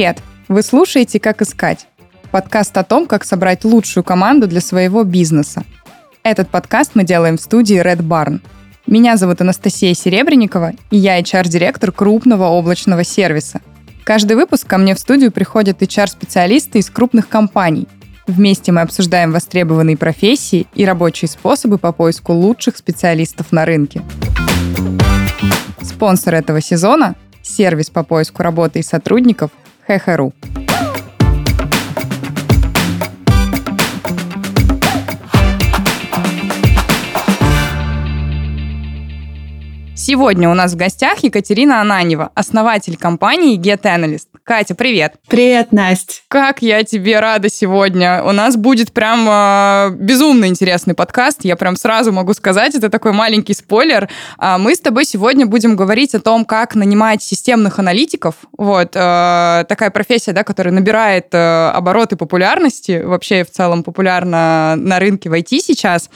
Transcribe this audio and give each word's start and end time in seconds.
Привет! 0.00 0.22
Вы 0.48 0.62
слушаете 0.62 1.20
«Как 1.20 1.42
искать»– 1.42 1.86
подкаст 2.30 2.74
о 2.78 2.84
том, 2.84 3.04
как 3.04 3.22
собрать 3.22 3.66
лучшую 3.66 4.02
команду 4.02 4.46
для 4.46 4.62
своего 4.62 5.04
бизнеса. 5.04 5.62
Этот 6.22 6.48
подкаст 6.48 6.92
мы 6.94 7.04
делаем 7.04 7.36
в 7.36 7.42
студии 7.42 7.78
Red 7.78 7.98
Barn. 7.98 8.40
Меня 8.86 9.18
зовут 9.18 9.42
Анастасия 9.42 9.92
Серебренникова, 9.92 10.72
и 10.90 10.96
я 10.96 11.20
HR-директор 11.20 11.92
крупного 11.92 12.44
облачного 12.44 13.04
сервиса. 13.04 13.60
Каждый 14.02 14.36
выпуск 14.36 14.66
ко 14.66 14.78
мне 14.78 14.94
в 14.94 14.98
студию 14.98 15.32
приходят 15.32 15.82
HR-специалисты 15.82 16.78
из 16.78 16.88
крупных 16.88 17.28
компаний. 17.28 17.86
Вместе 18.26 18.72
мы 18.72 18.80
обсуждаем 18.80 19.32
востребованные 19.32 19.98
профессии 19.98 20.66
и 20.74 20.86
рабочие 20.86 21.28
способы 21.28 21.76
по 21.76 21.92
поиску 21.92 22.32
лучших 22.32 22.78
специалистов 22.78 23.52
на 23.52 23.66
рынке. 23.66 24.00
Спонсор 25.82 26.36
этого 26.36 26.62
сезона– 26.62 27.16
сервис 27.42 27.90
по 27.90 28.02
поиску 28.02 28.42
работы 28.42 28.78
и 28.78 28.82
сотрудников 28.82 29.50
Хехеру. 29.90 30.32
Сегодня 40.10 40.50
у 40.50 40.54
нас 40.54 40.72
в 40.72 40.76
гостях 40.76 41.20
Екатерина 41.22 41.80
Ананева, 41.80 42.32
основатель 42.34 42.96
компании 42.96 43.56
Get 43.56 43.82
Analyst. 43.82 44.26
Катя, 44.42 44.74
привет. 44.74 45.14
Привет, 45.28 45.70
Настя. 45.70 46.14
Как 46.26 46.62
я 46.62 46.82
тебе 46.82 47.20
рада 47.20 47.48
сегодня. 47.48 48.24
У 48.24 48.32
нас 48.32 48.56
будет 48.56 48.90
прям 48.90 49.24
э, 49.28 49.90
безумно 49.94 50.46
интересный 50.46 50.94
подкаст. 50.94 51.44
Я 51.44 51.54
прям 51.54 51.76
сразу 51.76 52.10
могу 52.10 52.34
сказать, 52.34 52.74
это 52.74 52.88
такой 52.88 53.12
маленький 53.12 53.54
спойлер. 53.54 54.08
А 54.38 54.58
мы 54.58 54.74
с 54.74 54.80
тобой 54.80 55.04
сегодня 55.04 55.46
будем 55.46 55.76
говорить 55.76 56.16
о 56.16 56.20
том, 56.20 56.44
как 56.44 56.74
нанимать 56.74 57.22
системных 57.22 57.78
аналитиков. 57.78 58.34
Вот 58.58 58.96
э, 58.96 59.64
такая 59.68 59.90
профессия, 59.90 60.32
да, 60.32 60.42
которая 60.42 60.74
набирает 60.74 61.28
э, 61.30 61.68
обороты 61.68 62.16
популярности. 62.16 63.00
Вообще 63.04 63.44
в 63.44 63.52
целом 63.52 63.84
популярна 63.84 64.74
на 64.76 64.98
рынке 64.98 65.30
в 65.30 65.34
IT 65.34 65.60
сейчас. 65.60 66.10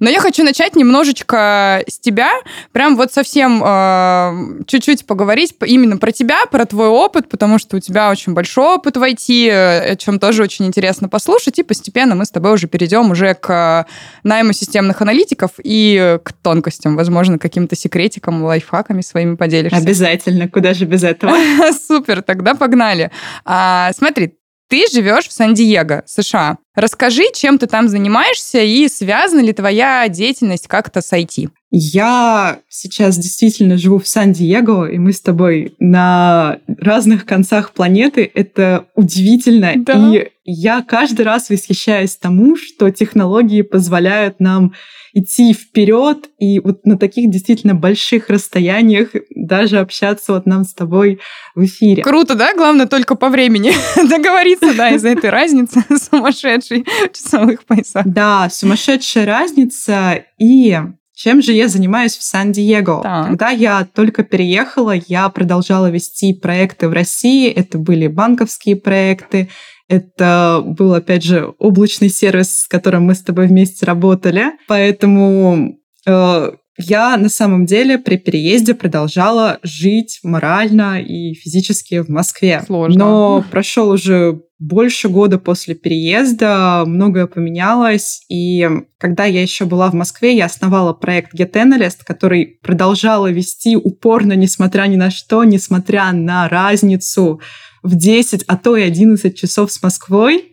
Но 0.00 0.10
я 0.10 0.18
хочу 0.18 0.42
начать 0.42 0.74
немножечко 0.74 1.84
с 1.86 2.00
тебя. 2.00 2.32
Прям 2.72 2.96
вот 2.96 3.12
совсем 3.12 3.35
э, 3.40 4.62
чуть-чуть 4.66 5.06
поговорить 5.06 5.54
именно 5.66 5.96
про 5.96 6.12
тебя, 6.12 6.46
про 6.46 6.64
твой 6.64 6.88
опыт, 6.88 7.28
потому 7.28 7.58
что 7.58 7.76
у 7.76 7.80
тебя 7.80 8.10
очень 8.10 8.34
большой 8.34 8.76
опыт 8.76 8.96
в 8.96 9.02
IT, 9.02 9.48
э, 9.48 9.92
о 9.92 9.96
чем 9.96 10.18
тоже 10.18 10.42
очень 10.42 10.66
интересно 10.66 11.08
послушать, 11.08 11.58
и 11.58 11.62
постепенно 11.62 12.14
мы 12.14 12.24
с 12.24 12.30
тобой 12.30 12.54
уже 12.54 12.66
перейдем 12.66 13.10
уже 13.10 13.34
к 13.34 13.86
найму 14.22 14.52
системных 14.52 15.02
аналитиков 15.02 15.52
и 15.62 16.18
к 16.22 16.32
тонкостям, 16.32 16.96
возможно, 16.96 17.38
каким-то 17.38 17.76
секретикам, 17.76 18.44
лайфхаками 18.44 19.00
своими 19.00 19.36
поделишься. 19.36 19.78
Обязательно, 19.78 20.48
куда 20.48 20.74
же 20.74 20.84
без 20.84 21.04
этого? 21.04 21.34
Супер, 21.86 22.22
тогда 22.22 22.54
погнали. 22.54 23.10
А, 23.44 23.90
смотри, 23.94 24.34
ты 24.68 24.86
живешь 24.92 25.28
в 25.28 25.32
Сан-Диего, 25.32 26.02
США. 26.06 26.58
Расскажи, 26.74 27.24
чем 27.34 27.58
ты 27.58 27.66
там 27.66 27.88
занимаешься 27.88 28.60
и 28.60 28.88
связана 28.88 29.40
ли 29.40 29.52
твоя 29.52 30.08
деятельность 30.08 30.68
как-то 30.68 31.00
с 31.00 31.12
IT? 31.12 31.48
Я 31.70 32.60
сейчас 32.68 33.16
действительно 33.16 33.76
живу 33.76 33.98
в 33.98 34.06
Сан-Диего, 34.06 34.88
и 34.90 34.98
мы 34.98 35.12
с 35.12 35.20
тобой 35.20 35.74
на 35.78 36.58
разных 36.78 37.26
концах 37.26 37.72
планеты. 37.72 38.30
Это 38.34 38.86
удивительно. 38.94 39.72
Да. 39.76 39.94
И 39.94 40.28
я 40.44 40.82
каждый 40.82 41.24
раз 41.24 41.50
восхищаюсь 41.50 42.16
тому, 42.16 42.56
что 42.56 42.90
технологии 42.90 43.62
позволяют 43.62 44.38
нам 44.38 44.74
идти 45.16 45.54
вперед 45.54 46.28
и 46.38 46.60
вот 46.60 46.84
на 46.84 46.98
таких 46.98 47.30
действительно 47.30 47.74
больших 47.74 48.28
расстояниях 48.28 49.08
даже 49.34 49.78
общаться 49.78 50.34
вот 50.34 50.44
нам 50.44 50.64
с 50.64 50.74
тобой 50.74 51.20
в 51.54 51.64
эфире. 51.64 52.02
Круто, 52.02 52.34
да? 52.34 52.54
Главное 52.54 52.86
только 52.86 53.14
по 53.14 53.30
времени 53.30 53.72
договориться, 54.08 54.74
да, 54.74 54.90
из-за 54.90 55.08
этой 55.08 55.30
разницы 55.30 55.82
сумасшедшей 56.10 56.84
часовых 57.14 57.64
поясах. 57.64 58.06
Да, 58.06 58.50
сумасшедшая 58.50 59.24
разница. 59.24 60.22
И 60.38 60.78
чем 61.14 61.40
же 61.40 61.52
я 61.52 61.68
занимаюсь 61.68 62.14
в 62.14 62.22
Сан-Диего? 62.22 63.00
Когда 63.26 63.48
я 63.48 63.88
только 63.90 64.22
переехала, 64.22 64.92
я 65.06 65.30
продолжала 65.30 65.90
вести 65.90 66.34
проекты 66.34 66.90
в 66.90 66.92
России. 66.92 67.50
Это 67.50 67.78
были 67.78 68.06
банковские 68.06 68.76
проекты, 68.76 69.48
это 69.88 70.62
был, 70.64 70.94
опять 70.94 71.22
же, 71.22 71.52
облачный 71.58 72.08
сервис, 72.08 72.62
с 72.62 72.68
которым 72.68 73.04
мы 73.04 73.14
с 73.14 73.22
тобой 73.22 73.46
вместе 73.46 73.86
работали. 73.86 74.46
Поэтому 74.66 75.78
э, 76.06 76.50
я 76.78 77.16
на 77.16 77.28
самом 77.28 77.66
деле 77.66 77.98
при 77.98 78.16
переезде 78.16 78.74
продолжала 78.74 79.58
жить 79.62 80.20
морально 80.22 81.00
и 81.00 81.34
физически 81.34 82.02
в 82.02 82.08
Москве. 82.08 82.62
Сложно. 82.66 82.98
Но 82.98 83.44
прошел 83.50 83.90
уже 83.90 84.42
больше 84.58 85.08
года 85.08 85.38
после 85.38 85.74
переезда, 85.74 86.84
многое 86.86 87.26
поменялось, 87.26 88.24
и 88.30 88.66
когда 88.98 89.24
я 89.26 89.42
еще 89.42 89.66
была 89.66 89.90
в 89.90 89.94
Москве, 89.94 90.34
я 90.34 90.46
основала 90.46 90.94
проект 90.94 91.34
Get 91.38 91.52
Analyst, 91.52 91.98
который 92.06 92.58
продолжала 92.62 93.30
вести 93.30 93.76
упорно, 93.76 94.32
несмотря 94.32 94.84
ни 94.84 94.96
на 94.96 95.10
что, 95.10 95.44
несмотря 95.44 96.10
на 96.12 96.48
разницу 96.48 97.40
в 97.86 97.94
10, 97.96 98.44
а 98.46 98.56
то 98.56 98.76
и 98.76 98.82
11 98.82 99.36
часов 99.36 99.72
с 99.72 99.82
Москвой. 99.82 100.52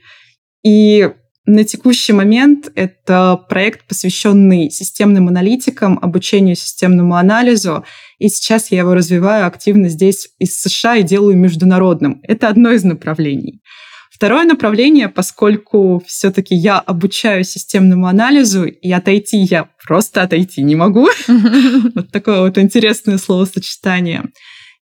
И 0.63 1.09
на 1.45 1.65
текущий 1.65 2.13
момент 2.13 2.71
это 2.75 3.37
проект, 3.49 3.85
посвященный 3.85 4.69
системным 4.69 5.27
аналитикам, 5.27 5.99
обучению 6.01 6.55
системному 6.55 7.15
анализу. 7.15 7.83
И 8.19 8.29
сейчас 8.29 8.71
я 8.71 8.79
его 8.79 8.93
развиваю 8.93 9.45
активно 9.45 9.89
здесь 9.89 10.29
из 10.39 10.57
США 10.61 10.97
и 10.97 11.03
делаю 11.03 11.35
международным. 11.37 12.21
Это 12.23 12.47
одно 12.47 12.71
из 12.71 12.83
направлений. 12.85 13.61
Второе 14.09 14.45
направление, 14.45 15.09
поскольку 15.09 16.01
все-таки 16.07 16.55
я 16.55 16.79
обучаю 16.79 17.43
системному 17.43 18.07
анализу, 18.07 18.63
и 18.63 18.91
отойти 18.91 19.39
я 19.39 19.69
просто 19.85 20.21
отойти 20.21 20.63
не 20.63 20.75
могу. 20.75 21.09
Вот 21.95 22.11
такое 22.11 22.41
вот 22.41 22.57
интересное 22.57 23.17
словосочетание. 23.17 24.23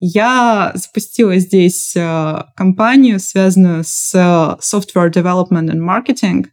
Я 0.01 0.73
запустила 0.75 1.37
здесь 1.37 1.95
э, 1.95 2.43
компанию, 2.57 3.21
связанную 3.21 3.85
с 3.85 4.15
э, 4.15 4.57
Software 4.63 5.13
Development 5.13 5.71
and 5.71 5.81
Marketing. 5.81 6.47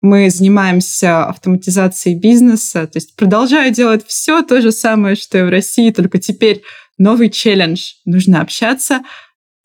Мы 0.00 0.30
занимаемся 0.30 1.26
автоматизацией 1.26 2.18
бизнеса, 2.18 2.86
то 2.86 2.96
есть 2.96 3.14
продолжаю 3.16 3.72
делать 3.72 4.06
все 4.06 4.42
то 4.42 4.60
же 4.62 4.72
самое, 4.72 5.16
что 5.16 5.38
и 5.38 5.42
в 5.42 5.50
России, 5.50 5.90
только 5.90 6.18
теперь 6.18 6.62
новый 6.96 7.28
челлендж. 7.28 7.92
Нужно 8.06 8.40
общаться. 8.40 9.02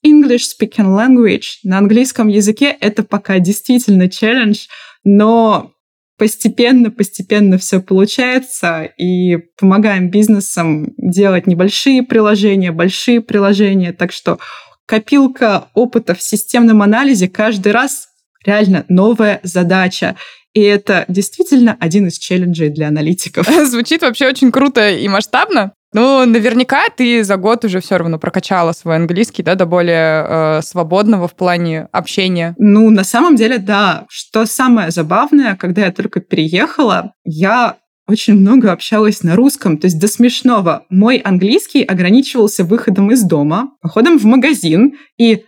English 0.06 0.44
speaking 0.60 0.88
language 0.88 1.60
на 1.64 1.78
английском 1.78 2.28
языке— 2.28 2.76
это 2.82 3.04
пока 3.04 3.40
действительно 3.40 4.10
челлендж, 4.10 4.68
но 5.06 5.72
постепенно, 6.19 6.91
постепенно 6.91 7.57
все 7.57 7.81
получается, 7.81 8.84
и 8.97 9.38
помогаем 9.57 10.12
бизнесам 10.12 10.94
делать 10.97 11.47
небольшие 11.47 12.03
приложения, 12.03 12.72
большие 12.72 13.22
приложения. 13.22 13.94
Так 13.94 14.12
что 14.12 14.38
копилка 14.85 15.69
опыта 15.74 16.13
в 16.13 16.22
системном 16.22 16.81
анализе 16.81 17.29
каждый 17.29 17.72
раз 17.72 18.09
реально 18.46 18.85
новая 18.90 19.40
задача. 19.44 20.18
И 20.53 20.62
это 20.62 21.06
действительно 21.08 21.78
один 21.79 22.08
из 22.08 22.18
челленджей 22.18 22.69
для 22.69 22.90
аналитиков. 22.90 23.47
Звучит 23.66 24.02
вообще 24.02 24.28
очень 24.28 24.52
круто 24.52 24.90
и 24.90 25.08
масштабно. 25.08 25.74
Ну, 25.94 26.26
наверняка 26.26 26.90
ты 26.96 27.24
за 27.24 27.38
год 27.38 27.66
уже 27.66 27.80
все 27.80 27.98
равно 27.98 28.20
прокачала 28.20 28.74
свой 28.74 28.96
английский, 28.96 29.42
да, 29.42 29.56
до 29.56 29.66
более 29.66 30.26
э, 30.28 30.62
свободного 30.62 31.28
в 31.28 31.36
плане 31.36 31.88
общения. 31.92 32.54
Ну, 32.60 32.90
на 32.92 33.04
самом 33.04 33.36
деле, 33.36 33.58
да. 33.58 34.06
Что 34.10 34.46
самое 34.46 34.92
забавное, 34.92 35.56
когда 35.56 35.86
я 35.86 35.91
только 35.91 36.20
переехала, 36.20 37.14
я 37.24 37.78
очень 38.08 38.36
много 38.36 38.72
общалась 38.72 39.24
на 39.24 39.36
русском, 39.36 39.78
то 39.78 39.86
есть 39.86 40.00
до 40.00 40.08
смешного. 40.08 40.86
Мой 40.90 41.18
английский 41.18 41.84
ограничивался 41.84 42.64
выходом 42.64 43.12
из 43.12 43.24
дома, 43.24 43.72
походом 43.82 44.18
в 44.18 44.26
магазин 44.26 44.97
и 45.18 45.46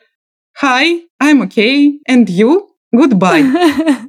«Hi, 0.61 1.01
I'm 1.21 1.41
okay, 1.47 1.93
and 2.09 2.25
you?» 2.25 2.70
Goodbye. 2.93 3.45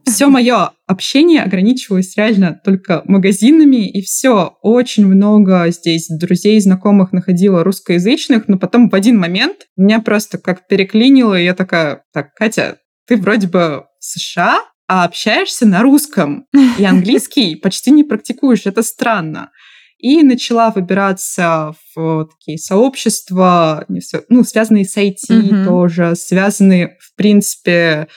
Все 0.04 0.28
мое 0.28 0.70
общение 0.86 1.42
ограничивалось 1.42 2.16
реально 2.16 2.60
только 2.64 3.02
магазинами, 3.04 3.88
и 3.88 4.02
все. 4.02 4.56
Очень 4.60 5.06
много 5.06 5.66
здесь 5.70 6.08
друзей, 6.08 6.60
знакомых 6.60 7.12
находила 7.12 7.62
русскоязычных, 7.62 8.48
но 8.48 8.58
потом 8.58 8.90
в 8.90 8.94
один 8.94 9.18
момент 9.18 9.68
меня 9.76 10.00
просто 10.00 10.38
как 10.38 10.66
переклинило, 10.66 11.38
и 11.38 11.44
я 11.44 11.54
такая, 11.54 12.02
так, 12.12 12.34
Катя, 12.34 12.78
ты 13.06 13.16
вроде 13.16 13.46
бы 13.46 13.84
в 14.00 14.04
США, 14.04 14.58
а 14.88 15.04
общаешься 15.04 15.66
на 15.66 15.82
русском, 15.82 16.46
и 16.78 16.84
английский 16.84 17.56
почти 17.62 17.92
не 17.92 18.04
практикуешь. 18.04 18.66
Это 18.66 18.82
странно. 18.82 19.50
И 19.98 20.22
начала 20.24 20.70
выбираться 20.70 21.74
в 21.94 22.26
такие 22.26 22.58
сообщества, 22.58 23.86
ну, 24.28 24.42
связанные 24.42 24.84
с 24.84 24.96
IT 24.96 25.14
mm-hmm. 25.30 25.64
тоже, 25.64 26.16
связанные, 26.16 26.98
в 27.00 27.14
принципе, 27.14 28.08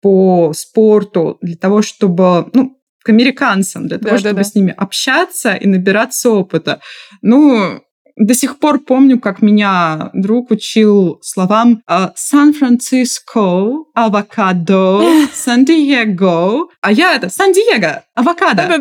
по 0.00 0.52
спорту 0.54 1.38
для 1.40 1.56
того, 1.56 1.82
чтобы, 1.82 2.48
ну, 2.52 2.76
к 3.02 3.08
американцам, 3.08 3.88
для 3.88 3.98
того, 3.98 4.12
да, 4.12 4.18
чтобы 4.18 4.34
да, 4.34 4.42
да. 4.42 4.44
с 4.44 4.54
ними 4.54 4.74
общаться 4.76 5.54
и 5.54 5.66
набираться 5.66 6.30
опыта. 6.30 6.80
Ну, 7.22 7.80
до 8.16 8.34
сих 8.34 8.58
пор 8.58 8.80
помню, 8.80 9.20
как 9.20 9.42
меня 9.42 10.10
друг 10.12 10.50
учил 10.50 11.18
словам 11.22 11.82
а, 11.86 12.12
Сан-Франциско, 12.16 13.84
авокадо, 13.94 15.00
Сан-Диего, 15.32 16.68
а 16.80 16.92
я 16.92 17.14
это 17.14 17.30
Сан-Диего, 17.30 18.04
авокадо. 18.14 18.80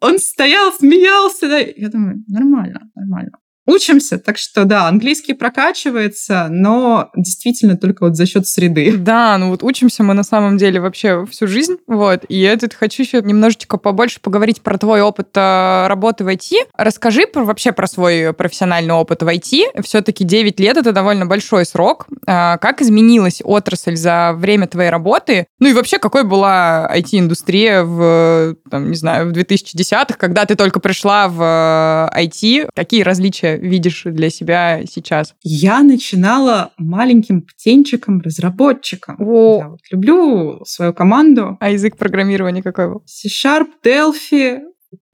Он 0.00 0.18
стоял, 0.18 0.72
смеялся, 0.72 1.48
да. 1.48 1.58
Я 1.58 1.88
думаю, 1.88 2.22
нормально, 2.28 2.80
нормально 2.94 3.32
учимся, 3.70 4.18
так 4.18 4.38
что 4.38 4.64
да, 4.64 4.88
английский 4.88 5.34
прокачивается, 5.34 6.48
но 6.50 7.10
действительно 7.16 7.76
только 7.76 8.04
вот 8.04 8.16
за 8.16 8.26
счет 8.26 8.46
среды. 8.46 8.96
Да, 9.10 9.38
ну 9.38 9.50
вот 9.50 9.62
учимся 9.64 10.02
мы 10.02 10.14
на 10.14 10.22
самом 10.22 10.56
деле 10.56 10.78
вообще 10.78 11.26
всю 11.26 11.46
жизнь, 11.46 11.78
вот, 11.86 12.24
и 12.28 12.36
я 12.36 12.56
тут 12.56 12.74
хочу 12.74 13.02
еще 13.02 13.22
немножечко 13.22 13.76
побольше 13.76 14.20
поговорить 14.20 14.60
про 14.60 14.78
твой 14.78 15.00
опыт 15.00 15.28
э, 15.34 15.86
работы 15.88 16.24
в 16.24 16.28
IT. 16.28 16.68
Расскажи 16.76 17.26
про, 17.26 17.44
вообще 17.44 17.72
про 17.72 17.86
свой 17.86 18.32
профессиональный 18.32 18.94
опыт 18.94 19.22
в 19.22 19.26
IT. 19.26 19.82
Все-таки 19.82 20.24
9 20.24 20.60
лет— 20.60 20.76
это 20.78 20.92
довольно 20.92 21.26
большой 21.26 21.64
срок. 21.64 22.06
А 22.26 22.58
как 22.58 22.82
изменилась 22.82 23.40
отрасль 23.42 23.96
за 23.96 24.32
время 24.34 24.66
твоей 24.66 24.90
работы? 24.90 25.46
Ну 25.58 25.68
и 25.68 25.72
вообще, 25.72 25.98
какой 25.98 26.24
была 26.24 26.90
IT-индустрия 26.94 27.82
в, 27.82 28.56
там, 28.70 28.90
не 28.90 28.96
знаю, 28.96 29.28
в 29.28 29.32
2010-х, 29.32 30.14
когда 30.18 30.44
ты 30.44 30.54
только 30.54 30.80
пришла 30.80 31.28
в 31.28 32.10
IT? 32.16 32.64
Э, 32.64 32.68
Какие 32.74 33.02
различия 33.02 33.59
видишь 33.60 34.02
для 34.04 34.30
себя 34.30 34.82
сейчас? 34.86 35.34
Я 35.42 35.82
начинала 35.82 36.72
маленьким 36.78 37.42
птенчиком-разработчиком. 37.42 39.16
О. 39.18 39.58
Я 39.58 39.68
вот 39.68 39.80
люблю 39.90 40.64
свою 40.64 40.92
команду. 40.92 41.56
А 41.60 41.70
язык 41.70 41.96
программирования 41.96 42.62
какой 42.62 42.88
был? 42.88 43.02
C-Sharp, 43.06 43.68
Delphi, 43.84 44.60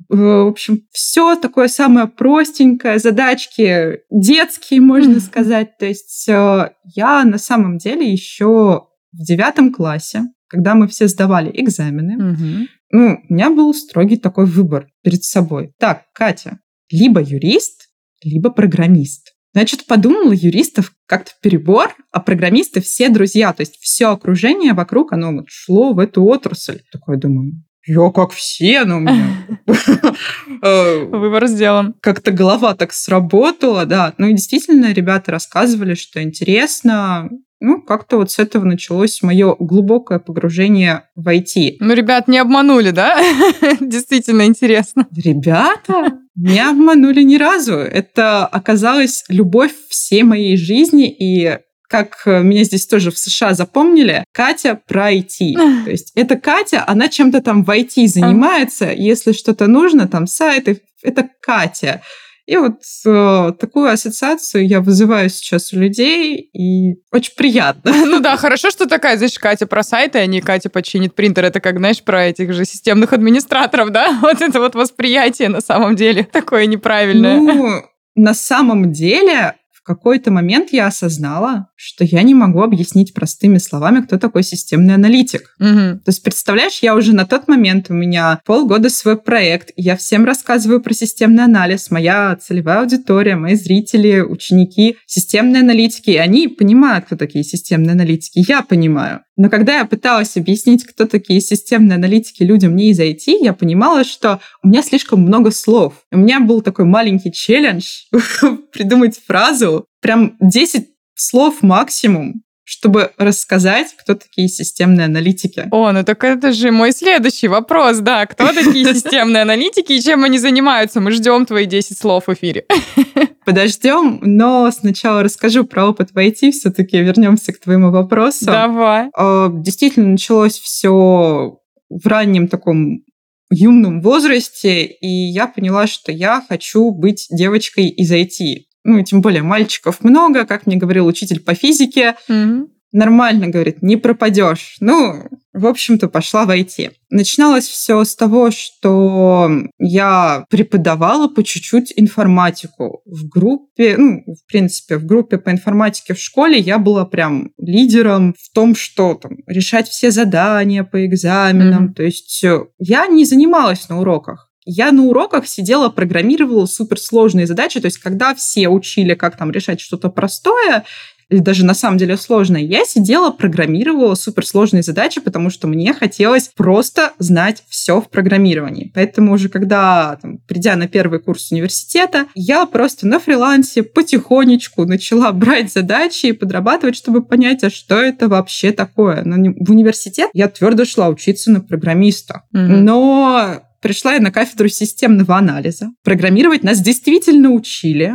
в 0.08 0.48
общем, 0.48 0.82
все 0.92 1.36
такое 1.36 1.68
самое 1.68 2.06
простенькое, 2.06 2.98
задачки 2.98 4.00
детские, 4.10 4.80
можно 4.80 5.20
сказать. 5.20 5.78
То 5.78 5.86
есть 5.86 6.28
э, 6.28 6.70
я 6.84 7.24
на 7.24 7.38
самом 7.38 7.78
деле 7.78 8.10
еще 8.10 8.86
в 9.12 9.18
девятом 9.18 9.72
классе, 9.72 10.22
когда 10.48 10.74
мы 10.74 10.86
все 10.86 11.08
сдавали 11.08 11.50
экзамены, 11.52 12.68
ну, 12.92 13.18
у 13.28 13.34
меня 13.34 13.50
был 13.50 13.74
строгий 13.74 14.16
такой 14.16 14.46
выбор 14.46 14.86
перед 15.02 15.24
собой. 15.24 15.72
Так, 15.78 16.04
Катя, 16.12 16.60
либо 16.90 17.20
юрист, 17.20 17.85
либо 18.26 18.50
программист. 18.50 19.32
Значит, 19.54 19.86
подумала, 19.86 20.32
юристов 20.32 20.92
как-то 21.06 21.30
перебор, 21.40 21.94
а 22.12 22.20
программисты 22.20 22.82
все 22.82 23.08
друзья, 23.08 23.54
то 23.54 23.62
есть 23.62 23.78
все 23.80 24.10
окружение 24.10 24.74
вокруг, 24.74 25.12
оно 25.12 25.32
вот 25.32 25.46
шло 25.48 25.94
в 25.94 25.98
эту 25.98 26.24
отрасль. 26.24 26.82
Такой 26.92 27.16
думаю, 27.16 27.52
я 27.86 28.10
как 28.10 28.32
все, 28.32 28.84
но 28.84 28.96
у 28.98 29.00
меня... 29.00 29.46
Э, 30.62 31.04
Выбор 31.04 31.46
сделан. 31.46 31.94
Как-то 32.00 32.30
голова 32.30 32.74
так 32.74 32.92
сработала, 32.92 33.84
да. 33.84 34.14
Ну 34.16 34.28
и 34.28 34.32
действительно, 34.32 34.92
ребята 34.92 35.30
рассказывали, 35.32 35.94
что 35.94 36.22
интересно, 36.22 37.28
ну, 37.60 37.80
как-то 37.80 38.18
вот 38.18 38.30
с 38.30 38.38
этого 38.38 38.64
началось 38.64 39.22
мое 39.22 39.56
глубокое 39.58 40.18
погружение 40.18 41.04
в 41.14 41.28
IT. 41.28 41.76
Ну, 41.80 41.94
ребят, 41.94 42.28
не 42.28 42.38
обманули, 42.38 42.90
да? 42.90 43.18
Действительно 43.80 44.46
интересно. 44.46 45.06
Ребята 45.16 46.18
не 46.34 46.60
обманули 46.60 47.22
ни 47.22 47.36
разу. 47.36 47.74
Это 47.74 48.46
оказалась 48.46 49.24
любовь 49.28 49.72
всей 49.88 50.22
моей 50.22 50.56
жизни, 50.56 51.10
и 51.10 51.58
как 51.88 52.22
меня 52.26 52.64
здесь 52.64 52.86
тоже 52.86 53.10
в 53.10 53.18
США 53.18 53.54
запомнили, 53.54 54.24
Катя 54.32 54.78
про 54.86 55.12
IT. 55.12 55.54
То 55.84 55.90
есть 55.90 56.12
это 56.14 56.36
Катя, 56.36 56.84
она 56.86 57.08
чем-то 57.08 57.40
там 57.40 57.64
в 57.64 57.70
IT 57.70 58.06
занимается, 58.08 58.92
если 58.92 59.32
что-то 59.32 59.66
нужно, 59.66 60.08
там 60.08 60.26
сайты, 60.26 60.82
это 61.02 61.28
Катя. 61.40 62.02
И 62.46 62.56
вот 62.56 62.80
э, 63.04 63.52
такую 63.58 63.90
ассоциацию 63.90 64.66
я 64.68 64.80
вызываю 64.80 65.28
сейчас 65.28 65.72
у 65.72 65.78
людей, 65.78 66.36
и 66.36 66.96
очень 67.12 67.34
приятно. 67.36 67.92
Ну 67.92 68.20
да, 68.20 68.36
хорошо, 68.36 68.70
что 68.70 68.86
такая, 68.86 69.16
знаешь, 69.16 69.38
Катя 69.38 69.66
про 69.66 69.82
сайты, 69.82 70.20
а 70.20 70.26
не 70.26 70.40
Катя 70.40 70.70
починит 70.70 71.14
принтер. 71.16 71.44
Это 71.44 71.60
как, 71.60 71.78
знаешь, 71.78 72.02
про 72.02 72.26
этих 72.26 72.52
же 72.52 72.64
системных 72.64 73.12
администраторов, 73.12 73.90
да? 73.90 74.18
Вот 74.26 74.40
это 74.40 74.60
вот 74.60 74.74
восприятие 74.74 75.48
на 75.48 75.60
самом 75.60 75.96
деле 75.96 76.24
такое 76.32 76.66
неправильное. 76.66 77.36
Ну, 77.36 77.82
на 78.14 78.34
самом 78.34 78.92
деле 78.92 79.54
какой-то 79.86 80.32
момент 80.32 80.70
я 80.72 80.88
осознала, 80.88 81.68
что 81.76 82.04
я 82.04 82.22
не 82.22 82.34
могу 82.34 82.62
объяснить 82.62 83.14
простыми 83.14 83.58
словами, 83.58 84.00
кто 84.00 84.18
такой 84.18 84.42
системный 84.42 84.94
аналитик. 84.94 85.54
Угу. 85.60 86.00
То 86.00 86.08
есть, 86.08 86.22
представляешь, 86.22 86.80
я 86.82 86.96
уже 86.96 87.14
на 87.14 87.24
тот 87.24 87.46
момент, 87.46 87.86
у 87.88 87.94
меня 87.94 88.40
полгода 88.44 88.90
свой 88.90 89.16
проект, 89.16 89.70
я 89.76 89.96
всем 89.96 90.24
рассказываю 90.24 90.80
про 90.80 90.92
системный 90.92 91.44
анализ, 91.44 91.90
моя 91.90 92.36
целевая 92.36 92.80
аудитория, 92.80 93.36
мои 93.36 93.54
зрители, 93.54 94.20
ученики, 94.20 94.96
системные 95.06 95.60
аналитики, 95.60 96.10
и 96.10 96.16
они 96.16 96.48
понимают, 96.48 97.06
кто 97.06 97.16
такие 97.16 97.44
системные 97.44 97.92
аналитики, 97.92 98.44
я 98.48 98.62
понимаю. 98.62 99.20
Но 99.36 99.50
когда 99.50 99.78
я 99.78 99.84
пыталась 99.84 100.36
объяснить, 100.36 100.84
кто 100.84 101.06
такие 101.06 101.40
системные 101.40 101.96
аналитики 101.96 102.42
людям 102.42 102.74
не 102.74 102.90
из 102.90 103.00
IT, 103.00 103.38
я 103.40 103.52
понимала, 103.52 104.02
что 104.04 104.40
у 104.62 104.68
меня 104.68 104.82
слишком 104.82 105.20
много 105.20 105.50
слов. 105.50 105.94
У 106.10 106.16
меня 106.16 106.40
был 106.40 106.62
такой 106.62 106.86
маленький 106.86 107.32
челлендж 107.32 108.04
придумать 108.72 109.20
фразу, 109.26 109.86
прям 110.00 110.36
10 110.40 110.88
слов 111.14 111.62
максимум, 111.62 112.42
чтобы 112.64 113.12
рассказать, 113.18 113.94
кто 113.98 114.14
такие 114.14 114.48
системные 114.48 115.04
аналитики. 115.04 115.68
О, 115.70 115.92
ну 115.92 116.02
так 116.02 116.24
это 116.24 116.52
же 116.52 116.70
мой 116.70 116.92
следующий 116.92 117.48
вопрос, 117.48 117.98
да. 117.98 118.26
Кто 118.26 118.52
такие 118.52 118.84
системные 118.94 119.42
аналитики 119.42 119.92
и 119.92 120.02
чем 120.02 120.24
они 120.24 120.38
занимаются? 120.38 121.00
Мы 121.00 121.12
ждем 121.12 121.44
твои 121.44 121.66
10 121.66 121.98
слов 121.98 122.26
в 122.26 122.32
эфире. 122.32 122.64
Подождем, 123.46 124.18
но 124.22 124.68
сначала 124.72 125.22
расскажу 125.22 125.62
про 125.62 125.86
опыт 125.86 126.10
в 126.10 126.18
IT, 126.18 126.50
все-таки 126.50 126.98
вернемся 126.98 127.52
к 127.52 127.60
твоему 127.60 127.92
вопросу. 127.92 128.46
Давай. 128.46 129.08
А, 129.16 129.48
действительно, 129.48 130.08
началось 130.08 130.58
все 130.58 131.60
в 131.88 132.06
раннем 132.06 132.48
таком 132.48 133.04
юном 133.52 134.02
возрасте, 134.02 134.84
и 134.86 135.06
я 135.06 135.46
поняла, 135.46 135.86
что 135.86 136.10
я 136.10 136.44
хочу 136.48 136.90
быть 136.90 137.28
девочкой 137.30 137.86
из 137.86 138.10
IT. 138.10 138.64
Ну, 138.82 139.04
тем 139.04 139.20
более 139.20 139.44
мальчиков 139.44 140.02
много, 140.02 140.44
как 140.44 140.66
мне 140.66 140.74
говорил 140.74 141.06
учитель 141.06 141.38
по 141.38 141.54
физике. 141.54 142.16
Mm-hmm 142.28 142.66
нормально, 142.96 143.48
говорит, 143.48 143.82
не 143.82 143.96
пропадешь. 143.96 144.76
Ну, 144.80 145.28
в 145.52 145.66
общем-то, 145.66 146.08
пошла 146.08 146.46
в 146.46 146.50
IT. 146.50 146.92
Начиналось 147.10 147.66
все 147.66 148.02
с 148.02 148.16
того, 148.16 148.50
что 148.50 149.50
я 149.78 150.44
преподавала 150.50 151.28
по 151.28 151.44
чуть-чуть 151.44 151.92
информатику 151.96 153.02
в 153.04 153.28
группе, 153.28 153.96
ну, 153.98 154.22
в 154.26 154.50
принципе, 154.50 154.96
в 154.96 155.04
группе 155.04 155.38
по 155.38 155.50
информатике 155.50 156.14
в 156.14 156.20
школе 156.20 156.58
я 156.58 156.78
была 156.78 157.04
прям 157.04 157.52
лидером 157.58 158.34
в 158.38 158.52
том, 158.52 158.74
что 158.74 159.14
там, 159.14 159.38
решать 159.46 159.88
все 159.88 160.10
задания 160.10 160.82
по 160.82 161.06
экзаменам. 161.06 161.88
Mm-hmm. 161.88 161.94
То 161.94 162.02
есть 162.02 162.44
э, 162.44 162.64
я 162.78 163.06
не 163.06 163.24
занималась 163.24 163.88
на 163.88 164.00
уроках. 164.00 164.50
Я 164.68 164.90
на 164.90 165.04
уроках 165.04 165.46
сидела, 165.46 165.90
программировала 165.90 166.66
суперсложные 166.66 167.46
задачи, 167.46 167.78
то 167.78 167.86
есть 167.86 167.98
когда 167.98 168.34
все 168.34 168.68
учили, 168.68 169.14
как 169.14 169.36
там 169.36 169.52
решать 169.52 169.80
что-то 169.80 170.10
простое, 170.10 170.84
или 171.28 171.40
даже 171.40 171.64
на 171.64 171.74
самом 171.74 171.98
деле 171.98 172.16
сложное, 172.16 172.60
я 172.60 172.84
сидела, 172.84 173.30
программировала 173.30 174.14
суперсложные 174.14 174.82
задачи, 174.82 175.20
потому 175.20 175.50
что 175.50 175.66
мне 175.66 175.92
хотелось 175.92 176.50
просто 176.54 177.12
знать 177.18 177.64
все 177.68 178.00
в 178.00 178.08
программировании. 178.08 178.92
Поэтому 178.94 179.32
уже 179.32 179.48
когда, 179.48 180.18
там, 180.22 180.38
придя 180.46 180.76
на 180.76 180.86
первый 180.86 181.18
курс 181.18 181.50
университета, 181.50 182.26
я 182.34 182.64
просто 182.66 183.08
на 183.08 183.18
фрилансе 183.18 183.82
потихонечку 183.82 184.84
начала 184.84 185.32
брать 185.46 185.72
задачи 185.72 186.26
и 186.26 186.32
подрабатывать, 186.32 186.96
чтобы 186.96 187.24
понять, 187.24 187.64
а 187.64 187.70
что 187.70 187.96
это 187.96 188.28
вообще 188.28 188.70
такое. 188.70 189.22
Но 189.24 189.36
в 189.36 189.70
университет 189.70 190.30
я 190.32 190.48
твердо 190.48 190.84
шла 190.84 191.08
учиться 191.08 191.50
на 191.50 191.60
программиста. 191.60 192.42
Mm-hmm. 192.54 192.76
Но 192.76 193.62
пришла 193.82 194.14
я 194.14 194.20
на 194.20 194.30
кафедру 194.30 194.68
системного 194.68 195.36
анализа. 195.36 195.90
Программировать 196.04 196.62
нас 196.62 196.80
действительно 196.80 197.50
учили 197.50 198.14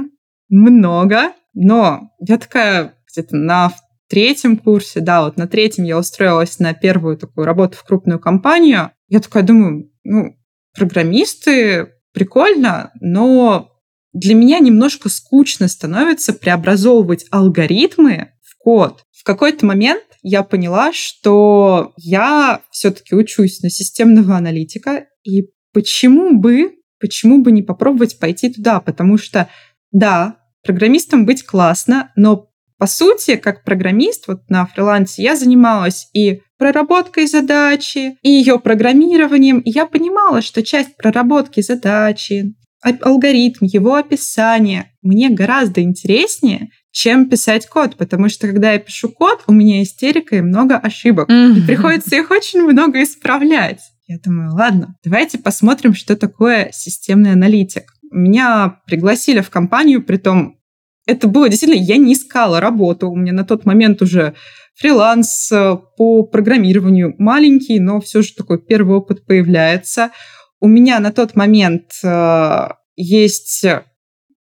много, 0.50 1.34
но 1.54 2.12
я 2.20 2.38
такая 2.38 2.94
где-то 3.12 3.36
на 3.36 3.74
третьем 4.10 4.58
курсе, 4.58 5.00
да, 5.00 5.24
вот 5.24 5.38
на 5.38 5.48
третьем 5.48 5.86
я 5.86 5.98
устроилась 5.98 6.60
на 6.60 6.74
первую 6.74 7.18
такую 7.18 7.46
работу 7.46 7.78
в 7.78 7.84
крупную 7.84 8.20
компанию. 8.20 8.92
Я 9.08 9.22
такая 9.22 9.44
думаю, 9.44 9.90
ну, 10.04 10.36
программисты, 10.76 11.94
прикольно, 12.14 12.92
но 13.00 13.72
для 14.14 14.36
меня 14.36 14.60
немножко 14.60 15.10
скучно 15.10 15.68
становится 15.68 16.34
преобразовывать 16.34 17.26
алгоритмы 17.32 18.34
в 18.42 18.58
код. 18.58 19.04
В 19.18 19.24
какой-то 19.24 19.66
момент 19.66 20.04
я 20.22 20.44
поняла, 20.44 20.92
что 20.92 21.94
я 21.98 22.62
все-таки 22.70 23.16
учусь 23.16 23.62
на 23.62 23.70
системного 23.70 24.36
аналитика, 24.36 25.06
и 25.24 25.50
почему 25.74 26.38
бы, 26.38 26.74
почему 27.00 27.42
бы 27.42 27.52
не 27.52 27.62
попробовать 27.62 28.20
пойти 28.20 28.52
туда, 28.52 28.82
потому 28.82 29.18
что, 29.18 29.48
да, 29.92 30.38
программистом 30.64 31.26
быть 31.26 31.44
классно, 31.44 32.12
но 32.16 32.51
по 32.82 32.88
сути, 32.88 33.36
как 33.36 33.64
программист 33.64 34.28
вот 34.28 34.50
на 34.50 34.66
фрилансе 34.66 35.22
я 35.22 35.36
занималась 35.36 36.10
и 36.16 36.42
проработкой 36.58 37.28
задачи, 37.28 38.18
и 38.24 38.32
ее 38.32 38.58
программированием. 38.58 39.60
И 39.60 39.70
я 39.70 39.86
понимала, 39.86 40.42
что 40.42 40.64
часть 40.64 40.98
проработки 40.98 41.62
задачи, 41.62 42.56
алгоритм, 42.82 43.66
его 43.66 43.94
описание 43.94 44.94
мне 45.04 45.30
гораздо 45.30 45.84
интереснее, 45.84 46.70
чем 46.90 47.30
писать 47.30 47.68
код, 47.68 47.98
потому 47.98 48.30
что 48.30 48.48
когда 48.48 48.72
я 48.72 48.80
пишу 48.80 49.10
код, 49.10 49.44
у 49.46 49.54
меня 49.54 49.84
истерика 49.84 50.38
и 50.38 50.42
много 50.42 50.76
ошибок. 50.76 51.30
Mm-hmm. 51.30 51.60
И 51.60 51.68
приходится 51.68 52.16
их 52.16 52.32
очень 52.32 52.64
много 52.64 53.04
исправлять. 53.04 53.82
Я 54.08 54.18
думаю, 54.18 54.56
ладно, 54.56 54.96
давайте 55.04 55.38
посмотрим, 55.38 55.94
что 55.94 56.16
такое 56.16 56.72
системный 56.74 57.34
аналитик. 57.34 57.94
Меня 58.10 58.80
пригласили 58.88 59.42
в 59.42 59.52
компанию, 59.52 60.04
при 60.04 60.18
том 60.18 60.58
это 61.06 61.28
было 61.28 61.50
действительно, 61.50 61.82
я 61.82 61.98
не 61.98 62.14
искала 62.14 62.60
работу. 62.60 63.10
У 63.10 63.16
меня 63.16 63.34
на 63.34 63.44
тот 63.44 63.66
момент 63.66 64.02
уже 64.02 64.36
фриланс 64.76 65.52
э, 65.52 65.78
по 65.98 66.24
программированию 66.24 67.16
маленький, 67.18 67.80
но 67.80 68.00
все 68.00 68.22
же 68.22 68.34
такой 68.36 68.62
первый 68.62 68.98
опыт 68.98 69.26
появляется. 69.26 70.12
У 70.60 70.68
меня 70.68 71.00
на 71.00 71.12
тот 71.12 71.36
момент 71.36 71.92
э, 72.04 72.68
есть 72.96 73.66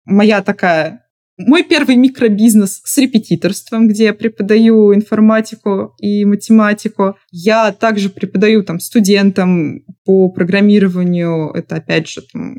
моя 0.06 0.42
такая 0.42 1.06
мой 1.39 1.63
первый 1.63 1.96
микробизнес 1.96 2.82
с 2.84 2.98
репетиторством, 2.98 3.88
где 3.88 4.06
я 4.06 4.13
преподаю 4.13 4.94
информатику 4.94 5.96
и 5.98 6.25
математику. 6.25 7.18
Я 7.32 7.72
также 7.72 8.10
преподаю 8.10 8.62
там 8.63 8.82
студентам 8.82 9.86
по 10.04 10.30
программированию. 10.30 11.51
Это 11.51 11.78
опять 11.78 12.10
же 12.10 12.22
там, 12.22 12.58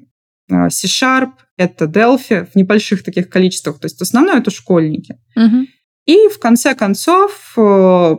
C-Sharp, 0.50 1.30
это 1.56 1.84
Delphi 1.84 2.46
в 2.50 2.56
небольших 2.56 3.02
таких 3.02 3.28
количествах. 3.28 3.78
То 3.80 3.86
есть 3.86 3.98
в 3.98 4.02
основном 4.02 4.36
это 4.36 4.50
школьники. 4.50 5.18
Угу. 5.36 5.66
И 6.06 6.28
в 6.28 6.38
конце 6.38 6.74
концов 6.74 7.52
э, 7.56 8.16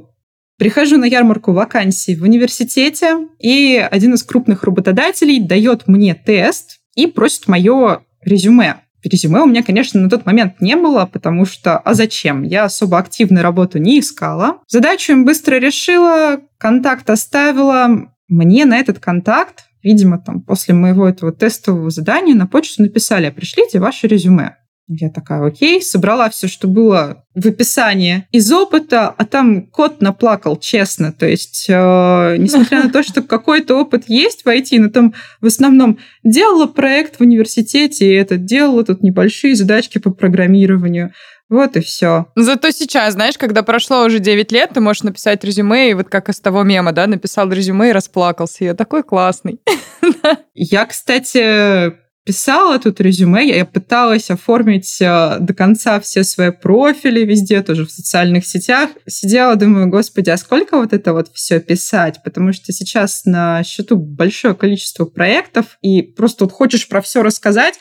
прихожу 0.58 0.98
на 0.98 1.06
ярмарку 1.06 1.52
вакансий 1.54 2.16
в 2.16 2.24
университете, 2.24 3.28
и 3.40 3.76
один 3.92 4.14
из 4.14 4.24
крупных 4.24 4.64
работодателей 4.64 5.40
дает 5.40 5.88
мне 5.88 6.14
тест 6.14 6.80
и 6.96 7.08
просит 7.08 7.48
мое 7.48 8.04
резюме. 8.22 8.76
Резюме 9.04 9.42
у 9.42 9.48
меня, 9.48 9.64
конечно, 9.64 10.00
на 10.00 10.10
тот 10.10 10.28
момент 10.28 10.62
не 10.62 10.76
было, 10.76 11.10
потому 11.12 11.46
что, 11.46 11.80
а 11.80 11.96
зачем? 11.96 12.44
Я 12.44 12.66
особо 12.66 13.00
активную 13.00 13.42
работу 13.42 13.80
не 13.80 14.00
искала. 14.00 14.60
Задачу 14.68 15.14
им 15.14 15.26
быстро 15.26 15.56
решила, 15.56 16.42
контакт 16.60 17.10
оставила. 17.10 18.12
Мне 18.28 18.66
на 18.66 18.78
этот 18.78 19.00
контакт 19.00 19.66
видимо, 19.84 20.20
там 20.20 20.42
после 20.42 20.74
моего 20.74 21.08
этого 21.08 21.32
тестового 21.32 21.90
задания 21.90 22.36
на 22.36 22.48
почту 22.48 22.84
написали, 22.84 23.26
«А 23.26 23.32
пришлите 23.32 23.80
ваше 23.80 24.08
резюме. 24.08 24.58
Я 24.94 25.10
такая, 25.10 25.46
окей, 25.46 25.82
собрала 25.82 26.30
все, 26.30 26.48
что 26.48 26.68
было 26.68 27.24
в 27.34 27.48
описании 27.48 28.26
из 28.32 28.52
опыта, 28.52 29.08
а 29.08 29.26
там 29.26 29.68
кот 29.68 30.02
наплакал, 30.02 30.58
честно. 30.58 31.14
То 31.14 31.26
есть, 31.26 31.68
э, 31.70 32.36
несмотря 32.38 32.84
на 32.84 32.90
то, 32.90 33.02
что 33.02 33.22
какой-то 33.22 33.80
опыт 33.80 34.06
есть 34.08 34.44
в 34.44 34.48
IT, 34.48 34.80
но 34.80 34.90
там 34.90 35.14
в 35.40 35.46
основном 35.46 35.98
делала 36.26 36.66
проект 36.66 37.18
в 37.18 37.22
университете, 37.22 38.06
и 38.06 38.16
это 38.16 38.36
делала 38.36 38.84
тут 38.84 39.02
небольшие 39.02 39.56
задачки 39.56 39.98
по 39.98 40.12
программированию. 40.12 41.14
Вот 41.52 41.76
и 41.76 41.82
все. 41.82 42.28
Зато 42.38 42.72
сейчас, 42.72 43.14
знаешь, 43.14 43.38
когда 43.38 43.62
прошло 43.62 44.06
уже 44.06 44.20
9 44.20 44.54
лет, 44.54 44.72
ты 44.74 44.80
можешь 44.80 45.04
написать 45.04 45.44
резюме, 45.44 45.92
и 45.92 45.94
вот 45.94 46.08
как 46.08 46.30
из 46.30 46.40
того 46.40 46.64
мема, 46.64 46.94
да, 46.94 47.08
написал 47.08 47.52
резюме 47.52 47.90
и 47.90 47.92
расплакался. 47.92 48.64
Я 48.64 48.74
такой 48.74 49.04
классный. 49.04 49.60
Я, 50.54 50.86
кстати, 50.86 51.94
писала 52.24 52.80
тут 52.80 53.02
резюме, 53.02 53.48
я 53.48 53.66
пыталась 53.66 54.30
оформить 54.30 55.02
э, 55.02 55.38
до 55.40 55.54
конца 55.54 56.00
все 56.00 56.24
свои 56.24 56.52
профили 56.52 57.26
везде, 57.26 57.62
тоже 57.62 57.86
в 57.86 57.92
социальных 57.92 58.46
сетях. 58.46 58.92
Сидела, 59.08 59.56
думаю, 59.56 59.90
господи, 59.90 60.30
а 60.30 60.38
сколько 60.38 60.78
вот 60.78 60.94
это 60.94 61.14
вот 61.14 61.30
все 61.34 61.60
писать? 61.60 62.22
Потому 62.24 62.54
что 62.54 62.72
сейчас 62.72 63.26
на 63.26 63.64
счету 63.64 63.98
большое 63.98 64.56
количество 64.56 65.06
проектов, 65.06 65.78
и 65.82 66.02
просто 66.02 66.46
вот 66.46 66.54
хочешь 66.54 66.88
про 66.88 67.02
все 67.02 67.24
рассказать, 67.24 67.76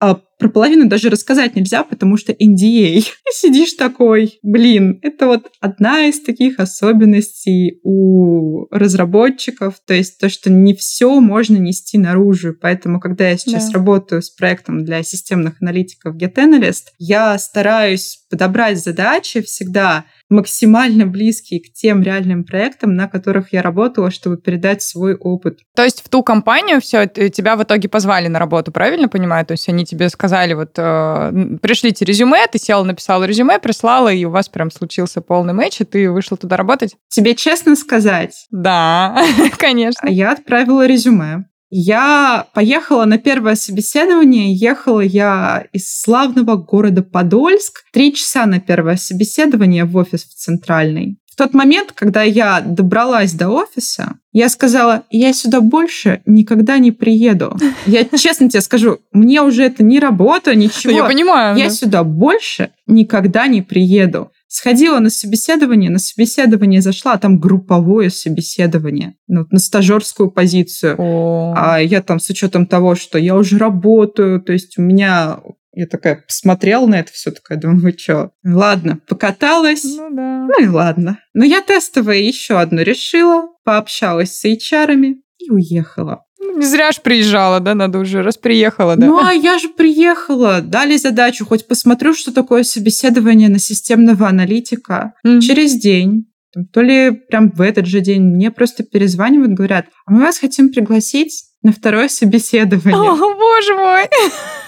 а 0.00 0.20
про 0.38 0.48
половину 0.48 0.88
даже 0.88 1.10
рассказать 1.10 1.56
нельзя, 1.56 1.84
потому 1.84 2.16
что 2.16 2.32
NDA. 2.32 2.38
И 2.98 3.04
сидишь 3.32 3.72
такой, 3.74 4.38
блин, 4.42 5.00
это 5.02 5.26
вот 5.26 5.50
одна 5.60 6.06
из 6.06 6.20
таких 6.22 6.60
особенностей 6.60 7.80
у 7.82 8.66
разработчиков, 8.70 9.74
то 9.86 9.94
есть 9.94 10.18
то, 10.18 10.28
что 10.28 10.50
не 10.50 10.74
все 10.74 11.20
можно 11.20 11.56
нести 11.56 11.98
наружу. 11.98 12.54
Поэтому, 12.60 13.00
когда 13.00 13.28
я 13.28 13.36
сейчас 13.36 13.68
да. 13.68 13.74
работаю 13.74 14.22
с 14.22 14.30
проектом 14.30 14.84
для 14.84 15.02
системных 15.02 15.60
аналитиков 15.60 16.16
GetAnalyst, 16.16 16.86
я 16.98 17.36
стараюсь 17.38 18.24
подобрать 18.30 18.78
задачи 18.78 19.40
всегда 19.40 20.04
максимально 20.28 21.06
близкие 21.06 21.60
к 21.60 21.72
тем 21.72 22.02
реальным 22.02 22.44
проектам, 22.44 22.94
на 22.94 23.08
которых 23.08 23.52
я 23.52 23.62
работала, 23.62 24.10
чтобы 24.10 24.36
передать 24.36 24.82
свой 24.82 25.14
опыт. 25.14 25.60
То 25.74 25.84
есть 25.84 26.02
в 26.04 26.08
ту 26.08 26.22
компанию 26.22 26.80
все, 26.80 27.06
тебя 27.06 27.56
в 27.56 27.62
итоге 27.62 27.88
позвали 27.88 28.28
на 28.28 28.38
работу, 28.38 28.70
правильно 28.70 29.08
понимаю? 29.08 29.46
То 29.46 29.52
есть 29.52 29.68
они 29.68 29.84
тебе 29.86 30.08
сказали, 30.10 30.27
вот, 30.54 30.72
э, 30.76 31.58
пришлите 31.60 32.04
резюме, 32.04 32.46
ты 32.50 32.58
села, 32.58 32.84
написала 32.84 33.24
резюме, 33.24 33.58
прислала, 33.58 34.12
и 34.12 34.24
у 34.24 34.30
вас 34.30 34.48
прям 34.48 34.70
случился 34.70 35.20
полный 35.20 35.52
матч, 35.52 35.80
и 35.80 35.84
ты 35.84 36.10
вышла 36.10 36.36
туда 36.36 36.56
работать? 36.56 36.94
Тебе 37.08 37.34
честно 37.34 37.76
сказать? 37.76 38.46
Да, 38.50 39.22
конечно. 39.58 40.08
Я 40.08 40.32
отправила 40.32 40.86
резюме. 40.86 41.44
Я 41.70 42.46
поехала 42.54 43.04
на 43.04 43.18
первое 43.18 43.54
собеседование. 43.54 44.54
Ехала 44.54 45.00
я 45.00 45.66
из 45.72 46.00
славного 46.00 46.56
города 46.56 47.02
Подольск. 47.02 47.82
Три 47.92 48.14
часа 48.14 48.46
на 48.46 48.58
первое 48.58 48.96
собеседование 48.96 49.84
в 49.84 49.94
офис 49.96 50.24
в 50.24 50.34
Центральный. 50.34 51.18
В 51.38 51.40
тот 51.40 51.54
момент, 51.54 51.92
когда 51.94 52.24
я 52.24 52.60
добралась 52.60 53.32
до 53.32 53.50
офиса, 53.50 54.16
я 54.32 54.48
сказала, 54.48 55.04
я 55.08 55.32
сюда 55.32 55.60
больше 55.60 56.20
никогда 56.26 56.78
не 56.78 56.90
приеду. 56.90 57.56
Я 57.86 58.04
честно 58.06 58.50
тебе 58.50 58.60
скажу, 58.60 58.98
мне 59.12 59.40
уже 59.42 59.62
это 59.62 59.84
не 59.84 60.00
работа, 60.00 60.56
ничего. 60.56 60.92
Я 60.92 61.04
понимаю. 61.04 61.56
Я 61.56 61.66
да. 61.66 61.70
сюда 61.70 62.02
больше 62.02 62.70
никогда 62.88 63.46
не 63.46 63.62
приеду. 63.62 64.32
Сходила 64.48 64.98
на 64.98 65.10
собеседование, 65.10 65.90
на 65.90 66.00
собеседование 66.00 66.82
зашла, 66.82 67.12
а 67.12 67.18
там 67.18 67.38
групповое 67.38 68.10
собеседование, 68.10 69.14
ну, 69.28 69.46
на 69.52 69.60
стажерскую 69.60 70.32
позицию. 70.32 70.96
О. 70.98 71.54
А 71.56 71.78
я 71.80 72.02
там 72.02 72.18
с 72.18 72.28
учетом 72.30 72.66
того, 72.66 72.96
что 72.96 73.16
я 73.16 73.36
уже 73.36 73.58
работаю, 73.58 74.40
то 74.40 74.52
есть 74.52 74.76
у 74.76 74.82
меня 74.82 75.38
я 75.78 75.86
такая 75.86 76.24
посмотрела 76.26 76.86
на 76.86 76.96
это 76.96 77.12
все, 77.12 77.30
такая, 77.30 77.56
думаю, 77.56 77.80
вы 77.80 77.92
что? 77.96 78.32
Ладно, 78.44 78.98
покаталась. 79.06 79.84
Ну 79.84 80.10
да. 80.10 80.48
Ну 80.48 80.64
и 80.64 80.66
ладно. 80.66 81.20
Но 81.34 81.44
я 81.44 81.60
тестовое 81.62 82.18
еще 82.18 82.58
одно 82.58 82.82
решила, 82.82 83.48
пообщалась 83.64 84.36
с 84.36 84.44
HR 84.44 85.14
и 85.38 85.50
уехала. 85.52 86.24
Не 86.40 86.66
зря 86.66 86.90
ж 86.90 87.00
приезжала, 87.00 87.60
да, 87.60 87.76
надо 87.76 88.00
уже, 88.00 88.22
раз 88.22 88.36
приехала, 88.36 88.96
да. 88.96 89.06
Ну, 89.06 89.24
а 89.24 89.32
я 89.32 89.60
же 89.60 89.68
приехала, 89.68 90.60
дали 90.62 90.96
задачу, 90.96 91.46
хоть 91.46 91.68
посмотрю, 91.68 92.12
что 92.12 92.34
такое 92.34 92.64
собеседование 92.64 93.48
на 93.48 93.60
системного 93.60 94.26
аналитика. 94.26 95.12
Mm-hmm. 95.24 95.40
Через 95.40 95.74
день, 95.74 96.26
то 96.72 96.82
ли 96.82 97.12
прям 97.12 97.52
в 97.52 97.60
этот 97.60 97.86
же 97.86 98.00
день, 98.00 98.22
мне 98.22 98.50
просто 98.50 98.82
перезванивают, 98.82 99.52
говорят, 99.52 99.86
а 100.06 100.12
мы 100.12 100.22
вас 100.22 100.38
хотим 100.38 100.72
пригласить 100.72 101.44
на 101.62 101.70
второе 101.70 102.08
собеседование. 102.08 102.98
О, 102.98 103.16
боже 103.16 103.74
мой! 103.74 104.08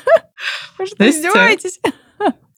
Вы 0.79 0.87
что, 0.87 1.09
издеваетесь? 1.09 1.81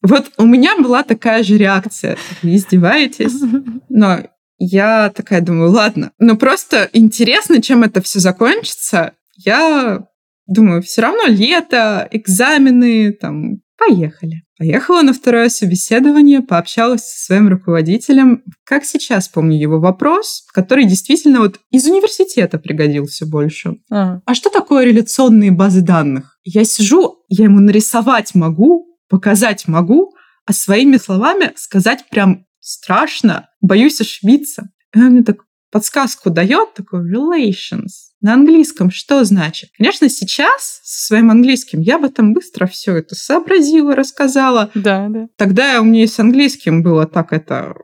Вот 0.02 0.32
у 0.36 0.46
меня 0.46 0.76
была 0.76 1.04
такая 1.04 1.42
же 1.42 1.56
реакция. 1.56 2.16
Вы 2.42 2.56
издеваетесь? 2.56 3.40
Но 3.88 4.18
я 4.58 5.10
такая 5.10 5.40
думаю, 5.40 5.70
ладно, 5.72 6.12
но 6.20 6.36
просто 6.36 6.88
интересно, 6.92 7.60
чем 7.60 7.82
это 7.82 8.00
все 8.00 8.20
закончится. 8.20 9.14
Я 9.36 10.06
думаю, 10.46 10.82
все 10.82 11.02
равно 11.02 11.24
лето, 11.26 12.06
экзамены, 12.12 13.12
там, 13.12 13.60
поехали. 13.76 14.44
Поехала 14.62 15.02
на 15.02 15.12
второе 15.12 15.48
собеседование, 15.48 16.40
пообщалась 16.40 17.02
со 17.02 17.24
своим 17.24 17.48
руководителем. 17.48 18.44
Как 18.62 18.84
сейчас 18.84 19.26
помню 19.26 19.58
его 19.58 19.80
вопрос, 19.80 20.46
который 20.52 20.84
действительно 20.84 21.40
вот 21.40 21.58
из 21.72 21.84
университета 21.86 22.60
пригодился 22.60 23.26
больше. 23.26 23.78
А, 23.90 24.20
а 24.24 24.34
что 24.36 24.50
такое 24.50 24.84
реляционные 24.84 25.50
базы 25.50 25.80
данных? 25.80 26.38
Я 26.44 26.62
сижу, 26.62 27.24
я 27.28 27.46
ему 27.46 27.58
нарисовать 27.58 28.36
могу, 28.36 28.86
показать 29.08 29.66
могу, 29.66 30.14
а 30.46 30.52
своими 30.52 30.96
словами 30.96 31.50
сказать 31.56 32.04
прям 32.08 32.46
страшно, 32.60 33.48
боюсь 33.60 34.00
ошибиться. 34.00 34.70
И 34.94 35.00
он 35.00 35.06
мне 35.06 35.24
так 35.24 35.38
подсказку 35.72 36.30
дает, 36.30 36.74
такой 36.74 37.00
relations. 37.00 38.11
На 38.22 38.34
английском 38.34 38.90
что 38.90 39.24
значит? 39.24 39.70
Конечно, 39.76 40.08
сейчас 40.08 40.80
со 40.84 41.06
своим 41.06 41.30
английским 41.30 41.80
я 41.80 41.98
бы 41.98 42.08
там 42.08 42.32
быстро 42.32 42.66
все 42.66 42.96
это 42.96 43.14
сообразила, 43.16 43.96
рассказала. 43.96 44.70
Да, 44.74 45.08
да. 45.08 45.26
Тогда 45.36 45.80
у 45.80 45.84
меня 45.84 46.04
и 46.04 46.06
с 46.06 46.18
английским 46.18 46.82
было 46.82 47.06
так 47.06 47.32
это... 47.32 47.74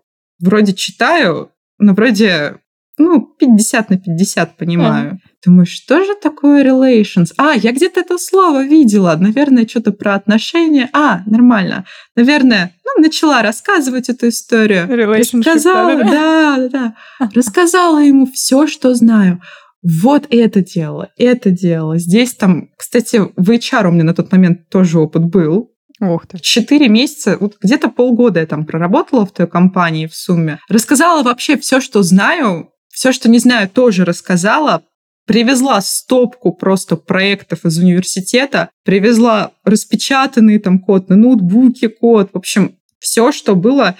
Вроде 0.41 0.73
читаю, 0.73 1.51
но 1.79 1.95
вроде 1.95 2.61
ну, 2.99 3.21
50 3.21 3.91
на 3.91 3.99
50 3.99 4.57
понимаю. 4.57 5.13
Mm. 5.13 5.19
Думаю, 5.47 5.67
что 5.67 6.05
же 6.05 6.15
такое 6.21 6.65
relations? 6.65 7.33
А, 7.37 7.53
я 7.55 7.73
где-то 7.73 8.01
это 8.01 8.19
слово 8.19 8.65
видела. 8.65 9.17
Наверное, 9.19 9.67
что-то 9.67 9.93
про 9.93 10.15
отношения. 10.15 10.91
А, 10.93 11.23
нормально. 11.27 11.85
Наверное, 12.17 12.75
ну, 12.85 13.03
начала 13.03 13.43
рассказывать 13.43 14.09
эту 14.09 14.29
историю. 14.29 14.89
Рассказала, 15.17 15.97
да, 15.97 16.57
да, 16.57 16.69
да. 16.69 17.31
Рассказала 17.35 17.99
ему 17.99 18.27
все, 18.27 18.67
что 18.67 18.95
знаю. 18.95 19.41
Вот 19.89 20.27
это 20.29 20.61
дело, 20.61 21.11
это 21.17 21.51
дело. 21.51 21.99
Здесь 21.99 22.35
там, 22.35 22.69
кстати, 22.77 23.23
в 23.37 23.51
HR 23.51 23.89
у 23.89 23.93
меня 23.93 24.05
на 24.05 24.15
тот 24.15 24.31
момент 24.31 24.69
тоже 24.69 24.99
опыт 24.99 25.25
был. 25.25 25.73
Ух 26.01 26.27
ты. 26.27 26.39
Четыре 26.39 26.89
месяца, 26.89 27.39
вот 27.41 27.57
где-то 27.61 27.89
полгода 27.89 28.41
я 28.41 28.47
там 28.47 28.67
проработала 28.67 29.25
в 29.25 29.33
той 29.33 29.47
компании 29.47 30.07
в 30.07 30.15
сумме. 30.15 30.59
Рассказала 30.69 31.23
вообще 31.23 31.57
все, 31.57 31.81
что 31.81 32.03
знаю, 32.03 32.71
все, 32.91 33.13
что 33.13 33.31
не 33.31 33.39
знаю, 33.39 33.69
тоже 33.69 34.05
рассказала. 34.05 34.83
Привезла 35.25 35.81
стопку 35.81 36.53
просто 36.53 36.97
проектов 36.97 37.65
из 37.65 37.79
университета, 37.79 38.71
привезла 38.85 39.53
распечатанный 39.65 40.59
там 40.59 40.81
код 40.81 41.09
на 41.09 41.17
ноутбуке, 41.17 41.89
код. 41.89 42.31
В 42.33 42.37
общем, 42.37 42.77
все, 42.99 43.33
что 43.33 43.57
было 43.57 43.97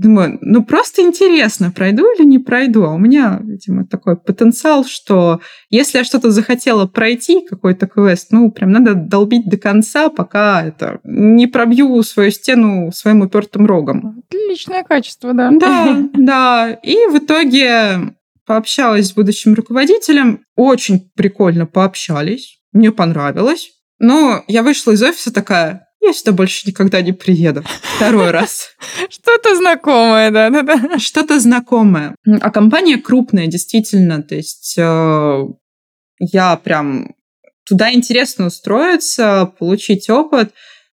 Думаю, 0.00 0.38
ну 0.40 0.64
просто 0.64 1.02
интересно, 1.02 1.70
пройду 1.70 2.06
или 2.14 2.24
не 2.24 2.38
пройду. 2.38 2.84
А 2.84 2.94
у 2.94 2.98
меня, 2.98 3.38
видимо, 3.42 3.86
такой 3.86 4.16
потенциал, 4.16 4.86
что 4.86 5.42
если 5.68 5.98
я 5.98 6.04
что-то 6.04 6.30
захотела 6.30 6.86
пройти, 6.86 7.46
какой-то 7.46 7.86
квест, 7.86 8.28
ну 8.30 8.50
прям 8.50 8.72
надо 8.72 8.94
долбить 8.94 9.50
до 9.50 9.58
конца, 9.58 10.08
пока 10.08 10.64
это 10.64 11.00
не 11.04 11.46
пробью 11.46 12.02
свою 12.02 12.30
стену 12.30 12.90
своим 12.92 13.20
упертым 13.20 13.66
рогом. 13.66 14.22
Отличное 14.30 14.84
качество, 14.84 15.34
да. 15.34 15.50
Да, 15.50 16.08
да. 16.14 16.72
И 16.82 16.96
в 17.12 17.18
итоге 17.18 18.14
пообщалась 18.46 19.08
с 19.08 19.12
будущим 19.12 19.52
руководителем. 19.52 20.46
Очень 20.56 21.10
прикольно 21.14 21.66
пообщались. 21.66 22.58
Мне 22.72 22.90
понравилось. 22.90 23.70
Но 23.98 24.44
я 24.48 24.62
вышла 24.62 24.92
из 24.92 25.02
офиса 25.02 25.30
такая, 25.30 25.89
я 26.00 26.12
сюда 26.12 26.32
больше 26.32 26.66
никогда 26.66 27.02
не 27.02 27.12
приеду. 27.12 27.64
Второй 27.96 28.30
раз. 28.30 28.70
Что-то 29.08 29.56
знакомое, 29.56 30.30
да, 30.30 30.50
да, 30.50 30.62
да. 30.62 30.98
Что-то 30.98 31.38
знакомое. 31.40 32.14
А 32.26 32.50
компания 32.50 32.96
крупная, 32.96 33.46
действительно. 33.46 34.22
То 34.22 34.34
есть 34.34 34.76
э, 34.78 35.44
я 36.18 36.56
прям 36.56 37.14
туда 37.64 37.92
интересно 37.92 38.46
устроиться, 38.46 39.52
получить 39.58 40.08
опыт. 40.10 40.52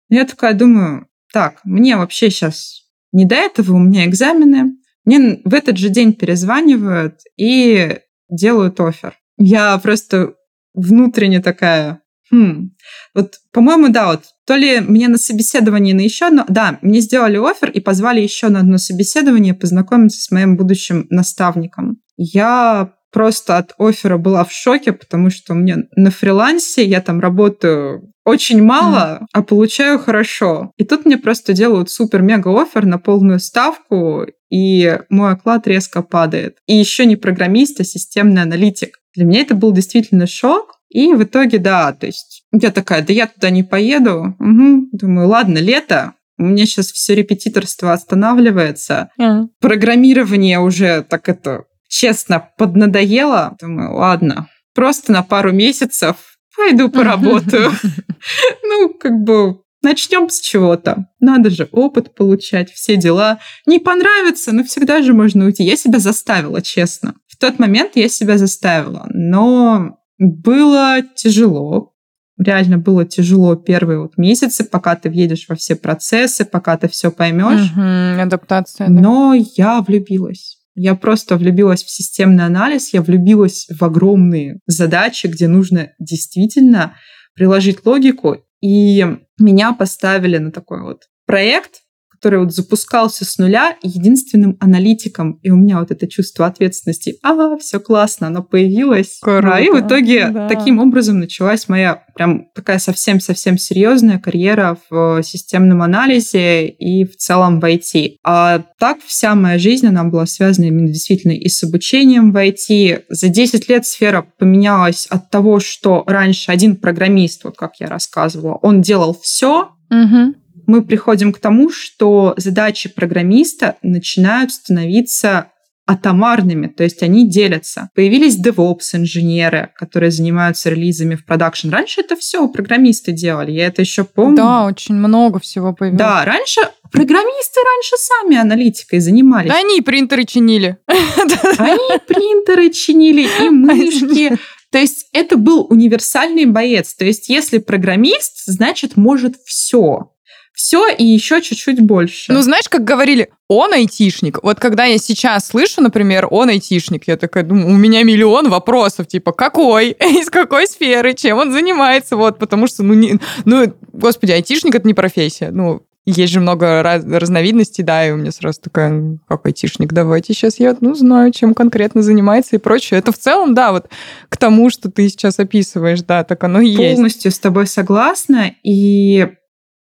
Но 0.10 0.18
я 0.18 0.26
такая 0.26 0.54
думаю, 0.54 1.08
так, 1.34 1.60
мне 1.64 1.98
вообще 1.98 2.30
сейчас 2.30 2.84
не 3.12 3.26
до 3.26 3.36
этого, 3.36 3.76
у 3.76 3.80
меня 3.80 4.06
экзамены. 4.06 4.78
Мне 5.06 5.40
в 5.44 5.54
этот 5.54 5.78
же 5.78 5.90
день 5.90 6.14
перезванивают 6.14 7.20
и 7.38 8.00
делают 8.30 8.80
офер. 8.80 9.18
Я 9.38 9.78
просто 9.78 10.34
внутренне 10.74 11.40
такая, 11.40 12.02
Хм. 12.31 12.72
Вот, 13.13 13.36
по-моему, 13.51 13.89
да, 13.89 14.07
вот 14.07 14.24
то 14.46 14.55
ли 14.55 14.79
мне 14.79 15.07
на 15.07 15.17
собеседование 15.17 15.96
на 15.96 16.01
еще 16.01 16.27
одно... 16.27 16.46
Да, 16.48 16.79
мне 16.81 17.00
сделали 17.00 17.38
офер 17.38 17.69
и 17.69 17.79
позвали 17.79 18.22
еще 18.22 18.50
на 18.50 18.60
одно 18.60 18.77
собеседование 18.77 19.53
познакомиться 19.53 20.22
с 20.22 20.31
моим 20.31 20.57
будущим 20.57 21.07
наставником. 21.10 21.98
Я 22.17 22.93
просто 23.12 23.57
от 23.57 23.74
оффера 23.77 24.17
была 24.17 24.43
в 24.43 24.51
шоке, 24.51 24.93
потому 24.93 25.29
что 25.29 25.53
у 25.53 25.55
меня 25.55 25.77
на 25.96 26.12
фрилансе 26.12 26.86
я 26.86 27.01
там 27.01 27.19
работаю 27.19 28.13
очень 28.25 28.62
мало, 28.62 29.19
mm. 29.22 29.25
а 29.34 29.41
получаю 29.41 30.00
хорошо. 30.00 30.74
И 30.77 30.84
тут 30.84 31.05
мне 31.05 31.17
просто 31.17 31.53
делают 31.53 31.89
супер-мега 31.89 32.50
офер 32.62 32.86
на 32.86 33.00
полную 33.00 33.39
ставку, 33.39 34.25
и 34.50 35.00
мой 35.10 35.31
оклад 35.31 35.65
резко 35.65 36.01
падает. 36.01 36.57
И 36.67 36.75
еще 36.75 37.05
не 37.05 37.15
программист, 37.15 37.79
а 37.79 37.86
системный 37.86 38.41
аналитик. 38.41 39.00
Для 39.15 39.25
меня 39.25 39.41
это 39.41 39.55
был 39.55 39.72
действительно 39.72 40.27
шок, 40.27 40.76
и 40.89 41.13
в 41.13 41.24
итоге, 41.24 41.60
да, 41.60 41.91
то 41.94 42.06
есть 42.06 42.44
я 42.51 42.72
такая, 42.72 43.01
да 43.01 43.13
я 43.13 43.27
туда 43.27 43.50
не 43.50 43.63
поеду. 43.63 44.36
Угу. 44.39 44.89
Думаю, 44.94 45.27
ладно, 45.27 45.58
лето, 45.58 46.13
у 46.38 46.44
меня 46.44 46.65
сейчас 46.65 46.91
все 46.91 47.15
репетиторство 47.15 47.94
останавливается. 47.94 49.10
Mm. 49.20 49.48
Программирование 49.60 50.60
уже 50.60 51.01
так 51.01 51.29
это 51.29 51.63
честно 51.89 52.50
поднадоело. 52.58 53.58
Думаю, 53.60 53.96
ладно, 53.96 54.48
просто 54.75 55.12
на 55.12 55.24
пару 55.24 55.51
месяцев 55.51 56.15
пойду 56.56 56.89
поработаю. 56.89 57.72
Ну, 58.64 58.94
как 58.94 59.14
бы 59.14 59.62
начнем 59.81 60.29
с 60.29 60.40
чего-то. 60.40 61.07
Надо 61.20 61.50
же 61.50 61.68
опыт 61.72 62.14
получать, 62.16 62.72
все 62.72 62.98
дела. 62.98 63.40
Не 63.66 63.79
понравится, 63.79 64.51
но 64.51 64.64
всегда 64.64 65.01
же 65.01 65.14
можно 65.14 65.46
уйти. 65.46 65.64
Я 65.64 65.75
себя 65.75 66.00
заставила, 66.00 66.62
честно. 66.62 67.16
В 67.27 67.38
тот 67.38 67.59
момент 67.59 67.92
я 67.96 68.09
себя 68.09 68.38
заставила. 68.38 69.07
Но 69.09 69.98
было 70.18 71.01
тяжело. 71.16 71.94
Реально 72.38 72.77
было 72.77 73.03
тяжело 73.03 73.56
первые 73.56 74.00
вот 74.00 74.18
месяцы, 74.18 74.64
пока 74.64 74.96
ты 74.96 75.10
въедешь 75.10 75.46
во 75.50 75.56
все 75.56 75.75
процессы, 75.75 76.46
пока 76.46 76.77
ты 76.77 76.88
все 76.88 77.12
поймешь. 77.12 77.72
Угу, 77.72 78.22
адаптация. 78.22 78.88
Да. 78.88 78.94
Но 78.94 79.34
я 79.34 79.82
влюбилась. 79.82 80.58
Я 80.75 80.94
просто 80.94 81.38
влюбилась 81.38 81.84
в 81.84 81.90
системный 81.90 82.46
анализ, 82.46 82.94
я 82.94 83.01
влюбилась 83.01 83.68
в 83.68 83.84
огромные 83.84 84.60
задачи, 84.68 85.25
где 85.25 85.48
нужно 85.48 85.94
действительно 85.98 86.94
приложить 87.34 87.84
логику. 87.84 88.38
И 88.62 89.03
меня 89.40 89.74
поставили 89.74 90.38
на 90.38 90.51
такой 90.51 90.84
вот 90.84 91.03
проект, 91.25 91.82
который 92.18 92.40
вот 92.40 92.53
запускался 92.53 93.25
с 93.25 93.38
нуля 93.38 93.75
единственным 93.84 94.58
аналитиком. 94.60 95.40
И 95.44 95.51
у 95.51 95.56
меня 95.56 95.80
вот 95.80 95.92
это 95.92 96.08
чувство 96.08 96.48
ответственности, 96.48 97.18
а, 97.24 97.58
все 97.58 97.80
классно, 97.80 98.27
оно 98.27 98.44
появилось. 98.44 99.20
Круто. 99.22 99.48
Да, 99.48 99.60
и 99.60 99.70
в 99.70 99.80
итоге 99.80 100.30
да. 100.30 100.48
таким 100.48 100.80
образом 100.80 101.20
началась 101.20 101.70
моя 101.70 102.03
прям 102.16 102.48
такая 102.56 102.80
совсем-совсем 102.80 103.58
серьезная 103.60 104.18
карьера 104.18 104.77
в 104.90 105.22
системном 105.22 105.84
анализе 105.84 106.68
и 106.68 107.06
в 107.06 107.16
целом 107.16 107.60
в 107.60 107.64
IT. 107.64 108.16
А 108.24 108.64
так 108.80 108.98
вся 109.06 109.36
моя 109.36 109.60
жизнь, 109.60 109.86
она 109.86 110.03
была 110.03 110.25
связана 110.25 110.66
именно 110.66 110.88
действительно 110.88 111.34
и 111.34 111.48
с 111.48 111.64
обучением 111.64 112.32
в 112.32 112.38
IT. 112.38 113.03
За 113.10 113.30
10 113.30 113.70
лет 113.70 113.86
сфера 113.86 114.25
поменялась 114.40 115.06
от 115.06 115.30
того, 115.30 115.60
что 115.60 116.03
раньше 116.08 116.51
один 116.51 116.75
программист, 116.75 117.44
вот 117.44 117.56
как 117.56 117.80
я 117.80 117.88
рассказывала, 117.88 118.56
он 118.56 118.82
делал 118.82 119.16
все, 119.22 119.70
угу 119.92 120.34
мы 120.68 120.84
приходим 120.84 121.34
к 121.34 121.40
тому, 121.40 121.72
что 121.72 122.34
задачи 122.38 122.90
программиста 122.90 123.77
начинают 123.82 124.51
становиться 124.51 125.51
атомарными, 125.88 126.68
то 126.68 126.84
есть 126.84 127.01
они 127.01 127.27
делятся. 127.27 127.90
Появились 127.96 128.38
DevOps-инженеры, 128.38 129.72
которые 129.75 130.12
занимаются 130.12 130.70
релизами 130.70 131.16
в 131.16 131.25
продакшн. 131.25 131.70
Раньше 131.70 132.01
это 132.01 132.18
все 132.18 132.46
программисты 132.50 133.14
делали, 133.14 133.51
я 133.51 133.68
это 133.68 133.82
еще 133.82 134.03
помню. 134.03 134.36
Да, 134.36 134.66
очень 134.66 134.96
много 134.96 135.40
всего 135.40 135.74
появилось. 135.74 136.00
Да, 136.00 136.25
раньше 136.25 136.60
программисты 136.92 137.62
раньше 137.64 137.96
сами 137.98 138.38
аналитикой 138.38 139.00
занимались. 139.00 139.50
Да 139.50 139.58
они 139.58 139.82
принтеры 139.82 140.25
чинили. 140.25 140.77
Они 140.88 142.00
принтеры 142.06 142.70
чинили 142.70 143.27
и 143.42 143.50
мышки. 143.50 144.38
То 144.72 144.80
есть 144.80 145.08
это 145.14 145.38
был 145.38 145.66
универсальный 145.70 146.46
боец. 146.46 146.94
То 146.94 147.06
есть 147.06 147.30
если 147.30 147.60
программист, 147.60 148.44
значит 148.46 148.98
может 148.98 149.36
все 149.46 150.12
все 150.57 150.87
и 150.89 151.05
еще 151.05 151.39
чуть-чуть 151.39 151.79
больше. 151.81 152.33
Ну, 152.33 152.41
знаешь, 152.41 152.67
как 152.67 152.83
говорили, 152.83 153.29
он 153.48 153.74
айтишник. 153.74 154.41
Вот 154.41 154.59
когда 154.59 154.85
я 154.85 154.98
сейчас 154.98 155.50
слышу, 155.50 155.81
например, 155.81 156.27
он 156.31 156.50
айтишник, 156.50 157.07
я 157.07 157.15
такая 157.15 157.43
думаю, 157.43 157.67
у 157.67 157.77
меня 157.77 158.01
миллион 158.01 158.50
вопросов, 158.50 159.07
типа, 159.07 159.33
какой, 159.33 159.91
из 160.00 160.31
какой 160.31 160.65
сферы, 160.65 161.13
чем 161.13 161.37
он 161.37 161.51
занимается, 161.51 162.15
вот, 162.15 162.39
потому 162.39 162.65
что, 162.65 162.81
ну, 162.81 162.96
не, 162.96 163.20
ну, 163.46 163.72
господи, 163.93 164.31
айтишник 164.31 164.74
это 164.74 164.87
не 164.87 164.96
профессия, 164.96 165.51
ну, 165.51 165.83
есть 166.07 166.33
же 166.33 166.39
много 166.39 166.81
раз, 166.81 167.03
разновидностей, 167.05 167.83
да, 167.83 168.07
и 168.07 168.11
у 168.11 168.15
меня 168.15 168.31
сразу 168.31 168.59
такая, 168.61 169.20
как 169.27 169.46
айтишник, 169.46 169.93
давайте 169.93 170.33
сейчас 170.33 170.59
я, 170.59 170.75
ну, 170.81 170.96
знаю, 170.96 171.31
чем 171.33 171.53
конкретно 171.53 172.01
занимается 172.01 172.55
и 172.55 172.59
прочее. 172.59 173.00
Это 173.00 173.11
в 173.11 173.17
целом, 173.20 173.53
да, 173.53 173.74
вот 173.74 173.89
к 174.29 174.37
тому, 174.37 174.72
что 174.72 174.89
ты 174.89 175.07
сейчас 175.07 175.37
описываешь, 175.37 176.01
да, 176.01 176.24
так 176.24 176.43
оно 176.43 176.61
и 176.61 176.70
есть. 176.70 176.96
Полностью 176.96 177.29
с 177.29 177.37
тобой 177.37 177.67
согласна, 177.67 178.55
и 178.63 179.27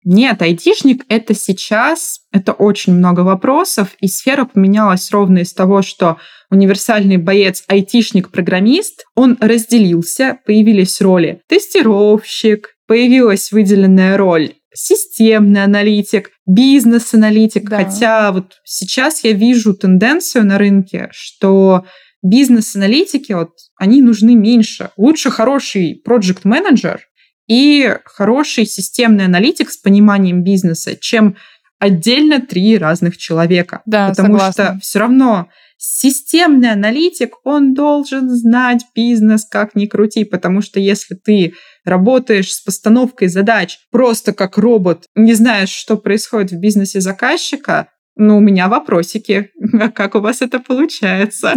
нет, 0.05 0.41
айтишник— 0.41 1.03
это 1.09 1.33
сейчас, 1.33 2.21
это 2.31 2.53
очень 2.53 2.93
много 2.93 3.21
вопросов, 3.21 3.89
и 3.99 4.07
сфера 4.07 4.45
поменялась 4.45 5.11
ровно 5.11 5.39
из 5.39 5.51
того, 5.51 5.81
что 5.81 6.17
универсальный 6.51 7.17
боец, 7.17 7.63
айтишник, 7.67 8.31
программист, 8.31 9.03
он 9.15 9.35
разделился, 9.41 10.37
появились 10.45 11.01
роли 11.01 11.41
тестировщик, 11.49 12.75
появилась 12.87 13.51
выделенная 13.51 14.15
роль 14.15 14.53
системный 14.77 15.63
аналитик, 15.63 16.31
бизнес-аналитик. 16.45 17.69
Да. 17.69 17.83
Хотя 17.83 18.31
вот 18.31 18.57
сейчас 18.65 19.23
я 19.23 19.31
вижу 19.31 19.73
тенденцию 19.73 20.45
на 20.45 20.57
рынке, 20.57 21.07
что 21.11 21.85
бизнес-аналитики, 22.21 23.31
вот, 23.31 23.51
они 23.77 24.01
нужны 24.01 24.35
меньше. 24.35 24.89
Лучше 24.97 25.31
хороший 25.31 26.01
проект-менеджер, 26.03 27.01
и 27.47 27.97
хороший 28.05 28.65
системный 28.65 29.25
аналитик 29.25 29.69
с 29.69 29.77
пониманием 29.77 30.43
бизнеса, 30.43 30.95
чем 30.99 31.35
отдельно 31.79 32.41
три 32.41 32.77
разных 32.77 33.17
человека. 33.17 33.81
Да, 33.85 34.09
Потому 34.09 34.39
согласна. 34.39 34.63
что 34.63 34.79
все 34.81 34.99
равно 34.99 35.49
системный 35.77 36.71
аналитик, 36.71 37.35
он 37.43 37.73
должен 37.73 38.29
знать 38.29 38.85
бизнес, 38.95 39.45
как 39.45 39.75
ни 39.75 39.85
крути, 39.85 40.23
потому 40.23 40.61
что 40.61 40.79
если 40.79 41.15
ты 41.15 41.53
работаешь 41.83 42.53
с 42.53 42.61
постановкой 42.61 43.27
задач 43.27 43.79
просто 43.91 44.33
как 44.33 44.57
робот, 44.57 45.05
не 45.15 45.33
знаешь, 45.33 45.69
что 45.69 45.97
происходит 45.97 46.51
в 46.51 46.59
бизнесе 46.59 47.01
заказчика, 47.01 47.89
ну, 48.15 48.37
у 48.37 48.39
меня 48.39 48.67
вопросики. 48.67 49.51
А 49.79 49.89
как 49.89 50.15
у 50.15 50.19
вас 50.21 50.41
это 50.41 50.59
получается? 50.59 51.53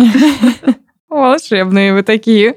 Волшебные 1.08 1.94
вы 1.94 2.02
такие. 2.02 2.56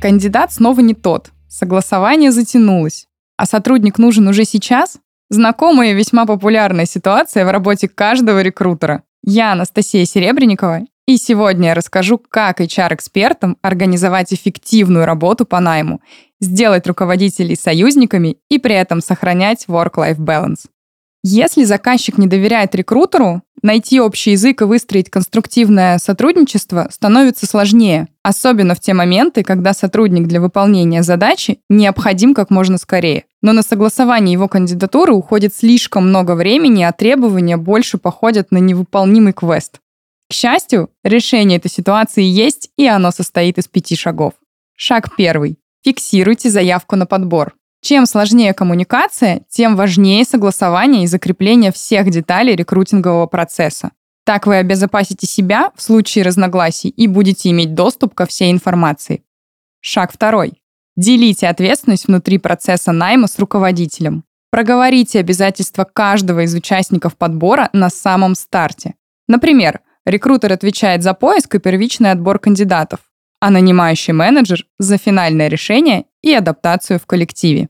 Кандидат 0.00 0.52
снова 0.52 0.80
не 0.80 0.94
тот. 0.94 1.30
Согласование 1.48 2.32
затянулось. 2.32 3.06
А 3.36 3.44
сотрудник 3.44 3.98
нужен 3.98 4.28
уже 4.28 4.44
сейчас? 4.44 4.98
Знакомая 5.28 5.92
и 5.92 5.94
весьма 5.94 6.24
популярная 6.24 6.86
ситуация 6.86 7.44
в 7.44 7.50
работе 7.50 7.86
каждого 7.86 8.40
рекрутера. 8.40 9.02
Я 9.22 9.52
Анастасия 9.52 10.06
Серебренникова, 10.06 10.80
и 11.06 11.16
сегодня 11.18 11.68
я 11.68 11.74
расскажу, 11.74 12.18
как 12.18 12.60
HR-экспертам 12.60 13.58
организовать 13.60 14.32
эффективную 14.32 15.04
работу 15.04 15.44
по 15.44 15.60
найму, 15.60 16.00
сделать 16.40 16.86
руководителей 16.86 17.54
союзниками 17.54 18.38
и 18.48 18.58
при 18.58 18.74
этом 18.74 19.02
сохранять 19.02 19.66
work-life 19.68 20.18
balance. 20.18 20.66
Если 21.22 21.64
заказчик 21.64 22.16
не 22.16 22.26
доверяет 22.26 22.74
рекрутеру, 22.74 23.42
найти 23.62 24.00
общий 24.00 24.30
язык 24.30 24.62
и 24.62 24.64
выстроить 24.64 25.10
конструктивное 25.10 25.98
сотрудничество 25.98 26.88
становится 26.90 27.46
сложнее, 27.46 28.08
особенно 28.22 28.74
в 28.74 28.80
те 28.80 28.94
моменты, 28.94 29.42
когда 29.42 29.74
сотрудник 29.74 30.26
для 30.26 30.40
выполнения 30.40 31.02
задачи 31.02 31.60
необходим 31.68 32.32
как 32.32 32.48
можно 32.48 32.78
скорее. 32.78 33.24
Но 33.42 33.52
на 33.52 33.62
согласование 33.62 34.32
его 34.32 34.48
кандидатуры 34.48 35.12
уходит 35.12 35.54
слишком 35.54 36.08
много 36.08 36.34
времени, 36.34 36.82
а 36.82 36.92
требования 36.92 37.58
больше 37.58 37.98
походят 37.98 38.50
на 38.50 38.58
невыполнимый 38.58 39.34
квест. 39.34 39.80
К 40.30 40.32
счастью, 40.32 40.88
решение 41.04 41.58
этой 41.58 41.70
ситуации 41.70 42.22
есть, 42.22 42.70
и 42.78 42.86
оно 42.86 43.10
состоит 43.10 43.58
из 43.58 43.68
пяти 43.68 43.94
шагов. 43.94 44.34
Шаг 44.74 45.14
первый. 45.16 45.58
Фиксируйте 45.84 46.48
заявку 46.48 46.96
на 46.96 47.04
подбор. 47.04 47.54
Чем 47.82 48.04
сложнее 48.06 48.52
коммуникация, 48.52 49.42
тем 49.48 49.74
важнее 49.74 50.24
согласование 50.24 51.04
и 51.04 51.06
закрепление 51.06 51.72
всех 51.72 52.10
деталей 52.10 52.54
рекрутингового 52.54 53.26
процесса. 53.26 53.90
Так 54.24 54.46
вы 54.46 54.56
обезопасите 54.56 55.26
себя 55.26 55.72
в 55.74 55.82
случае 55.82 56.24
разногласий 56.24 56.90
и 56.90 57.06
будете 57.06 57.50
иметь 57.50 57.74
доступ 57.74 58.14
ко 58.14 58.26
всей 58.26 58.52
информации. 58.52 59.24
Шаг 59.80 60.12
второй. 60.12 60.60
Делите 60.96 61.48
ответственность 61.48 62.06
внутри 62.06 62.38
процесса 62.38 62.92
найма 62.92 63.28
с 63.28 63.38
руководителем. 63.38 64.24
Проговорите 64.50 65.20
обязательства 65.20 65.84
каждого 65.84 66.44
из 66.44 66.54
участников 66.54 67.16
подбора 67.16 67.70
на 67.72 67.88
самом 67.88 68.34
старте. 68.34 68.94
Например, 69.26 69.80
рекрутер 70.04 70.52
отвечает 70.52 71.02
за 71.02 71.14
поиск 71.14 71.54
и 71.54 71.58
первичный 71.58 72.10
отбор 72.10 72.38
кандидатов, 72.38 73.00
а 73.40 73.50
нанимающий 73.50 74.12
менеджер 74.12 74.66
за 74.78 74.98
финальное 74.98 75.48
решение 75.48 76.04
и 76.22 76.32
адаптацию 76.32 77.00
в 77.00 77.06
коллективе. 77.06 77.68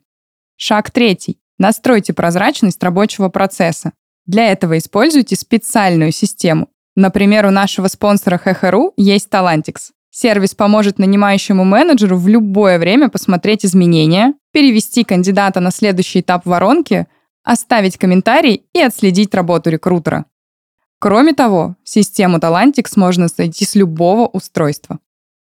Шаг 0.57 0.91
третий. 0.91 1.39
Настройте 1.59 2.13
прозрачность 2.13 2.83
рабочего 2.83 3.29
процесса. 3.29 3.93
Для 4.27 4.51
этого 4.51 4.77
используйте 4.79 5.37
специальную 5.37 6.13
систему. 6.13 6.69
Например, 6.97 7.47
у 7.47 7.51
нашего 7.51 7.89
спонсора 7.89 8.39
ХХРУ 8.39 8.95
есть 8.97 9.29
Talantix. 9.31 9.91
Сервис 10.11 10.55
поможет 10.55 10.99
нанимающему 10.99 11.65
менеджеру 11.65 12.17
в 12.17 12.27
любое 12.27 12.79
время 12.79 13.09
посмотреть 13.09 13.65
изменения, 13.65 14.35
перевести 14.53 15.05
кандидата 15.05 15.61
на 15.61 15.71
следующий 15.71 16.21
этап 16.21 16.47
воронки, 16.47 17.07
оставить 17.45 17.97
комментарий 17.97 18.67
и 18.73 18.81
отследить 18.81 19.35
работу 19.35 19.71
рекрутера. 19.71 20.27
Кроме 20.99 21.33
того, 21.33 21.77
систему 21.85 22.39
Talantix 22.39 22.93
можно 22.97 23.29
найти 23.39 23.65
с 23.65 23.75
любого 23.75 24.27
устройства. 24.27 24.99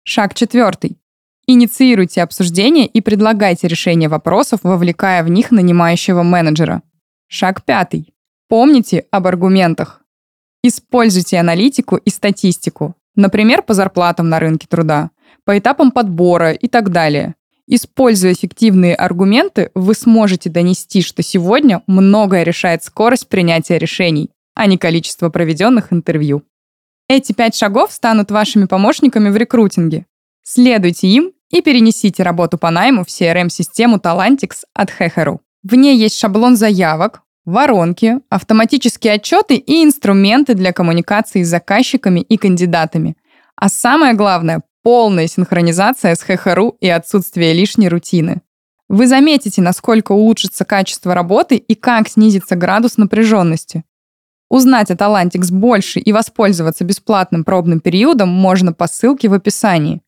Шаг 0.08 0.36
четвертый. 0.36 1.00
Инициируйте 1.48 2.22
обсуждение 2.22 2.86
и 2.86 3.02
предлагайте 3.02 3.68
решение 3.68 4.08
вопросов, 4.08 4.60
вовлекая 4.62 5.24
в 5.24 5.30
них 5.32 5.50
нанимающего 5.50 6.22
менеджера. 6.22 6.84
Шаг 7.28 7.66
пятый. 7.66 8.14
Помните 8.48 9.08
об 9.10 9.26
аргументах. 9.26 10.04
Используйте 10.62 11.40
аналитику 11.40 11.96
и 11.96 12.12
статистику, 12.12 12.94
например, 13.16 13.64
по 13.64 13.74
зарплатам 13.74 14.30
на 14.30 14.40
рынке 14.40 14.68
труда, 14.70 15.10
по 15.44 15.58
этапам 15.58 15.90
подбора 15.90 16.52
и 16.52 16.68
так 16.68 16.92
далее. 16.92 17.34
Используя 17.66 18.34
эффективные 18.34 18.94
аргументы, 18.94 19.72
вы 19.74 19.96
сможете 19.96 20.52
донести, 20.52 21.02
что 21.02 21.24
сегодня 21.24 21.82
многое 21.88 22.44
решает 22.44 22.84
скорость 22.84 23.28
принятия 23.28 23.80
решений, 23.80 24.30
а 24.54 24.68
не 24.68 24.78
количество 24.78 25.30
проведенных 25.30 25.92
интервью. 25.92 26.44
Эти 27.08 27.34
пять 27.34 27.56
шагов 27.56 27.92
станут 27.92 28.32
вашими 28.32 28.66
помощниками 28.66 29.30
в 29.30 29.38
рекрутинге. 29.38 30.06
Следуйте 30.44 31.08
им 31.08 31.34
и 31.52 31.62
перенесите 31.62 32.24
работу 32.24 32.58
по 32.58 32.72
найму 32.72 33.04
в 33.04 33.08
CRM-систему 33.08 33.98
Talantix 33.98 34.64
от 34.74 34.90
Heheru. 34.90 35.40
В 35.62 35.76
ней 35.76 35.98
есть 35.98 36.18
шаблон 36.18 36.56
заявок, 36.56 37.22
воронки, 37.46 38.20
автоматические 38.30 39.14
отчеты 39.14 39.56
и 39.56 39.84
инструменты 39.84 40.56
для 40.56 40.74
коммуникации 40.74 41.44
с 41.44 41.48
заказчиками 41.48 42.22
и 42.22 42.38
кандидатами. 42.38 43.16
А 43.56 43.70
самое 43.70 44.16
главное– 44.16 44.64
полная 44.84 45.28
синхронизация 45.28 46.16
с 46.16 46.28
Heheru 46.28 46.76
и 46.80 46.90
отсутствие 46.90 47.54
лишней 47.54 47.88
рутины. 47.88 48.42
Вы 48.90 49.08
заметите, 49.08 49.62
насколько 49.62 50.12
улучшится 50.12 50.66
качество 50.66 51.14
работы 51.14 51.56
и 51.56 51.76
как 51.76 52.08
снизится 52.08 52.56
градус 52.56 52.98
напряженности. 52.98 53.84
Узнать 54.50 54.92
о 54.92 54.94
Talantix 54.94 55.52
больше 55.52 56.00
и 56.00 56.14
воспользоваться 56.14 56.84
бесплатным 56.84 57.44
пробным 57.44 57.80
периодом 57.80 58.30
можно 58.30 58.74
по 58.74 58.88
ссылке 58.88 59.28
в 59.28 59.34
описании. 59.34 60.02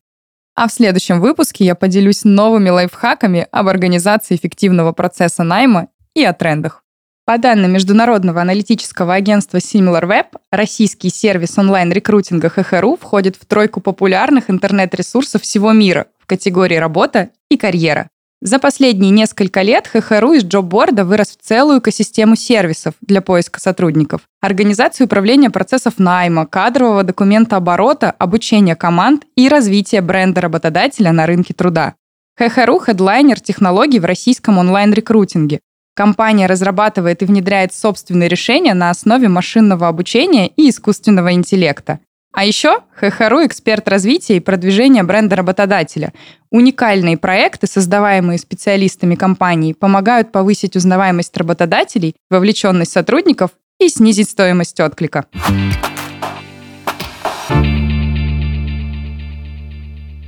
А 0.54 0.68
в 0.68 0.72
следующем 0.72 1.20
выпуске 1.20 1.64
я 1.64 1.74
поделюсь 1.74 2.24
новыми 2.24 2.70
лайфхаками 2.70 3.46
об 3.50 3.68
организации 3.68 4.34
эффективного 4.34 4.92
процесса 4.92 5.44
найма 5.44 5.88
и 6.14 6.24
о 6.24 6.32
трендах. 6.32 6.82
По 7.24 7.36
данным 7.36 7.72
международного 7.72 8.40
аналитического 8.40 9.14
агентства 9.14 9.58
SimilarWeb, 9.58 10.28
российский 10.50 11.10
сервис 11.10 11.58
онлайн-рекрутинга 11.58 12.48
ХХРУ 12.48 12.96
входит 12.96 13.36
в 13.36 13.44
тройку 13.44 13.80
популярных 13.80 14.48
интернет-ресурсов 14.48 15.42
всего 15.42 15.72
мира 15.72 16.06
в 16.18 16.26
категории 16.26 16.76
«Работа» 16.76 17.28
и 17.50 17.58
«Карьера». 17.58 18.08
За 18.40 18.60
последние 18.60 19.10
несколько 19.10 19.62
лет 19.62 19.88
ХХРУ 19.88 20.34
из 20.34 20.44
джобборда 20.44 21.04
вырос 21.04 21.30
в 21.30 21.44
целую 21.44 21.80
экосистему 21.80 22.36
сервисов 22.36 22.94
для 23.00 23.20
поиска 23.20 23.58
сотрудников, 23.58 24.20
организацию 24.40 25.06
управления 25.06 25.50
процессов 25.50 25.94
найма, 25.98 26.46
кадрового 26.46 27.02
документа 27.02 27.56
оборота, 27.56 28.12
обучения 28.12 28.76
команд 28.76 29.24
и 29.34 29.48
развития 29.48 30.02
бренда 30.02 30.40
работодателя 30.40 31.10
на 31.10 31.26
рынке 31.26 31.52
труда. 31.52 31.94
ХХРУ– 32.36 32.78
хедлайнер 32.86 33.40
технологий 33.40 33.98
в 33.98 34.04
российском 34.04 34.58
онлайн-рекрутинге. 34.58 35.58
Компания 35.96 36.46
разрабатывает 36.46 37.22
и 37.22 37.24
внедряет 37.24 37.74
собственные 37.74 38.28
решения 38.28 38.72
на 38.72 38.90
основе 38.90 39.26
машинного 39.26 39.88
обучения 39.88 40.46
и 40.46 40.70
искусственного 40.70 41.32
интеллекта. 41.32 41.98
А 42.32 42.44
еще 42.44 42.80
ХХРУ– 42.94 43.44
эксперт 43.46 43.88
развития 43.88 44.36
и 44.36 44.40
продвижения 44.40 45.02
бренда 45.02 45.36
работодателя. 45.36 46.12
Уникальные 46.50 47.16
проекты, 47.16 47.66
создаваемые 47.66 48.38
специалистами 48.38 49.14
компании, 49.14 49.72
помогают 49.72 50.30
повысить 50.30 50.76
узнаваемость 50.76 51.36
работодателей, 51.36 52.14
вовлеченность 52.30 52.92
сотрудников 52.92 53.52
и 53.80 53.88
снизить 53.88 54.30
стоимость 54.30 54.78
отклика. 54.78 55.24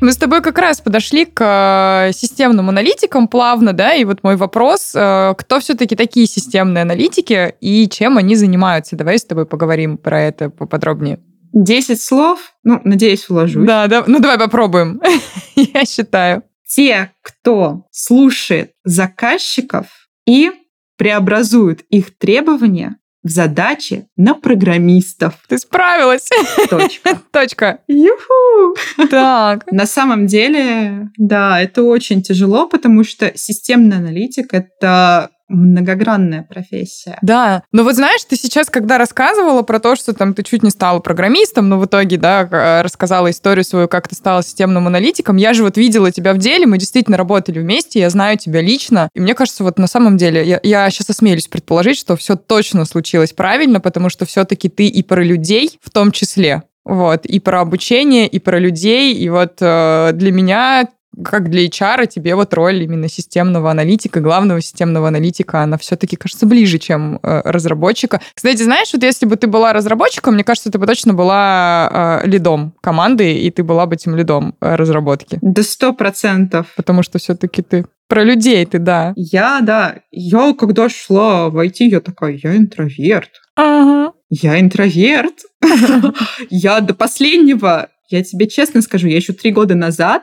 Мы 0.00 0.12
с 0.12 0.16
тобой 0.16 0.40
как 0.40 0.56
раз 0.56 0.80
подошли 0.80 1.26
к 1.26 2.08
э, 2.08 2.12
системным 2.14 2.70
аналитикам 2.70 3.28
плавно, 3.28 3.74
да, 3.74 3.92
и 3.92 4.04
вот 4.04 4.22
мой 4.22 4.36
вопрос, 4.36 4.92
э, 4.94 5.34
кто 5.36 5.60
все-таки 5.60 5.94
такие 5.94 6.26
системные 6.26 6.82
аналитики 6.82 7.54
и 7.60 7.86
чем 7.86 8.16
они 8.16 8.34
занимаются? 8.34 8.96
Давай 8.96 9.18
с 9.18 9.24
тобой 9.26 9.44
поговорим 9.44 9.98
про 9.98 10.22
это 10.22 10.48
поподробнее. 10.48 11.20
Десять 11.52 12.00
слов, 12.00 12.54
ну, 12.62 12.80
надеюсь, 12.84 13.28
уложусь. 13.28 13.66
Да, 13.66 13.86
да, 13.86 14.04
ну 14.06 14.20
давай 14.20 14.38
попробуем, 14.38 15.00
я 15.56 15.84
считаю. 15.84 16.44
Те, 16.68 17.12
кто 17.22 17.86
слушает 17.90 18.72
заказчиков 18.84 19.86
и 20.26 20.52
преобразует 20.96 21.80
их 21.88 22.16
требования 22.16 22.96
в 23.22 23.28
задачи 23.28 24.06
на 24.16 24.34
программистов. 24.34 25.34
Ты 25.48 25.58
справилась. 25.58 26.28
Точка. 26.68 27.20
Точка. 27.32 27.80
Юху! 27.88 28.76
Так. 29.10 29.70
На 29.70 29.86
самом 29.86 30.26
деле, 30.26 31.10
да, 31.16 31.60
это 31.60 31.82
очень 31.82 32.22
тяжело, 32.22 32.66
потому 32.68 33.04
что 33.04 33.32
системный 33.36 33.98
аналитик— 33.98 34.48
это 34.54 35.30
многогранная 35.50 36.42
профессия. 36.42 37.18
Да, 37.22 37.62
но 37.72 37.82
вот 37.82 37.96
знаешь, 37.96 38.24
ты 38.24 38.36
сейчас, 38.36 38.70
когда 38.70 38.98
рассказывала 38.98 39.62
про 39.62 39.80
то, 39.80 39.96
что 39.96 40.14
там 40.14 40.32
ты 40.32 40.42
чуть 40.42 40.62
не 40.62 40.70
стала 40.70 41.00
программистом, 41.00 41.68
но 41.68 41.78
в 41.78 41.86
итоге, 41.86 42.16
да, 42.16 42.82
рассказала 42.82 43.30
историю 43.30 43.64
свою, 43.64 43.88
как 43.88 44.08
ты 44.08 44.14
стала 44.14 44.42
системным 44.42 44.86
аналитиком, 44.86 45.36
я 45.36 45.52
же 45.52 45.64
вот 45.64 45.76
видела 45.76 46.12
тебя 46.12 46.32
в 46.32 46.38
деле, 46.38 46.66
мы 46.66 46.78
действительно 46.78 47.16
работали 47.16 47.58
вместе, 47.58 48.00
я 48.00 48.10
знаю 48.10 48.38
тебя 48.38 48.62
лично, 48.62 49.08
и 49.14 49.20
мне 49.20 49.34
кажется, 49.34 49.64
вот 49.64 49.78
на 49.78 49.86
самом 49.86 50.16
деле, 50.16 50.46
я, 50.46 50.60
я 50.62 50.88
сейчас 50.90 51.10
осмелюсь 51.10 51.48
предположить, 51.48 51.98
что 51.98 52.16
все 52.16 52.36
точно 52.36 52.84
случилось 52.84 53.32
правильно, 53.32 53.80
потому 53.80 54.08
что 54.08 54.24
все-таки 54.24 54.68
ты 54.68 54.86
и 54.86 55.02
про 55.02 55.22
людей 55.22 55.78
в 55.82 55.90
том 55.90 56.12
числе, 56.12 56.62
вот, 56.84 57.26
и 57.26 57.40
про 57.40 57.60
обучение, 57.60 58.26
и 58.26 58.38
про 58.38 58.58
людей, 58.58 59.14
и 59.14 59.28
вот 59.28 59.56
э, 59.60 60.10
для 60.14 60.32
меня 60.32 60.88
как 61.24 61.50
для 61.50 61.66
HR 61.66 62.06
тебе 62.06 62.34
вот 62.34 62.54
роль 62.54 62.82
именно 62.82 63.08
системного 63.08 63.70
аналитика, 63.70 64.20
главного 64.20 64.60
системного 64.60 65.08
аналитика, 65.08 65.62
она 65.62 65.78
все-таки 65.78 66.16
кажется 66.16 66.46
ближе, 66.46 66.78
чем 66.78 67.18
э, 67.22 67.42
разработчика. 67.44 68.20
Кстати, 68.34 68.62
знаешь, 68.62 68.90
вот 68.92 69.02
если 69.02 69.26
бы 69.26 69.36
ты 69.36 69.46
была 69.46 69.72
разработчиком, 69.72 70.34
мне 70.34 70.44
кажется, 70.44 70.70
ты 70.70 70.78
бы 70.78 70.86
точно 70.86 71.14
была 71.14 72.20
э, 72.24 72.28
лидом 72.28 72.74
команды, 72.80 73.34
и 73.38 73.50
ты 73.50 73.62
была 73.62 73.86
бы 73.86 73.96
тем 73.96 74.16
лидом 74.16 74.54
э, 74.60 74.74
разработки. 74.74 75.38
Да 75.42 75.62
сто 75.62 75.92
процентов. 75.92 76.66
Потому 76.76 77.02
что 77.02 77.18
все-таки 77.18 77.62
ты 77.62 77.86
про 78.08 78.24
людей 78.24 78.64
ты, 78.66 78.78
да. 78.78 79.12
Я, 79.16 79.60
да. 79.62 80.00
Я, 80.10 80.52
когда 80.54 80.88
шла 80.88 81.48
в 81.48 81.56
IT, 81.56 81.76
я 81.78 82.00
такая, 82.00 82.38
я 82.42 82.56
интроверт. 82.56 83.30
Ага. 83.54 84.12
Я 84.30 84.60
интроверт. 84.60 85.34
Я 86.50 86.80
до 86.80 86.94
последнего, 86.94 87.88
я 88.08 88.24
тебе 88.24 88.48
честно 88.48 88.82
скажу, 88.82 89.06
я 89.06 89.16
еще 89.16 89.32
три 89.32 89.52
года 89.52 89.74
назад 89.74 90.22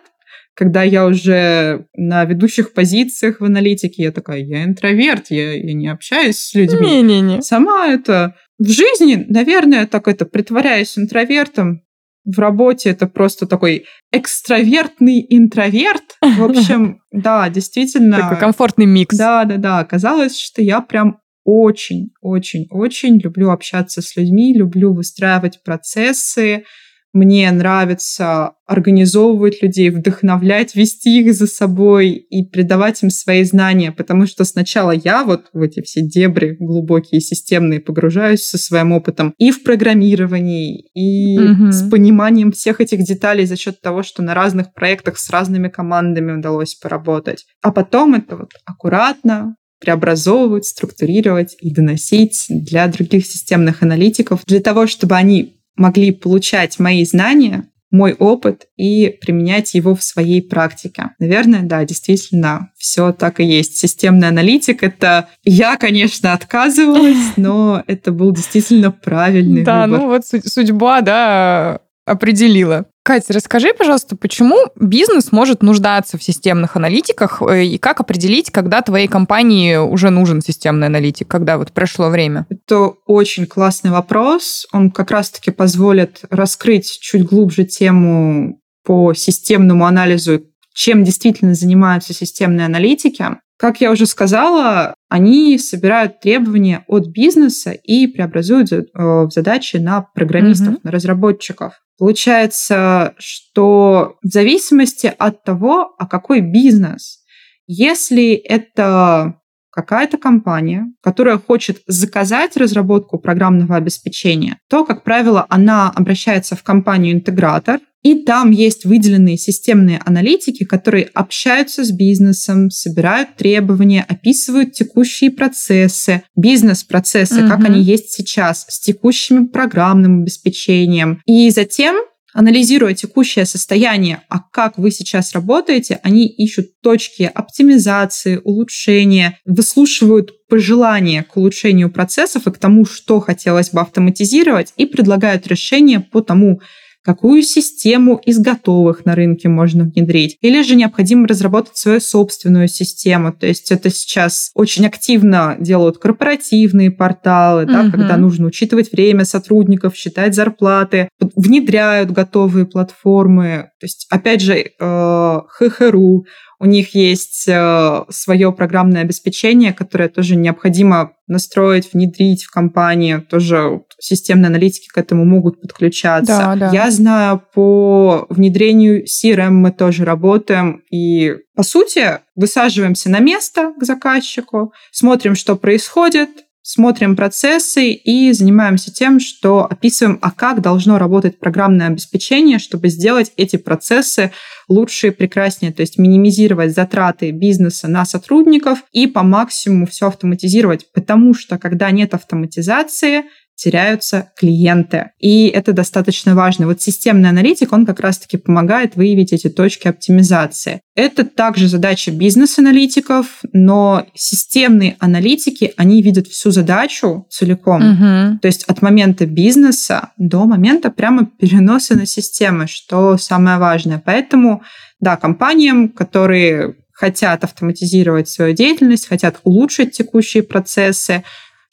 когда 0.58 0.82
я 0.82 1.06
уже 1.06 1.86
на 1.96 2.26
ведущих 2.26 2.74
позициях 2.74 3.40
в 3.40 3.46
аналитике, 3.46 4.02
я 4.02 4.12
такая, 4.12 4.40
я 4.40 4.64
интроверт, 4.64 5.28
я, 5.30 5.54
я 5.54 5.74
не 5.74 5.88
общаюсь 5.88 6.40
с 6.40 6.56
людьми. 6.56 7.04
Не-не-не. 7.04 7.44
Сама 7.44 7.88
это 7.88 8.34
в 8.58 8.68
жизни, 8.68 9.24
наверное, 9.30 9.86
так 9.86 10.08
это 10.08 10.26
притворяюсь 10.26 10.98
интровертом. 10.98 11.84
В 12.26 12.40
работе 12.40 12.90
это 12.90 13.06
просто 13.06 13.46
такой 13.46 13.86
экстравертный 14.12 15.24
интроверт. 15.30 16.18
В 16.22 16.44
общем, 16.44 17.02
да, 17.12 17.48
действительно. 17.50 18.18
Такой 18.18 18.38
комфортный 18.38 18.88
микс. 18.88 19.16
Да, 19.16 19.46
да, 19.46 19.58
да. 19.58 19.80
Оказалось, 19.80 20.40
что 20.40 20.64
я 20.64 20.82
прям 20.82 21.20
очень, 21.46 22.10
очень, 22.20 22.66
очень 22.72 23.20
люблю 23.20 23.52
общаться 23.52 24.02
с 24.02 24.16
людьми, 24.16 24.56
люблю 24.56 24.92
выстраивать 24.94 25.62
процессы, 25.64 26.66
мне 27.14 27.50
нравится 27.52 28.54
организовывать 28.66 29.62
людей, 29.62 29.90
вдохновлять, 29.90 30.76
вести 30.76 31.22
их 31.22 31.34
за 31.34 31.48
собой 31.48 32.12
и 32.12 32.44
придавать 32.44 33.02
им 33.02 33.10
свои 33.10 33.44
знания, 33.44 33.92
потому 33.92 34.28
что 34.28 34.44
сначала 34.44 34.92
я 34.92 35.24
вот 35.24 35.46
в 35.54 35.62
эти 35.62 35.82
все 35.82 36.02
дебри 36.02 36.58
глубокие, 36.60 37.22
системные 37.22 37.80
погружаюсь 37.80 38.44
со 38.44 38.58
своим 38.58 38.92
опытом 38.92 39.34
и 39.38 39.52
в 39.52 39.64
программировании, 39.64 40.90
и 40.94 41.40
угу. 41.40 41.72
с 41.72 41.90
пониманием 41.90 42.52
всех 42.52 42.82
этих 42.82 43.04
деталей 43.04 43.46
за 43.46 43.56
счет 43.56 43.82
того, 43.82 44.04
что 44.04 44.22
на 44.22 44.34
разных 44.34 44.74
проектах 44.74 45.18
с 45.18 45.30
разными 45.30 45.70
командами 45.70 46.34
удалось 46.34 46.76
поработать. 46.76 47.46
А 47.62 47.72
потом 47.72 48.16
это 48.16 48.36
вот 48.36 48.52
аккуратно, 48.66 49.56
преобразовывать, 49.80 50.66
структурировать 50.66 51.56
и 51.62 51.74
доносить 51.74 52.46
для 52.50 52.88
других 52.88 53.26
системных 53.26 53.84
аналитиков, 53.84 54.42
для 54.46 54.60
того, 54.60 54.88
чтобы 54.88 55.16
они 55.16 55.57
могли 55.78 56.12
получать 56.12 56.80
мои 56.80 57.06
знания, 57.06 57.70
мой 57.90 58.14
опыт 58.14 58.68
и 58.76 59.18
применять 59.22 59.74
его 59.74 59.96
в 59.96 60.04
своей 60.04 60.42
практике. 60.42 61.12
Наверное, 61.20 61.62
да, 61.64 61.86
действительно, 61.86 62.72
все 62.78 63.14
так 63.14 63.40
и 63.40 63.46
есть. 63.46 63.78
Системный 63.78 64.28
аналитик— 64.28 64.82
это 64.84 65.30
я, 65.44 65.78
конечно, 65.78 66.34
отказывалась, 66.34 67.18
но 67.38 67.84
это 67.88 68.12
был 68.12 68.34
действительно 68.34 68.92
правильный 68.92 69.64
да, 69.64 69.86
выбор. 69.86 70.00
Да, 70.00 70.06
ну 70.06 70.10
вот 70.10 70.26
судьба, 70.26 71.02
да, 71.02 71.80
определила. 72.08 72.86
Катя, 73.04 73.34
расскажи, 73.34 73.74
пожалуйста, 73.74 74.18
почему 74.18 74.58
бизнес 74.76 75.32
может 75.32 75.62
нуждаться 75.62 76.18
в 76.18 76.24
системных 76.24 76.76
аналитиках 76.76 77.42
э, 77.42 77.64
и 77.64 77.78
как 77.78 78.00
определить, 78.00 78.52
когда 78.52 78.82
твоей 78.82 79.08
компании 79.08 79.78
уже 79.78 80.10
нужен 80.10 80.42
системный 80.42 80.88
аналитик, 80.88 81.28
когда 81.28 81.58
вот 81.58 81.72
прошло 81.72 82.10
время? 82.10 82.48
Это 82.50 82.94
очень 83.06 83.46
классный 83.46 83.92
вопрос. 83.92 84.68
Он 84.74 84.92
как 84.92 85.12
раз-таки 85.12 85.52
позволит 85.52 86.22
раскрыть 86.30 87.00
чуть 87.00 87.24
глубже 87.24 87.64
тему 87.64 88.60
по 88.84 89.14
системному 89.14 89.86
анализу, 89.86 90.42
чем 90.74 91.04
действительно 91.04 91.54
занимаются 91.54 92.14
системные 92.14 92.66
аналитики. 92.66 93.26
Как 93.58 93.82
я 93.82 93.92
уже 93.92 94.06
сказала, 94.06 94.94
они 95.10 95.58
собирают 95.58 96.20
требования 96.20 96.86
от 96.88 97.08
бизнеса 97.08 97.72
и 97.72 98.06
преобразуют 98.06 98.72
э, 98.72 98.82
в 98.94 99.30
задачи 99.32 99.78
на 99.78 100.02
программистов, 100.02 100.76
mm-hmm. 100.76 100.82
на 100.84 100.92
разработчиков. 100.92 101.74
Получается, 101.98 103.16
что 103.18 104.18
в 104.22 104.28
зависимости 104.28 105.12
от 105.18 105.44
того, 105.44 105.96
а 105.98 106.06
какой 106.06 106.42
бизнес, 106.42 107.24
если 107.66 108.34
это 108.34 109.40
какая-то 109.72 110.18
компания, 110.18 110.86
которая 111.02 111.40
хочет 111.40 111.82
заказать 111.88 112.58
разработку 112.58 113.20
программного 113.20 113.76
обеспечения, 113.76 114.60
то, 114.70 114.86
как 114.86 115.04
правило, 115.04 115.46
она 115.50 115.90
обращается 115.90 116.56
в 116.56 116.64
компанию-интегратор, 116.64 117.80
и 118.08 118.24
там 118.24 118.52
есть 118.52 118.86
выделенные 118.86 119.38
системные 119.38 120.00
аналитики, 120.06 120.64
которые 120.64 121.10
общаются 121.14 121.84
с 121.84 121.92
бизнесом, 121.92 122.72
собирают 122.72 123.36
требования, 123.36 124.06
описывают 124.08 124.72
текущие 124.72 125.30
процессы, 125.30 126.24
бизнес-процессы, 126.34 127.42
угу. 127.42 127.50
как 127.50 127.66
они 127.66 127.84
есть 127.84 128.14
сейчас, 128.14 128.66
с 128.70 128.80
текущим 128.80 129.50
программным 129.50 130.22
обеспечением. 130.22 131.22
И 131.26 131.50
затем 131.50 131.98
анализируя 132.34 132.94
текущее 132.94 133.46
состояние, 133.46 134.22
а 134.30 134.40
как 134.40 134.78
вы 134.78 134.90
сейчас 134.92 135.34
работаете, 135.34 136.00
они 136.02 136.28
ищут 136.28 136.80
точки 136.82 137.24
оптимизации, 137.24 138.40
улучшения, 138.42 139.38
выслушивают 139.44 140.48
пожелания 140.48 141.24
к 141.24 141.36
улучшению 141.36 141.92
процессов 141.92 142.48
и 142.48 142.52
к 142.52 142.58
тому, 142.58 142.86
что 142.86 143.20
хотелось 143.20 143.72
бы 143.72 143.82
автоматизировать, 143.82 144.72
и 144.78 144.86
предлагают 144.86 145.46
решения 145.48 146.00
по 146.00 146.22
тому, 146.22 146.62
какую 147.04 147.42
систему 147.42 148.20
из 148.26 148.40
готовых 148.40 149.06
на 149.06 149.16
рынке 149.16 149.48
можно 149.48 149.86
внедрить. 149.86 150.38
Или 150.42 150.62
же 150.62 150.76
необходимо 150.76 151.28
разработать 151.28 151.78
свою 151.78 152.00
собственную 152.00 152.68
систему. 152.68 153.32
То 153.32 153.48
есть 153.48 153.72
это 153.72 153.90
сейчас 153.90 154.52
очень 154.56 154.86
активно 154.86 155.56
делают 155.60 156.00
корпоративные 156.00 156.92
порталы, 156.92 157.64
угу. 157.64 157.72
да, 157.72 157.90
когда 157.90 158.18
нужно 158.18 158.48
учитывать 158.48 158.92
время 158.92 159.24
сотрудников, 159.26 159.96
считать 159.96 160.36
зарплаты, 160.36 161.10
внедряют 161.36 162.12
готовые 162.12 162.66
платформы. 162.66 163.70
То 163.80 163.86
есть, 163.86 164.08
опять 164.10 164.42
же, 164.42 164.56
э, 164.80 165.40
ХХРУ, 165.50 166.26
у 166.60 166.66
них 166.66 166.96
есть 166.96 167.48
э, 167.48 168.04
свое 168.10 168.52
программное 168.52 169.02
обеспечение, 169.02 169.74
которое 169.74 170.10
тоже 170.10 170.36
необходимо 170.36 171.14
настроить, 171.28 171.94
внедрить 171.94 172.46
в 172.46 172.52
компании. 172.52 173.18
Тоже 173.18 173.82
системные 174.00 174.48
аналитики 174.48 174.88
к 174.88 174.98
этому 174.98 175.24
могут 175.24 175.62
подключаться. 175.62 176.38
Да, 176.38 176.56
да. 176.56 176.72
Я 176.72 176.90
знаю, 176.90 177.44
по 177.54 178.26
внедрению 178.30 179.04
CRM 179.06 179.52
мы 179.52 179.72
тоже 179.72 180.04
работаем. 180.04 180.82
И, 180.92 181.36
по 181.56 181.62
сути, 181.62 182.20
высаживаемся 182.36 183.10
на 183.12 183.20
место 183.20 183.74
к 183.78 183.84
заказчику, 183.84 184.74
смотрим, 184.92 185.36
что 185.36 185.56
происходит, 185.56 186.30
смотрим 186.68 187.16
процессы 187.16 187.92
и 187.94 188.34
занимаемся 188.34 188.94
тем, 188.94 189.22
что 189.22 189.64
описываем, 189.64 190.20
а 190.22 190.32
как 190.32 190.62
должно 190.62 190.98
работать 190.98 191.40
программное 191.40 191.88
обеспечение, 191.88 192.60
чтобы 192.60 192.90
сделать 192.90 193.32
эти 193.38 193.56
процессы 193.56 194.34
лучше 194.68 195.08
и 195.08 195.12
прекраснее, 195.12 195.72
то 195.72 195.80
есть 195.80 195.98
минимизировать 195.98 196.76
затраты 196.76 197.32
бизнеса 197.32 197.88
на 197.88 198.04
сотрудников 198.04 198.80
и 198.92 199.08
по 199.08 199.24
максимуму 199.24 199.86
все 199.86 200.08
автоматизировать, 200.08 200.92
потому 200.92 201.34
что 201.34 201.58
когда 201.58 201.90
нет 201.90 202.14
автоматизации, 202.14 203.24
теряются 203.58 204.32
клиенты. 204.38 205.12
И 205.20 205.48
это 205.48 205.74
достаточно 205.74 206.36
важно. 206.36 206.68
Вот 206.68 206.82
системный 206.82 207.30
аналитик, 207.30 207.74
он 207.74 207.86
как 207.86 208.00
раз-таки 208.00 208.38
помогает 208.38 208.96
выявить 208.96 209.34
эти 209.34 209.50
точки 209.50 209.88
оптимизации. 209.88 210.80
Это 210.96 211.26
также 211.26 211.68
задача 211.68 212.12
бизнес-аналитиков, 212.12 213.42
но 213.54 214.06
системные 214.14 214.96
аналитики, 215.00 215.74
они 215.76 216.04
видят 216.04 216.28
всю 216.28 216.52
задачу 216.52 217.26
целиком. 217.30 217.82
Угу. 217.82 218.40
То 218.40 218.48
есть 218.48 218.64
от 218.66 218.82
момента 218.84 219.26
бизнеса 219.26 220.12
до 220.18 220.46
момента 220.46 220.92
прямо 220.92 221.26
переноса 221.26 221.96
на 221.96 222.06
системы, 222.06 222.68
что 222.68 223.18
самое 223.18 223.58
важное. 223.58 224.02
Поэтому, 224.04 224.62
да, 225.00 225.18
компаниям, 225.18 225.90
которые 225.90 226.76
хотят 226.94 227.44
автоматизировать 227.44 228.28
свою 228.28 228.56
деятельность, 228.56 229.08
хотят 229.08 229.40
улучшить 229.44 229.92
текущие 229.92 230.42
процессы, 230.42 231.24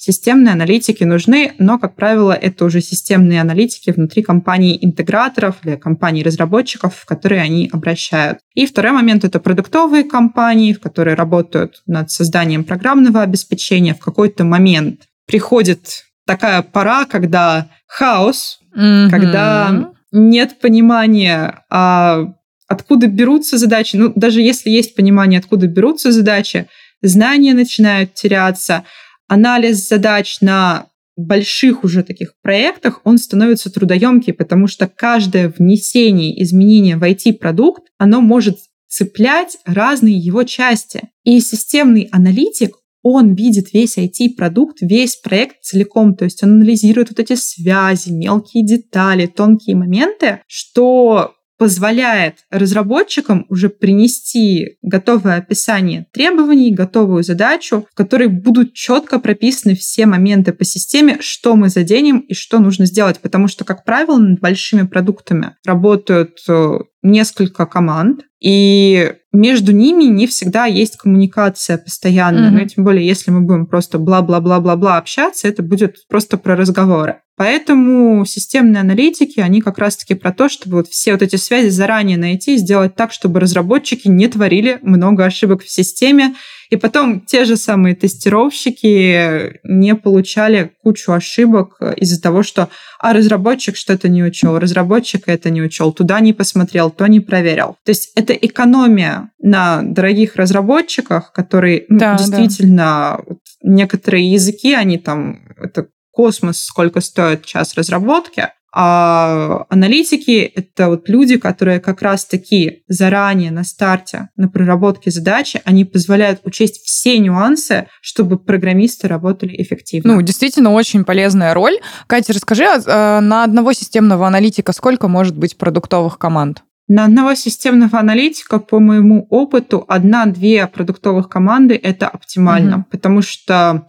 Системные 0.06 0.52
аналитики 0.52 1.02
нужны, 1.02 1.52
но, 1.58 1.78
как 1.78 1.96
правило, 1.96 2.32
это 2.32 2.66
уже 2.66 2.82
системные 2.82 3.40
аналитики 3.40 3.90
внутри 3.90 4.22
компаний-интеграторов 4.22 5.56
или 5.64 5.76
компаний-разработчиков, 5.76 6.94
в 6.94 7.06
которые 7.06 7.40
они 7.40 7.70
обращают. 7.72 8.40
И 8.54 8.66
второй 8.66 8.92
момент— 8.92 9.24
это 9.24 9.40
продуктовые 9.40 10.04
компании, 10.04 10.74
в 10.74 10.80
которые 10.80 11.14
работают 11.14 11.80
над 11.86 12.10
созданием 12.10 12.64
программного 12.64 13.22
обеспечения. 13.22 13.94
В 13.94 14.00
какой-то 14.00 14.44
момент 14.44 15.04
приходит 15.26 16.04
такая 16.26 16.60
пора, 16.60 17.06
когда 17.06 17.70
хаос, 17.86 18.58
mm-hmm. 18.76 19.08
когда 19.08 19.90
нет 20.12 20.60
понимания, 20.60 21.64
а 21.70 22.26
откуда 22.68 23.06
берутся 23.06 23.56
задачи. 23.56 23.96
Ну, 23.96 24.12
даже 24.14 24.42
если 24.42 24.68
есть 24.68 24.96
понимание, 24.96 25.38
откуда 25.38 25.66
берутся 25.66 26.12
задачи, 26.12 26.66
знания 27.00 27.54
начинают 27.54 28.12
теряться, 28.12 28.84
анализ 29.28 29.88
задач 29.88 30.40
на 30.40 30.87
больших 31.16 31.84
уже 31.84 32.02
таких 32.02 32.34
проектах, 32.42 33.00
он 33.04 33.18
становится 33.18 33.70
трудоемкий, 33.70 34.32
потому 34.32 34.66
что 34.66 34.88
каждое 34.88 35.48
внесение 35.48 36.42
изменения 36.42 36.96
в 36.96 37.02
IT-продукт, 37.02 37.84
оно 37.98 38.20
может 38.20 38.58
цеплять 38.88 39.58
разные 39.64 40.16
его 40.16 40.44
части. 40.44 41.08
И 41.24 41.40
системный 41.40 42.08
аналитик, 42.10 42.76
он 43.02 43.34
видит 43.34 43.72
весь 43.72 43.98
IT-продукт, 43.98 44.78
весь 44.80 45.16
проект 45.16 45.62
целиком, 45.62 46.16
то 46.16 46.24
есть 46.24 46.42
он 46.42 46.52
анализирует 46.52 47.10
вот 47.10 47.20
эти 47.20 47.34
связи, 47.34 48.10
мелкие 48.10 48.64
детали, 48.64 49.26
тонкие 49.26 49.76
моменты, 49.76 50.40
что 50.46 51.34
позволяет 51.58 52.38
разработчикам 52.50 53.46
уже 53.48 53.68
принести 53.68 54.78
готовое 54.82 55.36
описание 55.36 56.06
требований, 56.12 56.74
готовую 56.74 57.22
задачу, 57.22 57.86
в 57.90 57.94
которой 57.94 58.28
будут 58.28 58.74
четко 58.74 59.18
прописаны 59.18 59.74
все 59.74 60.06
моменты 60.06 60.52
по 60.52 60.64
системе, 60.64 61.18
что 61.20 61.56
мы 61.56 61.68
заденем 61.68 62.18
и 62.20 62.34
что 62.34 62.58
нужно 62.58 62.86
сделать. 62.86 63.20
Потому 63.20 63.48
что, 63.48 63.64
как 63.64 63.84
правило, 63.84 64.18
над 64.18 64.40
большими 64.40 64.86
продуктами 64.86 65.56
работают 65.64 66.38
э, 66.48 66.78
несколько 67.02 67.66
команд, 67.66 68.22
и 68.44 69.14
между 69.34 69.72
ними 69.72 70.04
не 70.04 70.26
всегда 70.26 70.66
есть 70.66 70.96
коммуникация 70.96 71.76
постоянная. 71.76 72.50
Mm-hmm. 72.50 72.62
Ну, 72.62 72.68
тем 72.68 72.84
более, 72.84 73.06
если 73.06 73.30
мы 73.30 73.40
будем 73.40 73.66
просто 73.66 73.98
бла-бла-бла-бла-бла 73.98 74.96
общаться, 74.96 75.48
это 75.48 75.62
будет 75.62 75.96
просто 76.08 76.38
про 76.38 76.56
разговоры. 76.56 77.16
Поэтому 77.36 78.24
системные 78.24 78.80
аналитики, 78.80 79.40
они 79.40 79.60
как 79.60 79.78
раз-таки 79.78 80.14
про 80.14 80.32
то, 80.32 80.48
чтобы 80.48 80.76
вот 80.76 80.88
все 80.88 81.12
вот 81.12 81.22
эти 81.22 81.34
связи 81.34 81.68
заранее 81.68 82.16
найти 82.16 82.54
и 82.54 82.58
сделать 82.58 82.94
так, 82.94 83.12
чтобы 83.12 83.40
разработчики 83.40 84.06
не 84.06 84.28
творили 84.28 84.78
много 84.82 85.24
ошибок 85.24 85.64
в 85.64 85.70
системе, 85.70 86.34
и 86.70 86.76
потом 86.76 87.20
те 87.20 87.44
же 87.44 87.56
самые 87.56 87.96
тестировщики 87.96 89.60
не 89.64 89.96
получали 89.96 90.72
кучу 90.82 91.12
ошибок 91.12 91.76
из-за 91.96 92.22
того, 92.22 92.44
что 92.44 92.68
а 93.00 93.12
разработчик 93.12 93.76
что-то 93.76 94.08
не 94.08 94.22
учел, 94.22 94.58
разработчик 94.58 95.24
это 95.26 95.50
не 95.50 95.60
учел, 95.60 95.92
туда 95.92 96.20
не 96.20 96.32
посмотрел, 96.32 96.90
то 96.90 97.06
не 97.06 97.20
проверил. 97.20 97.76
То 97.84 97.90
есть 97.90 98.12
это 98.14 98.32
экономия 98.32 99.23
на 99.38 99.82
дорогих 99.82 100.37
разработчиках, 100.37 101.32
которые 101.32 101.87
ну, 101.88 101.98
да, 101.98 102.16
действительно 102.16 103.20
да. 103.26 103.37
Некоторые 103.62 104.30
языки, 104.30 104.74
они 104.74 104.98
там 104.98 105.40
это 105.56 105.88
космос, 106.10 106.62
сколько 106.62 107.00
стоит 107.00 107.44
час 107.44 107.74
разработки, 107.74 108.48
а 108.76 109.66
аналитики— 109.68 110.40
это 110.56 110.88
вот 110.88 111.08
люди, 111.08 111.37
которые 111.37 111.78
как 111.78 112.02
раз-таки 112.02 112.82
заранее 112.88 113.52
на 113.52 113.62
старте, 113.62 114.30
на 114.34 114.48
проработке 114.48 115.12
задачи, 115.12 115.62
они 115.64 115.84
позволяют 115.84 116.40
учесть 116.42 116.84
все 116.84 117.18
нюансы, 117.18 117.87
чтобы 118.00 118.37
программисты 118.37 119.06
работали 119.06 119.54
эффективно. 119.62 120.14
Ну, 120.14 120.22
действительно, 120.22 120.72
очень 120.72 121.04
полезная 121.04 121.54
роль. 121.54 121.78
Катя, 122.08 122.32
расскажи, 122.32 122.64
а, 122.64 123.20
на 123.20 123.44
одного 123.44 123.72
системного 123.72 124.26
аналитика 124.26 124.72
сколько 124.72 125.06
может 125.06 125.38
быть 125.38 125.56
продуктовых 125.56 126.18
команд? 126.18 126.64
На 126.86 127.06
одного 127.06 127.34
системного 127.34 127.98
аналитика, 127.98 128.58
по 128.58 128.78
моему 128.78 129.26
опыту, 129.30 129.84
одна-две 129.88 130.66
продуктовых 130.66 131.28
команды 131.28 131.80
это 131.82 132.08
оптимально, 132.08 132.76
угу. 132.76 132.84
потому 132.90 133.22
что 133.22 133.88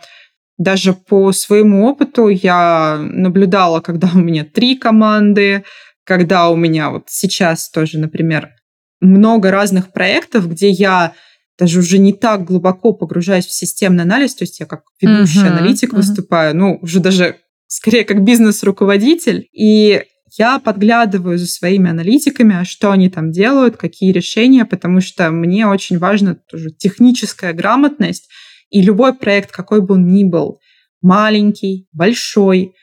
даже 0.58 0.94
по 0.94 1.34
своему 1.34 1.86
опыту 1.86 2.30
я 2.30 2.98
наблюдала, 3.00 3.82
когда 3.82 4.10
у 4.14 4.20
меня 4.20 4.46
три 4.46 4.78
команды, 4.78 5.66
когда 6.06 6.50
у 6.50 6.56
меня 6.56 6.90
вот 6.90 7.06
сейчас 7.08 7.70
тоже, 7.70 8.00
например, 8.00 8.52
много 9.02 9.52
разных 9.52 9.92
проектов, 9.92 10.50
где 10.50 10.70
я 10.70 11.14
даже 11.60 11.80
уже 11.80 11.98
не 11.98 12.14
так 12.14 12.46
глубоко 12.46 12.94
погружаюсь 12.94 13.46
в 13.46 13.54
системный 13.54 14.04
анализ, 14.04 14.36
то 14.36 14.44
есть 14.44 14.60
я 14.60 14.66
как 14.66 14.84
ведущий 15.02 15.40
uh-huh, 15.40 15.48
аналитик 15.48 15.94
uh-huh. 15.94 15.98
выступаю, 15.98 16.56
ну, 16.56 16.78
уже 16.82 17.00
даже 17.00 17.38
скорее 17.68 18.04
как 18.04 18.24
бизнес-руководитель, 18.24 19.48
и 19.52 20.04
я 20.38 20.60
подглядываю 20.60 21.38
за 21.38 21.48
своими 21.48 21.90
аналитиками, 21.90 22.56
а 22.56 22.66
что 22.66 22.92
они 22.92 23.10
там 23.10 23.32
делают, 23.32 23.78
какие 23.78 24.12
решения, 24.12 24.66
потому 24.66 25.02
что 25.02 25.32
мне 25.32 25.68
очень 25.68 25.98
важна 25.98 26.36
тоже 26.36 26.72
техническая 26.72 27.54
грамотность, 27.54 28.30
и 28.70 28.82
любой 28.82 29.14
проект, 29.14 29.52
какой 29.52 29.82
бы 29.82 29.96
он 29.96 30.08
ни 30.08 30.24
был, 30.24 30.60
маленький, 31.02 31.88
большой, 31.94 32.74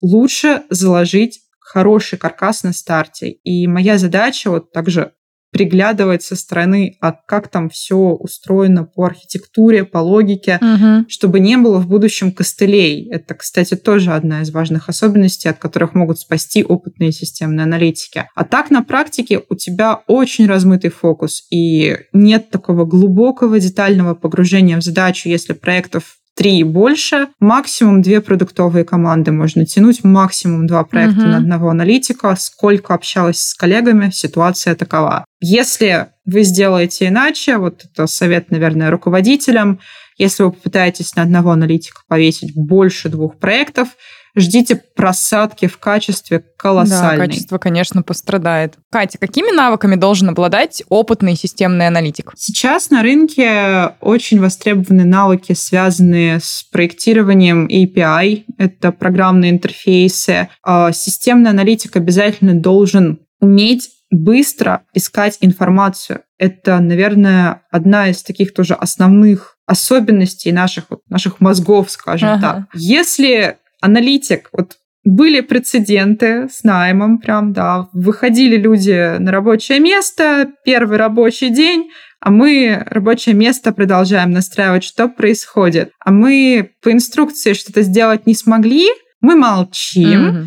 лучше 0.00 0.62
заложить 0.70 1.40
хороший 1.60 2.18
каркас 2.18 2.64
на 2.64 2.72
старте. 2.72 3.30
И 3.30 3.66
моя 3.66 3.98
задача 3.98 4.50
вот 4.50 4.72
также 4.72 5.12
приглядывать 5.52 6.22
со 6.22 6.34
стороны, 6.34 6.96
а 7.00 7.12
как 7.12 7.48
там 7.48 7.68
все 7.68 7.96
устроено 7.96 8.84
по 8.84 9.04
архитектуре, 9.04 9.84
по 9.84 9.98
логике, 9.98 10.58
угу. 10.60 11.08
чтобы 11.08 11.40
не 11.40 11.58
было 11.58 11.78
в 11.78 11.86
будущем 11.86 12.32
костылей. 12.32 13.08
Это, 13.10 13.34
кстати, 13.34 13.76
тоже 13.76 14.12
одна 14.12 14.40
из 14.40 14.50
важных 14.50 14.88
особенностей, 14.88 15.50
от 15.50 15.58
которых 15.58 15.94
могут 15.94 16.18
спасти 16.18 16.64
опытные 16.64 17.12
системные 17.12 17.64
аналитики. 17.64 18.26
А 18.34 18.44
так 18.44 18.70
на 18.70 18.82
практике 18.82 19.42
у 19.48 19.54
тебя 19.54 20.00
очень 20.06 20.46
размытый 20.46 20.90
фокус, 20.90 21.46
и 21.50 21.98
нет 22.14 22.50
такого 22.50 22.86
глубокого 22.86 23.60
детального 23.60 24.14
погружения 24.14 24.78
в 24.78 24.82
задачу, 24.82 25.28
если 25.28 25.52
проектов 25.52 26.16
три 26.34 26.58
и 26.60 26.64
больше. 26.64 27.28
Максимум 27.40 28.02
две 28.02 28.20
продуктовые 28.20 28.84
команды 28.84 29.32
можно 29.32 29.66
тянуть, 29.66 30.04
максимум 30.04 30.66
два 30.66 30.84
проекта 30.84 31.20
угу. 31.20 31.28
на 31.28 31.36
одного 31.38 31.70
аналитика. 31.70 32.34
Сколько 32.36 32.94
общалась 32.94 33.42
с 33.42 33.54
коллегами, 33.54 34.10
ситуация 34.10 34.74
такова. 34.74 35.24
Если 35.40 36.08
вы 36.24 36.42
сделаете 36.42 37.08
иначе, 37.08 37.58
вот 37.58 37.84
это 37.84 38.06
совет, 38.06 38.50
наверное, 38.50 38.90
руководителям, 38.90 39.80
если 40.18 40.44
вы 40.44 40.52
попытаетесь 40.52 41.16
на 41.16 41.22
одного 41.22 41.50
аналитика 41.50 42.02
повесить 42.06 42.54
больше 42.54 43.08
двух 43.08 43.38
проектов, 43.38 43.88
ждите 44.36 44.76
просадки 44.76 45.66
в 45.66 45.78
качестве 45.78 46.42
колоссальной. 46.56 47.26
Да, 47.26 47.26
качество, 47.26 47.58
конечно, 47.58 48.02
пострадает. 48.02 48.74
Катя, 48.90 49.18
какими 49.18 49.54
навыками 49.54 49.96
должен 49.96 50.30
обладать 50.30 50.82
опытный 50.88 51.36
системный 51.36 51.86
аналитик? 51.86 52.32
Сейчас 52.36 52.90
на 52.90 53.02
рынке 53.02 53.94
очень 54.00 54.40
востребованы 54.40 55.04
навыки, 55.04 55.52
связанные 55.52 56.40
с 56.40 56.64
проектированием 56.70 57.66
API. 57.66 58.44
Это 58.58 58.92
программные 58.92 59.50
интерфейсы. 59.50 60.48
А 60.62 60.92
системный 60.92 61.50
аналитик 61.50 61.96
обязательно 61.96 62.54
должен 62.54 63.20
уметь 63.40 63.90
быстро 64.10 64.82
искать 64.92 65.38
информацию. 65.40 66.20
Это, 66.38 66.78
наверное, 66.80 67.62
одна 67.70 68.08
из 68.08 68.22
таких 68.22 68.52
тоже 68.54 68.74
основных 68.74 69.56
особенностей 69.66 70.52
наших, 70.52 70.84
наших 71.08 71.40
мозгов, 71.40 71.90
скажем 71.90 72.28
ага. 72.28 72.40
так. 72.40 72.64
Если 72.74 73.56
аналитик, 73.82 74.48
вот 74.52 74.76
были 75.04 75.40
прецеденты 75.40 76.48
с 76.48 76.62
наймом, 76.62 77.18
прям, 77.18 77.52
да, 77.52 77.88
выходили 77.92 78.56
люди 78.56 79.18
на 79.18 79.32
рабочее 79.32 79.80
место, 79.80 80.52
первый 80.64 80.96
рабочий 80.96 81.50
день, 81.50 81.90
а 82.20 82.30
мы 82.30 82.84
рабочее 82.86 83.34
место 83.34 83.72
продолжаем 83.72 84.30
настраивать, 84.30 84.84
что 84.84 85.08
происходит. 85.08 85.90
А 85.98 86.12
мы 86.12 86.70
по 86.82 86.92
инструкции 86.92 87.52
что-то 87.52 87.82
сделать 87.82 88.26
не 88.26 88.34
смогли, 88.34 88.86
мы 89.20 89.34
молчим, 89.34 90.26
mm-hmm 90.26 90.46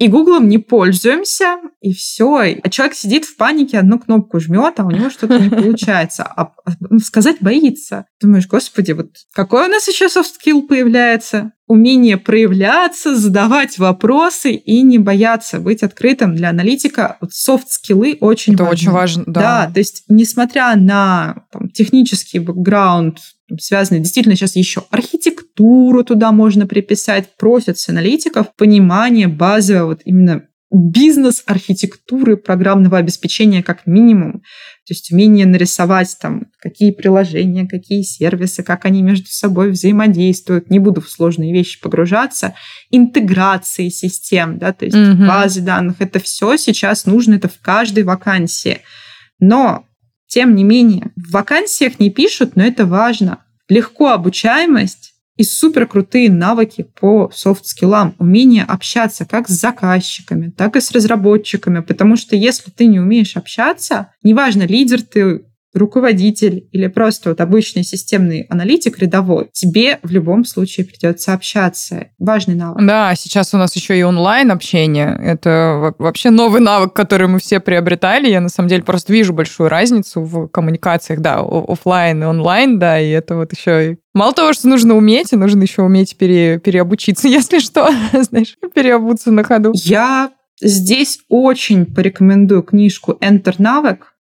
и 0.00 0.08
Гуглом 0.08 0.48
не 0.48 0.56
пользуемся, 0.56 1.58
и 1.82 1.92
все. 1.92 2.58
А 2.62 2.70
человек 2.70 2.96
сидит 2.96 3.26
в 3.26 3.36
панике, 3.36 3.78
одну 3.78 3.98
кнопку 3.98 4.40
жмет, 4.40 4.80
а 4.80 4.86
у 4.86 4.90
него 4.90 5.10
что-то 5.10 5.38
не 5.38 5.50
получается. 5.50 6.24
А, 6.24 6.54
а 6.64 6.98
сказать 7.04 7.36
боится. 7.40 8.06
Думаешь, 8.18 8.48
господи, 8.48 8.92
вот 8.92 9.10
какой 9.34 9.66
у 9.66 9.68
нас 9.68 9.86
еще 9.88 10.06
soft 10.06 10.30
skill 10.42 10.62
появляется? 10.66 11.52
Умение 11.66 12.16
проявляться, 12.16 13.14
задавать 13.14 13.78
вопросы 13.78 14.52
и 14.52 14.80
не 14.80 14.96
бояться 14.96 15.60
быть 15.60 15.82
открытым 15.82 16.34
для 16.34 16.48
аналитика. 16.48 17.18
Вот 17.20 17.32
софт-скиллы 17.34 18.16
очень 18.20 18.54
Это 18.54 18.64
важны. 18.64 18.74
очень 18.74 18.90
важно, 18.90 19.24
да. 19.26 19.40
Да, 19.66 19.70
то 19.72 19.80
есть 19.80 20.04
несмотря 20.08 20.74
на 20.76 21.44
там, 21.52 21.68
технический 21.68 22.38
бэкграунд, 22.38 23.18
связанный 23.60 24.00
действительно 24.00 24.34
сейчас 24.34 24.56
еще 24.56 24.82
архитектуру 25.60 26.04
туда 26.04 26.32
можно 26.32 26.66
приписать, 26.66 27.36
просят 27.36 27.78
с 27.78 27.88
аналитиков 27.88 28.54
понимание 28.56 29.28
базового 29.28 29.90
вот 29.90 30.00
именно 30.04 30.42
бизнес-архитектуры 30.72 32.36
программного 32.36 32.98
обеспечения 32.98 33.60
как 33.60 33.86
минимум. 33.86 34.42
То 34.86 34.94
есть 34.94 35.10
умение 35.10 35.44
нарисовать 35.44 36.16
там, 36.20 36.46
какие 36.60 36.92
приложения, 36.92 37.66
какие 37.66 38.02
сервисы, 38.02 38.62
как 38.62 38.84
они 38.84 39.02
между 39.02 39.26
собой 39.26 39.72
взаимодействуют. 39.72 40.70
Не 40.70 40.78
буду 40.78 41.00
в 41.00 41.10
сложные 41.10 41.52
вещи 41.52 41.80
погружаться. 41.80 42.54
Интеграции 42.90 43.88
систем, 43.88 44.58
да, 44.58 44.72
то 44.72 44.84
есть 44.84 44.96
mm-hmm. 44.96 45.26
базы 45.26 45.60
данных. 45.60 45.96
Это 45.98 46.20
все 46.20 46.56
сейчас 46.56 47.04
нужно, 47.04 47.34
это 47.34 47.48
в 47.48 47.60
каждой 47.60 48.04
вакансии. 48.04 48.78
Но 49.40 49.86
тем 50.28 50.54
не 50.54 50.62
менее, 50.62 51.10
в 51.16 51.32
вакансиях 51.32 51.98
не 51.98 52.10
пишут, 52.10 52.54
но 52.54 52.62
это 52.62 52.86
важно. 52.86 53.38
Легко 53.68 54.10
обучаемость 54.10 55.09
и 55.36 55.44
супер 55.44 55.86
крутые 55.86 56.30
навыки 56.30 56.86
по 57.00 57.30
софт-скиллам, 57.34 58.14
умение 58.18 58.64
общаться 58.64 59.24
как 59.24 59.48
с 59.48 59.52
заказчиками, 59.52 60.50
так 60.50 60.76
и 60.76 60.80
с 60.80 60.90
разработчиками, 60.90 61.80
потому 61.80 62.16
что 62.16 62.36
если 62.36 62.70
ты 62.70 62.86
не 62.86 63.00
умеешь 63.00 63.36
общаться, 63.36 64.12
неважно, 64.22 64.64
лидер 64.64 65.02
ты 65.02 65.44
руководитель 65.74 66.68
или 66.72 66.86
просто 66.88 67.30
вот 67.30 67.40
обычный 67.40 67.84
системный 67.84 68.42
аналитик 68.50 68.98
рядовой, 68.98 69.48
тебе 69.52 69.98
в 70.02 70.10
любом 70.10 70.44
случае 70.44 70.86
придется 70.86 71.32
общаться. 71.32 72.08
Важный 72.18 72.54
навык. 72.54 72.84
Да, 72.84 73.14
сейчас 73.14 73.54
у 73.54 73.56
нас 73.56 73.74
еще 73.76 73.98
и 73.98 74.02
онлайн 74.02 74.50
общение. 74.50 75.18
Это 75.22 75.94
вообще 75.98 76.30
новый 76.30 76.60
навык, 76.60 76.92
который 76.92 77.28
мы 77.28 77.38
все 77.38 77.60
приобретали. 77.60 78.28
Я 78.28 78.40
на 78.40 78.48
самом 78.48 78.68
деле 78.68 78.82
просто 78.82 79.12
вижу 79.12 79.32
большую 79.32 79.68
разницу 79.68 80.22
в 80.22 80.48
коммуникациях, 80.48 81.20
да, 81.20 81.40
офлайн 81.40 82.22
и 82.22 82.26
онлайн, 82.26 82.78
да, 82.78 83.00
и 83.00 83.10
это 83.10 83.36
вот 83.36 83.52
еще 83.52 83.98
Мало 84.12 84.32
того, 84.32 84.52
что 84.52 84.68
нужно 84.68 84.96
уметь, 84.96 85.30
нужно 85.32 85.62
еще 85.62 85.82
уметь 85.82 86.16
пере, 86.16 86.58
переобучиться, 86.58 87.28
если 87.28 87.60
что, 87.60 87.88
знаешь, 88.12 88.56
переобуться 88.74 89.30
на 89.30 89.44
ходу. 89.44 89.72
Я 89.74 90.32
здесь 90.60 91.20
очень 91.28 91.86
порекомендую 91.86 92.62
книжку 92.62 93.16
«Enter 93.20 93.54
навык», 93.58 94.14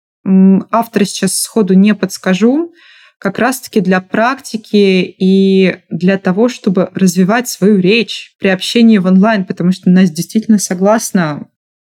Автора 0.72 1.06
сейчас 1.06 1.40
сходу 1.40 1.74
не 1.74 1.96
подскажу. 1.96 2.74
Как 3.20 3.40
раз-таки 3.40 3.82
для 3.82 4.02
практики 4.02 5.16
и 5.18 5.78
для 5.90 6.18
того, 6.18 6.50
чтобы 6.50 6.92
развивать 6.94 7.48
свою 7.48 7.80
речь 7.80 8.36
при 8.40 8.50
общении 8.50 9.00
в 9.00 9.08
онлайн, 9.08 9.46
потому 9.46 9.72
что 9.72 9.90
Настя 9.90 10.16
действительно 10.16 10.60
согласна, 10.60 11.48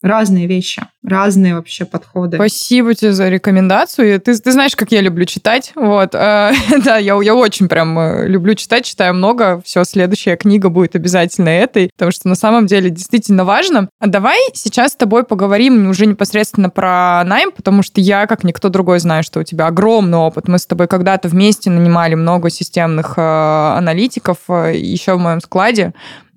разные 0.03 0.47
вещи, 0.47 0.83
разные 1.05 1.55
вообще 1.55 1.85
подходы. 1.85 2.37
Спасибо 2.37 2.95
тебе 2.95 3.13
за 3.13 3.29
рекомендацию. 3.29 4.21
Ты, 4.21 4.37
ты 4.37 4.53
знаешь, 4.53 4.77
как 4.77 4.93
я 4.93 5.01
люблю 5.01 5.25
читать. 5.25 5.73
Вот. 5.75 6.15
Э, 6.15 6.53
да, 6.85 6.99
я, 6.99 7.21
я 7.23 7.35
очень 7.35 7.69
прям 7.69 7.99
э, 7.99 8.27
люблю 8.27 8.55
читать, 8.55 8.85
читаю 8.85 9.15
много. 9.15 9.63
Все, 9.65 9.85
следующая 9.85 10.37
книга 10.37 10.69
будет 10.69 10.97
обязательно 10.97 11.49
этой, 11.49 11.91
потому 11.97 12.11
что 12.11 12.29
на 12.29 12.35
самом 12.35 12.67
деле 12.67 12.91
действительно 12.91 13.45
важно. 13.45 13.89
А 14.01 14.09
давай 14.09 14.39
сейчас 14.55 14.93
с 14.93 14.97
тобой 14.97 15.25
поговорим 15.25 15.89
уже 15.89 16.07
непосредственно 16.07 16.69
про 16.69 17.23
найм, 17.25 17.53
потому 17.53 17.83
что 17.83 18.01
я, 18.01 18.27
как 18.27 18.45
никто 18.45 18.69
другой, 18.69 18.99
знаю, 18.99 19.23
что 19.23 19.41
у 19.41 19.45
тебя 19.45 19.67
огромный 19.67 20.19
опыт. 20.19 20.49
Мы 20.49 20.59
с 20.59 20.67
тобой 20.67 20.89
когда-то 20.89 21.29
вместе 21.29 21.71
нанимали 21.71 22.15
много 22.15 22.51
системных 22.51 23.15
э, 23.17 23.21
аналитиков 23.21 24.39
э, 24.49 24.73
еще 24.77 25.15
в 25.15 25.19
моем 25.19 25.41
складе. 25.41 25.93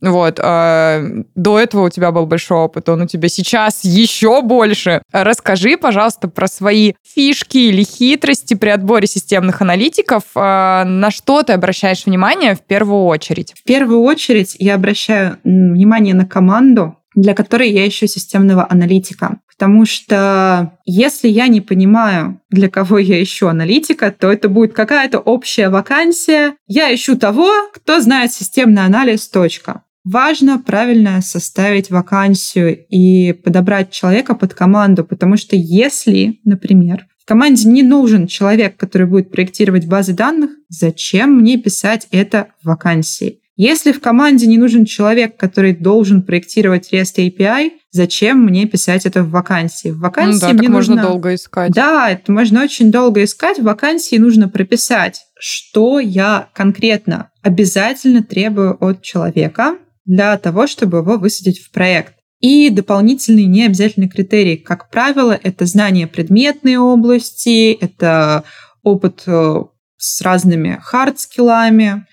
Вот. 0.05 0.39
А, 0.41 1.03
до 1.35 1.59
этого 1.59 1.87
у 1.87 1.89
тебя 1.89 2.11
был 2.11 2.25
большой 2.25 2.59
опыт, 2.59 2.87
он 2.89 3.01
у 3.01 3.07
тебя 3.07 3.27
сейчас 3.27 3.83
еще 3.83 4.41
больше. 4.41 5.01
Расскажи, 5.11 5.77
пожалуйста, 5.77 6.27
про 6.27 6.47
свои 6.47 6.93
фишки 7.03 7.57
или 7.57 7.83
хитрости 7.83 8.53
при 8.53 8.69
отборе 8.69 9.07
системных 9.07 9.61
аналитиков. 9.61 10.23
А, 10.35 10.85
на 10.85 11.11
что 11.11 11.43
ты 11.43 11.53
обращаешь 11.53 12.05
внимание 12.05 12.55
в 12.55 12.61
первую 12.61 13.05
очередь? 13.05 13.53
В 13.55 13.63
первую 13.63 14.01
очередь 14.01 14.55
я 14.59 14.75
обращаю 14.75 15.37
внимание 15.43 16.13
на 16.13 16.25
команду, 16.25 16.97
для 17.15 17.33
которой 17.33 17.71
я 17.71 17.87
ищу 17.87 18.07
системного 18.07 18.67
аналитика. 18.69 19.39
Потому 19.57 19.85
что 19.85 20.73
если 20.83 21.29
я 21.29 21.47
не 21.47 21.61
понимаю, 21.61 22.41
для 22.49 22.69
кого 22.69 22.97
я 22.97 23.23
ищу 23.23 23.47
аналитика, 23.47 24.11
то 24.11 24.31
это 24.31 24.49
будет 24.49 24.73
какая-то 24.73 25.19
общая 25.19 25.69
вакансия. 25.69 26.55
Я 26.67 26.93
ищу 26.93 27.17
того, 27.17 27.49
кто 27.73 28.01
знает 28.01 28.33
системный 28.33 28.83
анализ, 28.83 29.29
точка. 29.29 29.83
Важно 30.05 30.59
правильно 30.59 31.19
составить 31.21 31.89
вакансию 31.89 32.85
и 32.89 33.33
подобрать 33.33 33.91
человека 33.91 34.35
под 34.35 34.53
команду, 34.53 35.03
потому 35.03 35.35
что 35.35 35.55
если, 35.55 36.39
например, 36.45 37.07
в 37.19 37.27
команде 37.27 37.67
не 37.67 37.81
нужен 37.81 38.27
человек, 38.27 38.77
который 38.77 39.07
будет 39.07 39.31
проектировать 39.31 39.87
базы 39.87 40.13
данных, 40.13 40.51
зачем 40.69 41.37
мне 41.37 41.57
писать 41.57 42.07
это 42.11 42.49
в 42.61 42.67
вакансии? 42.67 43.39
Если 43.57 43.93
в 43.93 44.01
команде 44.01 44.47
не 44.47 44.57
нужен 44.57 44.85
человек, 44.85 45.37
который 45.37 45.73
должен 45.73 46.21
проектировать 46.21 46.91
REST 46.93 47.29
API, 47.29 47.71
зачем 47.89 48.43
мне 48.43 48.67
писать 48.67 49.05
это 49.05 49.23
в 49.23 49.31
вакансии? 49.31 49.87
В 49.87 49.99
вакансии 49.99 50.33
ну 50.33 50.39
да, 50.41 50.53
мне 50.53 50.69
нужно... 50.69 50.95
можно 50.95 51.09
долго 51.09 51.33
искать. 51.33 51.71
Да, 51.71 52.11
это 52.11 52.31
можно 52.31 52.61
очень 52.61 52.91
долго 52.91 53.23
искать. 53.23 53.57
В 53.57 53.63
вакансии 53.63 54.17
нужно 54.17 54.49
прописать, 54.49 55.25
что 55.39 55.99
я 55.99 56.49
конкретно 56.53 57.31
обязательно 57.41 58.23
требую 58.23 58.75
от 58.83 59.01
человека, 59.01 59.77
для 60.05 60.37
того, 60.37 60.67
чтобы 60.67 60.99
его 60.99 61.17
высадить 61.17 61.59
в 61.59 61.71
проект. 61.71 62.15
И 62.39 62.69
дополнительные 62.69 63.47
необязательные 63.47 64.09
критерии, 64.09 64.55
как 64.55 64.89
правило, 64.89 65.31
это 65.31 65.65
знание 65.65 66.05
предметной 66.05 66.77
области, 66.77 67.73
это 67.73 68.43
опыт 68.83 69.23
э, 69.25 69.63
с 69.97 70.21
разными 70.21 70.79
хард-скиллами, 70.83 72.05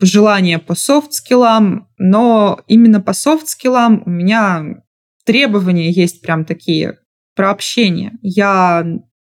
желание 0.00 0.58
по 0.58 0.74
софт-скиллам, 0.74 1.88
но 1.98 2.60
именно 2.66 3.00
по 3.00 3.12
софт-скиллам 3.12 4.02
у 4.04 4.10
меня 4.10 4.82
требования 5.24 5.90
есть 5.90 6.22
прям 6.22 6.44
такие 6.44 6.98
про 7.34 7.50
общение. 7.50 8.12
Я 8.22 8.84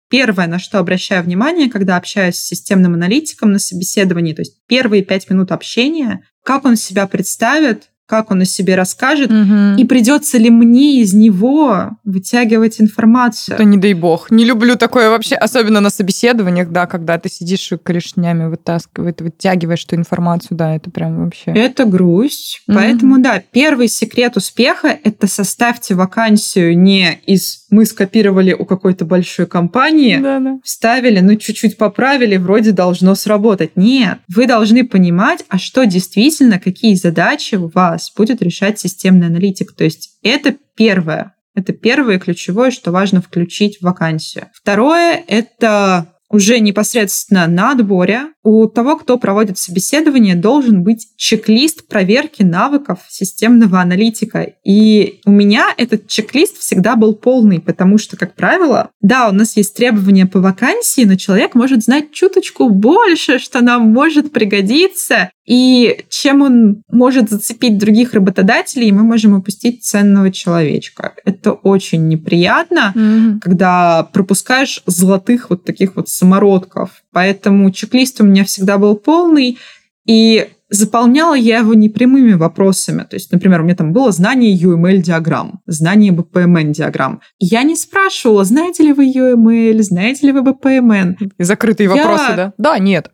первое, 0.09 0.47
на 0.47 0.59
что 0.59 0.79
обращаю 0.79 1.23
внимание, 1.23 1.71
когда 1.71 1.97
общаюсь 1.97 2.37
с 2.37 2.47
системным 2.47 2.95
аналитиком 2.95 3.53
на 3.53 3.59
собеседовании, 3.59 4.33
то 4.33 4.43
есть 4.43 4.65
первые 4.67 5.03
пять 5.05 5.29
минут 5.31 5.53
общения, 5.53 6.25
как 6.45 6.65
он 6.65 6.77
себя 6.77 7.07
представит, 7.07 7.90
как 8.11 8.33
он 8.33 8.41
о 8.41 8.45
себе 8.45 8.75
расскажет, 8.75 9.31
угу. 9.31 9.79
и 9.79 9.85
придется 9.85 10.37
ли 10.37 10.51
мне 10.51 11.01
из 11.01 11.15
него 11.15 11.91
вытягивать 12.05 12.81
информацию. 12.81 13.55
Это 13.55 13.63
не 13.63 13.79
дай 13.79 13.95
бог. 13.95 14.33
Не 14.33 14.45
люблю 14.45 14.75
такое 14.75 15.11
вообще, 15.11 15.37
особенно 15.37 15.81
на 15.81 15.91
собеседованиях, 15.91 16.71
да, 16.71 16.87
когда 16.87 17.19
ты 17.19 17.31
сидишь 17.31 17.71
и 17.71 17.77
клешнями 17.77 18.47
вытаскиваешь, 18.47 19.15
вытягиваешь 19.21 19.85
эту 19.85 19.95
информацию, 19.95 20.59
да, 20.59 20.75
это 20.75 20.91
прям 20.91 21.23
вообще... 21.23 21.53
Это 21.53 21.85
грусть. 21.85 22.63
Угу. 22.67 22.77
Поэтому, 22.77 23.21
да, 23.21 23.41
первый 23.53 23.87
секрет 23.87 24.37
успеха— 24.37 24.89
это 25.05 25.29
составьте 25.29 25.95
вакансию 25.95 26.77
не 26.77 27.21
из 27.27 27.67
«мы 27.71 27.85
скопировали 27.85 28.53
у 28.55 28.65
какой-то 28.65 29.05
большой 29.05 29.47
компании», 29.47 30.19
да, 30.21 30.41
да. 30.41 30.59
вставили, 30.65 31.21
ну, 31.21 31.37
чуть-чуть 31.37 31.77
поправили, 31.77 32.39
вроде 32.39 32.73
должно 32.73 33.15
сработать. 33.15 33.77
Нет, 33.77 34.19
вы 34.27 34.47
должны 34.47 34.85
понимать, 34.85 35.45
а 35.49 35.59
что 35.59 35.87
действительно, 35.87 36.59
какие 36.59 36.97
задачи 36.97 37.55
у 37.55 37.69
вас 37.69 38.00
вас 38.01 38.13
будет 38.17 38.43
решать 38.43 38.81
системный 38.81 39.27
аналитик. 39.27 39.75
То 39.75 39.85
есть 39.85 40.19
это 40.23 40.57
первое. 40.75 41.35
Это 41.55 41.73
первое 41.73 42.19
ключевое, 42.19 42.71
что 42.71 42.91
важно 42.91 43.21
включить 43.21 43.79
в 43.79 43.83
вакансию. 43.83 44.47
Второе— 44.55 45.23
это 45.27 46.15
уже 46.31 46.61
непосредственно 46.61 47.49
на 47.49 47.73
отборе 47.73 48.29
у 48.45 48.67
того, 48.67 48.97
кто 48.97 49.19
проводит 49.19 49.59
собеседование, 49.59 50.37
должен 50.37 50.85
быть 50.85 51.09
чек-лист 51.17 51.89
проверки 51.89 52.43
навыков 52.43 53.01
системного 53.09 53.81
аналитика. 53.81 54.53
И 54.65 55.21
у 55.27 55.31
меня 55.33 55.75
этот 55.77 56.07
чек-лист 56.07 56.57
всегда 56.59 56.95
был 56.95 57.17
полный, 57.17 57.61
потому 57.61 57.99
что, 57.99 58.17
как 58.17 58.35
правило, 58.35 58.91
да, 59.01 59.29
у 59.29 59.33
нас 59.33 59.57
есть 59.57 59.75
требования 59.75 60.25
по 60.25 60.41
вакансии, 60.41 61.05
но 61.05 61.17
человек 61.17 61.57
может 61.57 61.83
знать 61.83 62.13
чуточку 62.13 62.71
больше, 62.71 63.41
что 63.41 63.61
нам 63.61 63.91
может 63.91 64.33
пригодиться. 64.33 65.31
И 65.51 66.05
чем 66.09 66.43
он 66.43 66.85
может 66.93 67.29
зацепить 67.29 67.77
других 67.77 68.15
работодателей, 68.15 68.93
мы 68.93 69.03
можем 69.03 69.35
упустить 69.35 69.83
ценного 69.83 70.31
человечка. 70.31 71.15
Это 71.25 71.51
очень 71.51 72.07
неприятно, 72.07 72.93
mm-hmm. 72.95 73.41
когда 73.41 74.05
пропускаешь 74.13 74.81
золотых 74.87 75.51
вот 75.51 75.65
таких 75.65 75.97
вот 75.97 76.09
самородков. 76.09 77.03
Поэтому 77.11 77.73
чек-лист 77.73 78.21
у 78.21 78.25
меня 78.25 78.45
всегда 78.45 78.79
был 78.79 78.95
полный, 78.95 79.59
и 80.07 80.51
заполняла 80.71 81.35
я 81.35 81.59
его 81.59 81.75
непрямыми 81.75 82.33
вопросами. 82.33 83.03
То 83.03 83.17
есть, 83.17 83.31
например, 83.33 83.61
у 83.61 83.65
меня 83.65 83.75
там 83.75 83.93
было 83.93 84.13
знание 84.13 84.57
UML-диаграмм, 84.57 85.61
знание 85.67 86.13
BPMN-диаграмм. 86.13 87.21
Я 87.39 87.63
не 87.65 87.77
спрашивала, 87.77 88.45
знаете 88.45 88.85
ли 88.85 88.93
вы 88.93 89.13
UML, 89.13 89.83
знаете 89.83 90.27
ли 90.27 90.33
вы 90.33 90.41
BPMN. 90.41 91.17
И 91.39 91.43
закрытые 91.43 91.89
я... 91.89 91.97
вопросы, 91.97 92.37
да? 92.37 92.53
Да, 92.57 92.79
нет. 92.79 93.11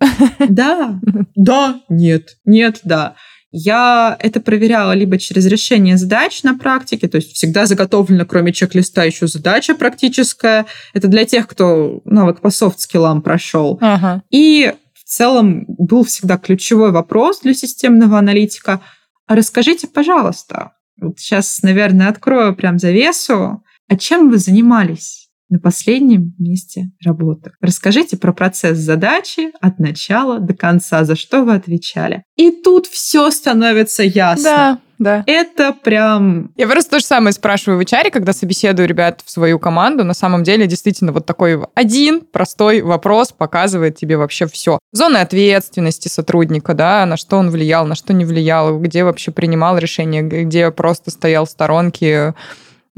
Да, 0.49 1.01
да, 1.35 1.81
нет, 1.89 2.37
нет, 2.45 2.81
да. 2.85 3.15
Я 3.53 4.17
это 4.19 4.41
проверяла 4.41 4.93
либо 4.93 5.19
через 5.19 5.47
решение 5.47 5.97
задач 5.97 6.43
на 6.43 6.59
практике, 6.59 7.09
то 7.09 7.17
есть 7.17 7.33
всегда 7.33 7.65
заготовлена, 7.65 8.27
кроме 8.27 8.53
чек-листа, 8.53 9.05
еще 9.05 9.29
задача 9.29 9.75
практическая. 9.75 10.67
Это 10.93 11.09
для 11.09 11.25
тех, 11.25 11.49
кто 11.49 12.03
навык 12.05 12.41
по 12.41 12.51
софт-скиллам 12.51 13.23
прошел. 13.23 13.79
Ага. 13.81 14.23
И 14.31 14.75
целом 15.09 15.65
был 15.69 16.05
всегда 16.05 16.37
ключевой 16.37 16.91
вопрос 16.91 17.41
для 17.41 17.55
системного 17.55 18.19
аналитика. 18.19 18.81
А 19.27 19.37
расскажите, 19.37 19.87
пожалуйста, 19.87 20.73
вот 21.01 21.19
сейчас, 21.19 21.63
наверное, 21.63 22.09
открою 22.09 22.55
прям 22.57 22.79
завесу, 22.79 23.63
а 23.89 23.97
чем 23.97 24.31
вы 24.31 24.39
занимались? 24.39 25.26
На 25.49 25.59
последнем 25.59 26.35
месте 26.39 26.91
работы. 27.05 27.53
Расскажите 27.61 28.17
про 28.17 28.33
процесс 28.33 28.79
задачи 28.79 29.53
от 29.61 29.79
начала 29.79 30.39
до 30.39 30.55
конца, 30.55 31.05
за 31.05 31.17
что 31.17 31.45
вы 31.45 31.55
отвечали. 31.55 32.25
И 32.37 32.51
тут 32.51 32.87
все 32.87 33.31
становится 33.31 34.03
ясно. 34.03 34.43
Да, 34.45 34.79
да. 34.99 35.25
Это 35.27 35.73
прям... 35.73 36.51
Я 36.57 36.67
просто 36.67 36.93
то 36.93 36.99
же 36.99 37.05
самое 37.05 37.33
спрашиваю 37.33 37.79
в 37.79 37.83
HR, 37.83 38.11
когда 38.11 38.33
собеседую 38.33 38.89
ребят 38.89 39.21
в 39.25 39.31
свою 39.31 39.59
команду. 39.59 40.05
На 40.05 40.15
самом 40.15 40.43
деле, 40.43 40.67
действительно, 40.67 41.13
вот 41.13 41.27
такой 41.27 41.61
один 41.75 42.21
простой 42.21 42.81
вопрос 42.81 43.33
показывает 43.33 43.97
тебе 43.97 44.17
вообще 44.17 44.47
все. 44.47 44.79
Зоны 44.93 45.19
ответственности 45.19 46.09
сотрудника, 46.09 46.75
да, 46.75 47.05
на 47.07 47.17
что 47.17 47.37
он 47.37 47.51
влиял, 47.51 47.87
на 47.87 47.95
что 47.95 48.13
не 48.13 48.25
влиял, 48.25 48.79
где 48.79 49.05
вообще 49.05 49.31
принимал 49.31 49.79
решение, 49.79 50.23
где 50.23 50.71
просто 50.71 51.11
стоял 51.11 51.45
в 51.45 51.51
сторонке, 51.51 52.35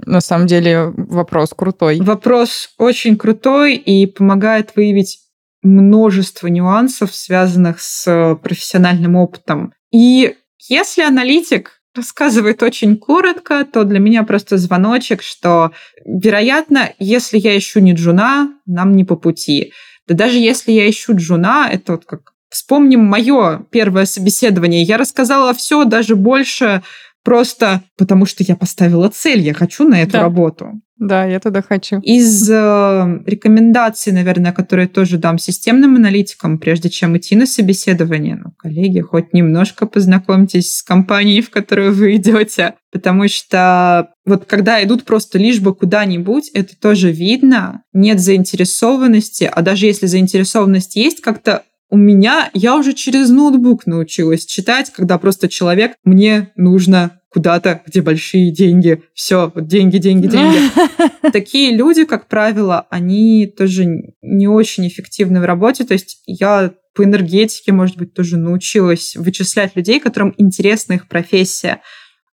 На 0.04 0.20
самом 0.20 0.46
деле 0.46 0.92
вопрос 0.96 1.52
крутой. 1.56 2.00
Вопрос 2.00 2.70
очень 2.78 3.16
крутой 3.16 3.76
и 3.76 4.06
помогает 4.06 4.72
выявить 4.76 5.20
множество 5.62 6.46
нюансов, 6.46 7.14
связанных 7.14 7.80
с 7.80 8.38
профессиональным 8.42 9.16
опытом. 9.16 9.72
И 9.92 10.36
если 10.68 11.02
аналитик 11.02 11.80
рассказывает 11.94 12.62
очень 12.62 12.96
коротко, 12.96 13.64
то 13.64 13.84
для 13.84 13.98
меня 13.98 14.22
просто 14.22 14.56
звоночек, 14.56 15.22
что, 15.22 15.72
вероятно, 16.04 16.92
если 16.98 17.38
я 17.38 17.58
ищу 17.58 17.80
не 17.80 17.94
джуна, 17.94 18.52
нам 18.66 18.94
не 18.94 19.04
по 19.04 19.16
пути. 19.16 19.72
Да 20.06 20.14
даже 20.14 20.38
если 20.38 20.72
я 20.72 20.88
ищу 20.88 21.16
джуна, 21.16 21.68
это 21.70 21.92
вот 21.92 22.04
как 22.04 22.34
Вспомним 22.50 23.04
мое 23.04 23.66
первое 23.70 24.06
собеседование. 24.06 24.82
Я 24.82 24.96
рассказала 24.96 25.52
все, 25.52 25.84
даже 25.84 26.16
больше, 26.16 26.82
просто 27.28 27.82
потому 27.98 28.24
что 28.24 28.42
я 28.42 28.56
поставила 28.56 29.10
цель, 29.10 29.40
я 29.40 29.52
хочу 29.52 29.86
на 29.86 30.00
эту 30.00 30.12
да. 30.12 30.22
работу. 30.22 30.80
Да, 30.96 31.26
я 31.26 31.40
туда 31.40 31.60
хочу. 31.60 32.00
Из 32.00 32.50
э, 32.50 33.22
рекомендаций, 33.26 34.14
наверное, 34.14 34.52
которые 34.52 34.88
тоже 34.88 35.18
дам 35.18 35.36
системным 35.36 35.96
аналитикам, 35.96 36.58
прежде 36.58 36.88
чем 36.88 37.18
идти 37.18 37.36
на 37.36 37.46
собеседование, 37.46 38.40
ну, 38.42 38.52
коллеги, 38.56 39.00
хоть 39.00 39.34
немножко 39.34 39.84
познакомьтесь 39.84 40.76
с 40.76 40.82
компанией, 40.82 41.42
в 41.42 41.50
которую 41.50 41.94
вы 41.94 42.16
идете, 42.16 42.76
потому 42.90 43.28
что 43.28 44.08
вот 44.24 44.46
когда 44.46 44.82
идут 44.82 45.04
просто 45.04 45.38
лишь 45.38 45.60
бы 45.60 45.74
куда-нибудь, 45.74 46.48
это 46.54 46.80
тоже 46.80 47.12
видно, 47.12 47.82
нет 47.92 48.20
заинтересованности, 48.20 49.50
а 49.52 49.60
даже 49.60 49.84
если 49.84 50.06
заинтересованность 50.06 50.96
есть, 50.96 51.20
как-то 51.20 51.62
у 51.90 51.96
меня, 51.96 52.50
я 52.54 52.76
уже 52.76 52.92
через 52.92 53.30
ноутбук 53.30 53.86
научилась 53.86 54.44
читать, 54.44 54.90
когда 54.90 55.18
просто 55.18 55.48
человек, 55.48 55.92
мне 56.04 56.50
нужно 56.56 57.17
куда-то, 57.30 57.82
где 57.86 58.02
большие 58.02 58.52
деньги. 58.52 59.02
Все, 59.14 59.52
вот 59.54 59.66
деньги, 59.66 59.98
деньги, 59.98 60.26
деньги. 60.26 60.58
Такие 61.32 61.76
люди, 61.76 62.04
как 62.04 62.28
правило, 62.28 62.86
они 62.90 63.46
тоже 63.46 63.86
не 64.22 64.48
очень 64.48 64.88
эффективны 64.88 65.40
в 65.40 65.44
работе. 65.44 65.84
То 65.84 65.94
есть 65.94 66.22
я 66.26 66.72
по 66.94 67.04
энергетике, 67.04 67.72
может 67.72 67.96
быть, 67.96 68.14
тоже 68.14 68.38
научилась 68.38 69.14
вычислять 69.14 69.76
людей, 69.76 70.00
которым 70.00 70.34
интересна 70.38 70.94
их 70.94 71.08
профессия. 71.08 71.80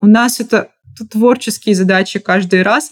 У 0.01 0.07
нас 0.07 0.41
это 0.41 0.70
творческие 1.11 1.74
задачи 1.74 2.18
каждый 2.18 2.62
раз. 2.62 2.91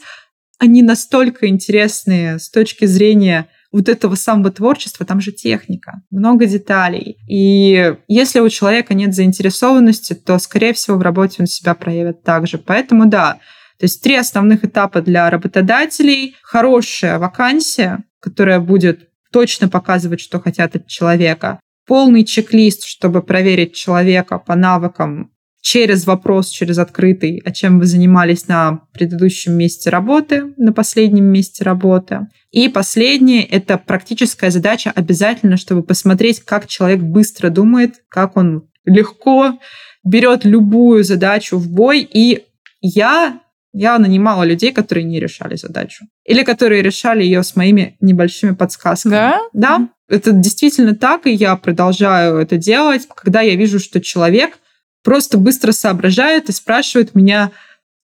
Они 0.59 0.83
настолько 0.83 1.49
интересные 1.49 2.39
с 2.39 2.51
точки 2.51 2.85
зрения 2.85 3.49
вот 3.77 3.89
этого 3.89 4.15
самого 4.15 4.51
творчества, 4.51 5.05
там 5.05 5.21
же 5.21 5.33
техника, 5.33 6.01
много 6.11 6.47
деталей. 6.47 7.19
И 7.29 7.95
если 8.09 8.41
у 8.41 8.49
человека 8.49 8.95
нет 8.95 9.15
заинтересованности, 9.15 10.15
то, 10.15 10.39
скорее 10.39 10.73
всего, 10.73 10.97
в 10.97 11.03
работе 11.03 11.37
он 11.41 11.47
себя 11.47 11.75
проявит 11.75 12.23
так 12.23 12.47
же. 12.47 12.57
Поэтому 12.57 13.07
да, 13.07 13.35
то 13.79 13.85
есть 13.85 14.03
три 14.03 14.17
основных 14.17 14.65
этапа 14.65 15.03
для 15.03 15.29
работодателей. 15.29 16.35
Хорошая 16.43 17.19
вакансия, 17.19 18.05
которая 18.21 18.61
будет 18.61 19.11
точно 19.31 19.69
показывать, 19.69 20.21
что 20.21 20.41
хотят 20.41 20.75
от 20.75 20.87
человека. 20.87 21.61
Полный 21.87 22.25
чек-лист, 22.25 22.85
чтобы 22.85 23.23
проверить 23.23 23.75
человека 23.75 24.39
по 24.39 24.57
навыкам 24.57 25.31
через 25.67 26.07
вопрос, 26.07 26.51
через 26.51 26.79
открытый, 26.79 27.43
о 27.45 27.51
чем 27.51 27.81
вы 27.81 27.87
занимались 27.87 28.47
на 28.47 28.83
предыдущем 28.93 29.55
месте 29.55 29.91
работы, 29.91 30.55
на 30.57 30.73
последнем 30.73 31.25
месте 31.25 31.65
работы. 31.65 32.29
И 32.53 32.69
последнее— 32.69 33.43
это 33.51 33.77
практическая 33.77 34.53
задача 34.53 34.93
обязательно, 34.95 35.57
чтобы 35.57 35.83
посмотреть, 35.83 36.39
как 36.39 36.69
человек 36.69 37.01
быстро 37.01 37.51
думает, 37.51 37.95
как 38.09 38.37
он 38.37 38.69
легко 38.85 39.59
берет 40.05 40.45
любую 40.45 41.03
задачу 41.03 41.57
в 41.57 41.69
бой. 41.69 42.09
И 42.13 42.45
я 42.81 43.41
я 43.73 43.99
нанимала 43.99 44.45
людей, 44.45 44.73
которые 44.73 45.03
не 45.03 45.19
решали 45.19 45.57
задачу. 45.57 46.05
Или 46.25 46.45
которые 46.45 46.81
решали 46.81 47.25
ее 47.25 47.43
с 47.43 47.57
моими 47.57 47.97
небольшими 48.01 48.55
подсказками. 48.55 49.11
Да? 49.11 49.41
Да. 49.53 49.89
Это 50.09 50.31
действительно 50.31 50.95
так, 50.95 51.27
и 51.27 51.33
я 51.33 51.57
продолжаю 51.57 52.37
это 52.37 52.57
делать, 52.57 53.09
когда 53.13 53.41
я 53.41 53.57
вижу, 53.57 53.81
что 53.81 54.01
человек 54.01 54.61
просто 55.07 55.39
быстро 55.39 55.71
соображает 55.71 56.49
и 56.49 56.53
спрашивает 56.53 57.15
меня 57.15 57.53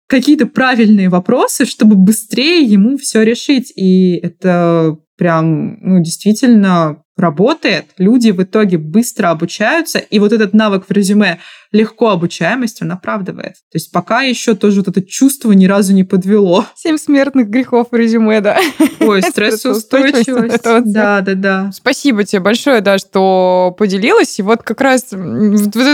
какие-то 0.07 0.45
правильные 0.45 1.09
вопросы, 1.09 1.65
чтобы 1.65 1.97
быстрее 1.97 2.63
ему 2.63 2.99
все 2.99 3.23
решить. 3.23 3.73
И 3.75 4.17
это 4.17 4.99
прям, 5.17 5.79
ну, 5.81 6.03
действительно 6.03 7.03
работает. 7.17 7.87
Люди 7.97 8.33
в 8.33 8.43
итоге 8.43 8.77
быстро 8.77 9.31
обучаются, 9.31 9.99
и 9.99 10.19
вот 10.19 10.35
этот 10.35 10.53
навык 10.53 10.85
в 10.87 10.93
резюме 10.93 11.39
легко 11.73 12.11
обучаемость, 12.11 12.83
он 12.83 12.93
оправдывает. 12.93 13.53
То 13.71 13.77
есть 13.77 13.93
пока 13.93 14.23
еще 14.23 14.55
тоже 14.55 14.81
вот 14.81 14.89
это 14.89 15.03
чувство 15.03 15.53
ни 15.53 15.67
разу 15.67 15.93
не 15.93 16.03
подвело. 16.05 16.67
Семь 16.75 16.97
смертных 16.97 17.49
грехов 17.49 17.89
в 17.91 17.95
резюме, 17.95 18.41
да. 18.41 18.59
Ой, 18.99 19.23
стрессоустойчивость. 19.29 20.63
Да, 20.65 21.21
да, 21.21 21.35
да. 21.35 21.71
Спасибо 21.73 22.25
тебе 22.25 22.41
большое, 22.41 22.81
да, 22.81 22.99
что 22.99 23.75
поделилась. 23.79 24.39
И 24.39 24.43
вот 24.43 24.63
как 24.63 24.81
раз 24.81 25.05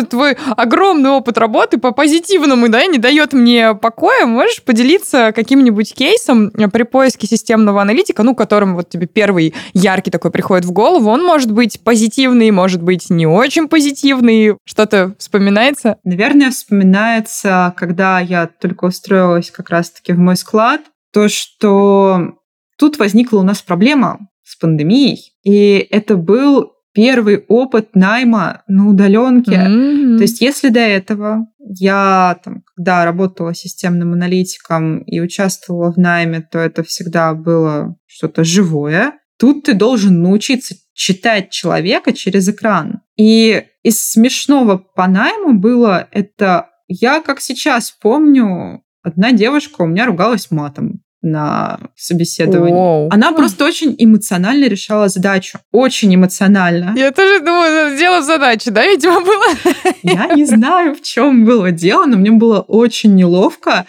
твой 0.08 0.36
огромный 0.56 1.10
опыт 1.10 1.36
работы 1.36 1.78
по 1.78 1.92
позитивному, 1.92 2.68
да, 2.68 2.86
не 2.86 2.98
дает 2.98 3.34
мне 3.34 3.74
покоя. 3.74 4.24
Можешь 4.24 4.62
поделиться 4.62 5.32
каким-нибудь 5.34 5.94
кейсом 5.94 6.50
при 6.50 6.84
поиске 6.84 7.26
системного 7.26 7.82
аналитика, 7.82 8.22
ну, 8.22 8.34
которым 8.34 8.76
вот 8.76 8.88
тебе 8.88 9.06
первый 9.06 9.54
яркий 9.74 10.10
такой 10.10 10.30
приходит 10.30 10.64
в 10.64 10.72
голову. 10.72 11.10
Он 11.10 11.22
может 11.22 11.52
быть 11.52 11.80
позитивный, 11.80 12.50
может 12.50 12.82
быть 12.82 13.10
не 13.10 13.26
очень 13.26 13.68
позитивный. 13.68 14.56
Что-то 14.64 15.14
вспоминаешь 15.18 15.65
вспоминается? 15.74 16.00
Наверное, 16.04 16.50
вспоминается, 16.50 17.74
когда 17.76 18.20
я 18.20 18.46
только 18.46 18.84
устроилась 18.86 19.50
как 19.50 19.70
раз-таки 19.70 20.12
в 20.12 20.18
мой 20.18 20.36
склад, 20.36 20.80
то, 21.12 21.28
что 21.28 22.38
тут 22.78 22.98
возникла 22.98 23.38
у 23.38 23.42
нас 23.42 23.62
проблема 23.62 24.28
с 24.42 24.56
пандемией, 24.56 25.32
и 25.42 25.86
это 25.90 26.16
был 26.16 26.72
первый 26.92 27.44
опыт 27.48 27.94
найма 27.94 28.62
на 28.68 28.88
удаленке. 28.88 29.52
Mm-hmm. 29.52 30.16
То 30.16 30.22
есть, 30.22 30.40
если 30.40 30.70
до 30.70 30.80
этого 30.80 31.46
я, 31.58 32.38
там, 32.42 32.62
когда 32.74 33.04
работала 33.04 33.54
системным 33.54 34.14
аналитиком 34.14 35.00
и 35.00 35.20
участвовала 35.20 35.92
в 35.92 35.98
найме, 35.98 36.40
то 36.40 36.58
это 36.58 36.82
всегда 36.82 37.34
было 37.34 37.96
что-то 38.06 38.44
живое. 38.44 39.12
Тут 39.38 39.64
ты 39.64 39.74
должен 39.74 40.22
научиться 40.22 40.74
читать 40.94 41.50
человека 41.50 42.12
через 42.12 42.48
экран. 42.48 43.00
И 43.16 43.64
из 43.82 44.02
смешного 44.02 44.78
по 44.78 45.06
найму 45.06 45.54
было 45.54 46.08
это... 46.10 46.70
Я, 46.88 47.20
как 47.20 47.40
сейчас 47.40 47.90
помню, 47.90 48.82
одна 49.02 49.32
девушка 49.32 49.82
у 49.82 49.86
меня 49.86 50.06
ругалась 50.06 50.50
матом 50.50 51.02
на 51.22 51.80
собеседовании. 51.96 52.72
Воу. 52.72 53.08
Она 53.10 53.32
просто 53.32 53.64
очень 53.64 53.94
эмоционально 53.98 54.66
решала 54.66 55.08
задачу. 55.08 55.58
Очень 55.72 56.14
эмоционально. 56.14 56.94
Я 56.96 57.10
тоже 57.10 57.40
думаю, 57.40 57.98
дело 57.98 58.22
задачи, 58.22 58.70
да, 58.70 58.86
видимо, 58.86 59.20
было? 59.20 59.44
Я 60.02 60.28
не 60.34 60.44
знаю, 60.44 60.94
в 60.94 61.02
чем 61.02 61.44
было 61.44 61.72
дело, 61.72 62.06
но 62.06 62.16
мне 62.16 62.30
было 62.30 62.60
очень 62.60 63.14
неловко. 63.16 63.86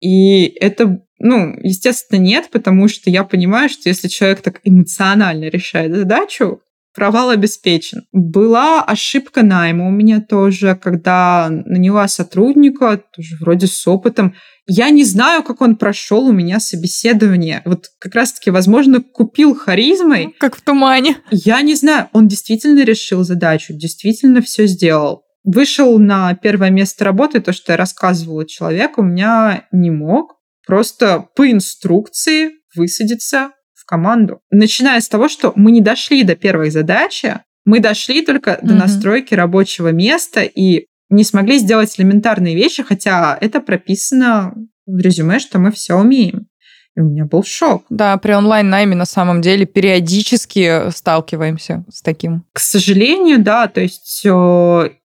И 0.00 0.46
это 0.60 1.00
ну, 1.22 1.54
естественно, 1.62 2.18
нет, 2.18 2.48
потому 2.50 2.88
что 2.88 3.08
я 3.08 3.24
понимаю, 3.24 3.68
что 3.68 3.88
если 3.88 4.08
человек 4.08 4.42
так 4.42 4.60
эмоционально 4.64 5.44
решает 5.44 5.94
задачу, 5.94 6.60
провал 6.94 7.30
обеспечен. 7.30 8.02
Была 8.12 8.82
ошибка 8.82 9.42
найма 9.42 9.86
у 9.86 9.90
меня 9.90 10.20
тоже, 10.20 10.78
когда 10.80 11.48
наняла 11.48 12.08
сотрудника, 12.08 13.02
тоже 13.14 13.36
вроде 13.40 13.66
с 13.66 13.86
опытом. 13.86 14.34
Я 14.66 14.90
не 14.90 15.04
знаю, 15.04 15.42
как 15.42 15.60
он 15.60 15.76
прошел 15.76 16.26
у 16.26 16.32
меня 16.32 16.60
собеседование. 16.60 17.62
Вот 17.64 17.86
как 17.98 18.14
раз-таки, 18.14 18.50
возможно, 18.50 19.00
купил 19.00 19.54
харизмой. 19.54 20.34
Как 20.38 20.56
в 20.56 20.62
тумане. 20.62 21.16
Я 21.30 21.62
не 21.62 21.74
знаю, 21.74 22.08
он 22.12 22.28
действительно 22.28 22.84
решил 22.84 23.24
задачу, 23.24 23.72
действительно 23.74 24.42
все 24.42 24.66
сделал. 24.66 25.22
Вышел 25.44 25.98
на 25.98 26.34
первое 26.34 26.70
место 26.70 27.04
работы, 27.04 27.40
то, 27.40 27.52
что 27.52 27.72
я 27.72 27.76
рассказывала 27.76 28.46
человеку, 28.46 29.00
у 29.00 29.04
меня 29.04 29.66
не 29.72 29.90
мог 29.90 30.41
просто 30.66 31.26
по 31.34 31.50
инструкции 31.50 32.52
высадиться 32.74 33.50
в 33.74 33.84
команду. 33.84 34.40
Начиная 34.50 35.00
с 35.00 35.08
того, 35.08 35.28
что 35.28 35.52
мы 35.56 35.70
не 35.70 35.80
дошли 35.80 36.22
до 36.22 36.36
первой 36.36 36.70
задачи, 36.70 37.40
мы 37.64 37.80
дошли 37.80 38.24
только 38.24 38.58
до 38.62 38.74
настройки 38.74 39.34
рабочего 39.34 39.88
места 39.88 40.42
и 40.42 40.86
не 41.10 41.24
смогли 41.24 41.58
сделать 41.58 41.98
элементарные 41.98 42.56
вещи, 42.56 42.82
хотя 42.82 43.36
это 43.40 43.60
прописано 43.60 44.54
в 44.86 44.98
резюме, 44.98 45.38
что 45.38 45.58
мы 45.58 45.70
все 45.70 45.94
умеем. 45.94 46.48
И 46.96 47.00
у 47.00 47.04
меня 47.04 47.24
был 47.24 47.42
шок. 47.42 47.84
Да, 47.88 48.16
при 48.18 48.32
онлайн-найме 48.32 48.94
на 48.94 49.06
самом 49.06 49.40
деле 49.40 49.64
периодически 49.64 50.90
сталкиваемся 50.90 51.84
с 51.90 52.02
таким. 52.02 52.44
К 52.52 52.58
сожалению, 52.58 53.42
да, 53.42 53.66
то 53.68 53.80
есть 53.80 54.26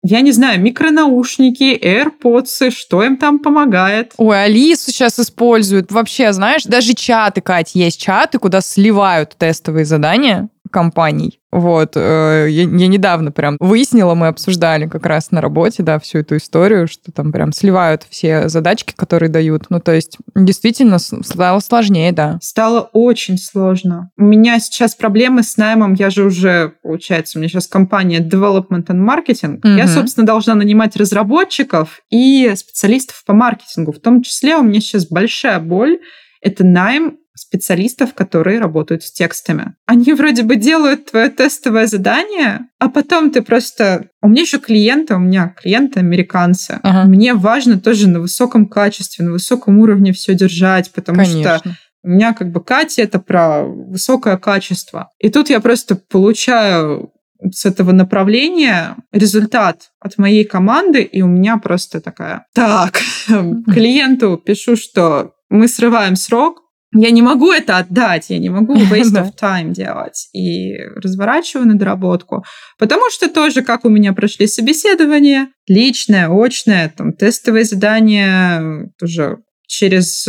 я 0.07 0.21
не 0.21 0.31
знаю, 0.31 0.61
микронаушники, 0.61 1.79
AirPods, 1.83 2.69
что 2.69 3.03
им 3.03 3.17
там 3.17 3.39
помогает. 3.39 4.13
Ой, 4.17 4.43
Алису 4.43 4.91
сейчас 4.91 5.19
используют. 5.19 5.91
Вообще, 5.91 6.31
знаешь, 6.31 6.63
даже 6.63 6.93
чаты, 6.93 7.41
Кать, 7.41 7.71
есть 7.73 7.99
чаты, 7.99 8.37
куда 8.37 8.61
сливают 8.61 9.35
тестовые 9.35 9.85
задания 9.85 10.49
компаний. 10.75 11.39
Вот, 11.53 11.93
э, 11.95 12.47
я, 12.49 12.63
я 12.63 12.87
недавно 12.87 13.31
прям 13.31 13.55
выяснила, 13.61 14.13
мы 14.13 14.27
обсуждали 14.27 14.87
как 14.87 15.05
раз 15.05 15.31
на 15.31 15.39
работе, 15.39 15.83
да, 15.83 15.99
всю 15.99 16.17
эту 16.17 16.35
историю, 16.35 16.85
что 16.89 17.13
там 17.13 17.31
прям 17.31 17.53
сливают 17.53 18.05
все 18.09 18.49
задачки, 18.49 18.93
которые 18.93 19.29
дают. 19.29 19.67
Ну, 19.69 19.79
то 19.79 19.93
есть, 19.93 20.17
действительно, 20.35 20.99
стало 20.99 21.61
сложнее, 21.61 22.11
да. 22.11 22.39
Стало 22.41 22.89
очень 22.91 23.37
сложно. 23.37 24.11
У 24.17 24.23
меня 24.25 24.59
сейчас 24.59 24.95
проблемы 24.95 25.43
с 25.43 25.55
наймом, 25.55 25.93
я 25.93 26.09
же 26.09 26.25
уже, 26.25 26.73
получается, 26.83 27.37
у 27.37 27.39
меня 27.39 27.47
сейчас 27.47 27.67
компания 27.67 28.19
Development 28.19 28.85
and 28.87 28.99
Marketing. 28.99 29.61
Mm-hmm. 29.61 29.77
Я, 29.77 29.87
собственно, 29.87 30.27
должна 30.27 30.55
нанимать 30.55 30.97
разработчиков 30.97 32.01
и 32.09 32.51
специалистов 32.57 33.23
по 33.25 33.33
маркетингу. 33.33 33.93
В 33.93 33.99
том 33.99 34.23
числе 34.23 34.57
у 34.57 34.63
меня 34.63 34.81
сейчас 34.81 35.07
большая 35.07 35.61
боль— 35.61 35.99
это 36.41 36.65
найм 36.65 37.15
специалистов, 37.35 38.13
которые 38.13 38.59
работают 38.59 39.03
с 39.03 39.11
текстами. 39.11 39.75
Они 39.85 40.13
вроде 40.13 40.43
бы 40.43 40.55
делают 40.55 41.11
твое 41.11 41.29
тестовое 41.29 41.87
задание, 41.87 42.61
а 42.79 42.89
потом 42.89 43.29
ты 43.29 43.41
просто... 43.41 44.09
У 44.21 44.27
меня 44.27 44.43
еще 44.43 44.59
клиенты, 44.59 45.15
у 45.15 45.19
меня 45.19 45.53
клиенты 45.61 45.99
американцы. 45.99 46.79
Ага. 46.81 47.07
Мне 47.07 47.33
важно 47.33 47.79
тоже 47.79 48.07
на 48.07 48.21
высоком 48.21 48.67
качестве, 48.67 49.25
на 49.25 49.31
высоком 49.31 49.79
уровне 49.79 50.13
все 50.13 50.33
держать, 50.33 50.91
потому 50.91 51.19
Конечно. 51.19 51.59
что 51.59 51.75
у 52.03 52.07
меня 52.07 52.33
как 52.33 52.51
бы 52.51 52.63
Катя 52.63 53.01
это 53.01 53.19
про 53.19 53.63
высокое 53.63 54.37
качество. 54.37 55.09
И 55.19 55.29
тут 55.29 55.49
я 55.49 55.59
просто 55.59 55.95
получаю 55.95 57.11
с 57.51 57.65
этого 57.65 57.91
направления 57.91 58.95
результат 59.11 59.91
от 59.99 60.17
моей 60.17 60.45
команды, 60.45 61.01
и 61.01 61.21
у 61.21 61.27
меня 61.27 61.57
просто 61.57 62.01
такая, 62.01 62.45
так, 62.53 62.99
клиенту 63.27 64.37
пишу, 64.37 64.75
что 64.75 65.33
мы 65.49 65.67
срываем 65.67 66.15
срок, 66.15 66.61
я 67.01 67.11
не 67.11 67.21
могу 67.21 67.51
это 67.51 67.77
отдать, 67.77 68.29
я 68.29 68.39
не 68.39 68.49
могу 68.49 68.75
waste 68.91 69.15
of 69.15 69.31
time 69.39 69.71
делать. 69.71 70.29
И 70.33 70.75
разворачиваю 70.95 71.67
на 71.67 71.77
доработку. 71.77 72.43
Потому 72.77 73.09
что 73.11 73.29
тоже, 73.29 73.61
как 73.61 73.85
у 73.85 73.89
меня 73.89 74.13
прошли 74.13 74.47
собеседования, 74.47 75.49
личное, 75.67 76.29
очное, 76.29 76.93
там, 76.95 77.13
тестовые 77.13 77.65
задания, 77.65 78.91
тоже 78.97 79.39
через, 79.67 80.27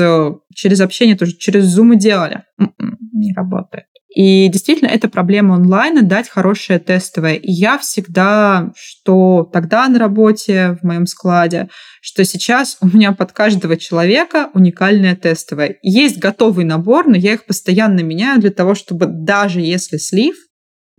через 0.54 0.80
общение, 0.80 1.16
тоже 1.16 1.36
через 1.36 1.78
Zoom 1.78 1.96
делали. 1.96 2.44
М-м, 2.58 2.98
не 3.12 3.32
работает. 3.34 3.86
И 4.16 4.48
действительно, 4.48 4.88
это 4.88 5.10
проблема 5.10 5.56
онлайна 5.56 6.00
дать 6.00 6.30
хорошее 6.30 6.78
тестовое. 6.78 7.34
И 7.34 7.52
я 7.52 7.76
всегда, 7.76 8.72
что 8.74 9.46
тогда 9.52 9.86
на 9.88 9.98
работе, 9.98 10.78
в 10.80 10.86
моем 10.86 11.04
складе, 11.04 11.68
что 12.00 12.24
сейчас 12.24 12.78
у 12.80 12.86
меня 12.86 13.12
под 13.12 13.32
каждого 13.32 13.76
человека 13.76 14.48
уникальное 14.54 15.16
тестовое. 15.16 15.76
Есть 15.82 16.16
готовый 16.18 16.64
набор, 16.64 17.06
но 17.06 17.14
я 17.14 17.34
их 17.34 17.44
постоянно 17.44 18.00
меняю 18.00 18.40
для 18.40 18.50
того, 18.50 18.74
чтобы 18.74 19.04
даже 19.06 19.60
если 19.60 19.98
слив, 19.98 20.34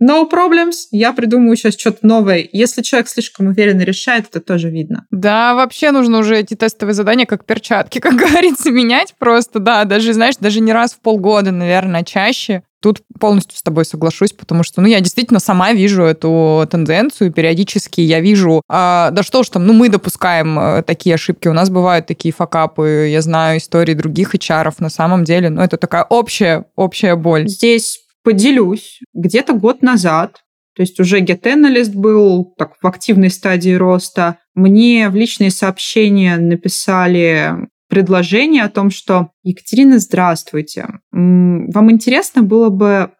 No 0.00 0.28
problems, 0.30 0.86
я 0.92 1.12
придумаю 1.12 1.56
сейчас 1.56 1.76
что-то 1.76 2.06
новое. 2.06 2.48
Если 2.52 2.82
человек 2.82 3.08
слишком 3.08 3.48
уверенно 3.48 3.82
решает, 3.82 4.26
это 4.30 4.40
тоже 4.40 4.70
видно. 4.70 5.06
Да, 5.10 5.54
вообще 5.54 5.90
нужно 5.90 6.18
уже 6.18 6.38
эти 6.38 6.54
тестовые 6.54 6.94
задания 6.94 7.26
как 7.26 7.44
перчатки, 7.44 7.98
как 8.00 8.14
говорится, 8.14 8.70
менять 8.70 9.14
просто, 9.18 9.58
да, 9.58 9.84
даже, 9.84 10.12
знаешь, 10.12 10.36
даже 10.36 10.60
не 10.60 10.72
раз 10.72 10.92
в 10.92 11.00
полгода, 11.00 11.50
наверное, 11.50 12.04
чаще. 12.04 12.62
Тут 12.80 13.02
полностью 13.18 13.58
с 13.58 13.62
тобой 13.64 13.84
соглашусь, 13.84 14.32
потому 14.32 14.62
что, 14.62 14.80
ну, 14.80 14.86
я 14.86 15.00
действительно 15.00 15.40
сама 15.40 15.72
вижу 15.72 16.04
эту 16.04 16.64
тенденцию, 16.70 17.32
периодически 17.32 18.00
я 18.00 18.20
вижу, 18.20 18.62
а, 18.68 19.10
да 19.10 19.24
что 19.24 19.42
ж 19.42 19.48
там, 19.48 19.66
ну, 19.66 19.72
мы 19.72 19.88
допускаем 19.88 20.56
а, 20.56 20.82
такие 20.82 21.16
ошибки, 21.16 21.48
у 21.48 21.52
нас 21.52 21.70
бывают 21.70 22.06
такие 22.06 22.32
факапы, 22.32 23.08
я 23.10 23.20
знаю 23.20 23.58
истории 23.58 23.94
других 23.94 24.36
HR, 24.36 24.72
на 24.78 24.90
самом 24.90 25.24
деле, 25.24 25.50
ну, 25.50 25.60
это 25.60 25.76
такая 25.76 26.04
общая, 26.04 26.66
общая 26.76 27.16
боль. 27.16 27.48
Здесь 27.48 28.04
поделюсь. 28.22 29.00
Где-то 29.14 29.54
год 29.54 29.82
назад, 29.82 30.42
то 30.74 30.82
есть 30.82 31.00
уже 31.00 31.20
Get 31.20 31.42
Analyst 31.42 31.92
был 31.92 32.54
так, 32.56 32.74
в 32.80 32.86
активной 32.86 33.30
стадии 33.30 33.74
роста, 33.74 34.38
мне 34.54 35.08
в 35.08 35.16
личные 35.16 35.50
сообщения 35.50 36.36
написали 36.36 37.68
предложение 37.88 38.62
о 38.64 38.68
том, 38.68 38.90
что 38.90 39.30
Екатерина, 39.42 39.98
здравствуйте. 39.98 40.86
Вам 41.10 41.90
интересно 41.90 42.42
было 42.42 42.68
бы 42.68 43.12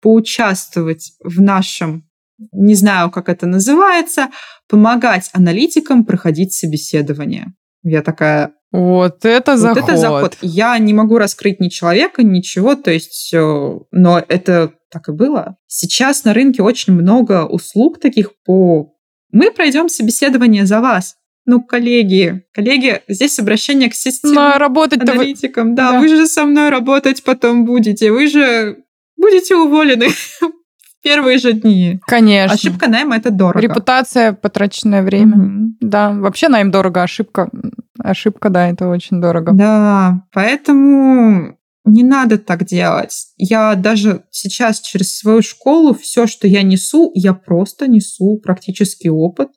поучаствовать 0.00 1.12
в 1.22 1.40
нашем, 1.40 2.08
не 2.52 2.74
знаю, 2.74 3.10
как 3.10 3.28
это 3.28 3.46
называется, 3.46 4.28
помогать 4.68 5.30
аналитикам 5.32 6.04
проходить 6.04 6.52
собеседование. 6.52 7.54
Я 7.82 8.02
такая, 8.02 8.52
вот 8.70 9.24
это 9.24 9.52
вот 9.52 9.60
заход. 9.60 9.84
это 9.84 9.96
заход. 9.96 10.36
Я 10.42 10.78
не 10.78 10.92
могу 10.92 11.18
раскрыть 11.18 11.60
ни 11.60 11.68
человека, 11.68 12.22
ничего, 12.22 12.74
то 12.74 12.90
есть, 12.90 13.32
э, 13.32 13.78
но 13.90 14.22
это 14.28 14.72
так 14.90 15.08
и 15.08 15.12
было. 15.12 15.56
Сейчас 15.66 16.24
на 16.24 16.34
рынке 16.34 16.62
очень 16.62 16.92
много 16.92 17.44
услуг 17.46 18.00
таких 18.00 18.32
по... 18.44 18.94
Мы 19.32 19.50
пройдем 19.50 19.88
собеседование 19.88 20.66
за 20.66 20.80
вас. 20.80 21.16
Ну, 21.46 21.62
коллеги, 21.62 22.42
коллеги, 22.52 23.00
здесь 23.08 23.38
обращение 23.38 23.88
к 23.88 23.94
системе 23.94 24.58
работать 24.58 25.00
аналитикам. 25.00 25.70
Вы... 25.70 25.76
Да, 25.76 25.92
да, 25.92 26.00
вы 26.00 26.08
же 26.08 26.26
со 26.26 26.44
мной 26.44 26.68
работать 26.68 27.24
потом 27.24 27.64
будете. 27.64 28.12
Вы 28.12 28.26
же 28.26 28.84
будете 29.16 29.56
уволены 29.56 30.08
в 30.10 31.02
первые 31.02 31.38
же 31.38 31.54
дни. 31.54 32.00
Конечно. 32.06 32.54
Ошибка 32.54 32.90
найма 32.90 33.16
это 33.16 33.30
дорого. 33.30 33.60
Репутация, 33.60 34.34
потраченное 34.34 35.02
время. 35.02 35.36
Угу. 35.38 35.76
Да, 35.80 36.12
вообще 36.12 36.48
найм 36.48 36.70
дорого, 36.70 37.02
ошибка. 37.02 37.48
Ошибка, 38.02 38.48
да, 38.50 38.68
это 38.68 38.88
очень 38.88 39.20
дорого. 39.20 39.52
Да, 39.52 40.22
поэтому 40.32 41.58
не 41.84 42.02
надо 42.02 42.38
так 42.38 42.64
делать. 42.64 43.28
Я 43.36 43.74
даже 43.74 44.24
сейчас 44.30 44.80
через 44.80 45.16
свою 45.16 45.42
школу 45.42 45.94
все, 45.94 46.26
что 46.26 46.46
я 46.46 46.62
несу, 46.62 47.10
я 47.14 47.34
просто 47.34 47.88
несу 47.88 48.38
практический 48.38 49.10
опыт. 49.10 49.48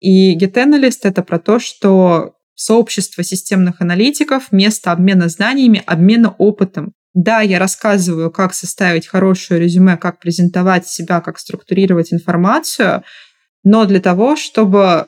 И 0.00 0.36
GetAnalyst— 0.38 1.00
это 1.02 1.22
про 1.22 1.38
то, 1.38 1.58
что 1.58 2.34
сообщество 2.54 3.24
системных 3.24 3.80
аналитиков, 3.80 4.52
место 4.52 4.92
обмена 4.92 5.28
знаниями, 5.28 5.82
обмена 5.86 6.34
опытом. 6.38 6.92
Да, 7.14 7.40
я 7.40 7.58
рассказываю, 7.58 8.30
как 8.30 8.54
составить 8.54 9.06
хорошее 9.06 9.60
резюме, 9.60 9.96
как 9.96 10.18
презентовать 10.18 10.86
себя, 10.86 11.20
как 11.20 11.38
структурировать 11.38 12.12
информацию, 12.12 13.02
но 13.64 13.84
для 13.84 14.00
того, 14.00 14.36
чтобы 14.36 15.06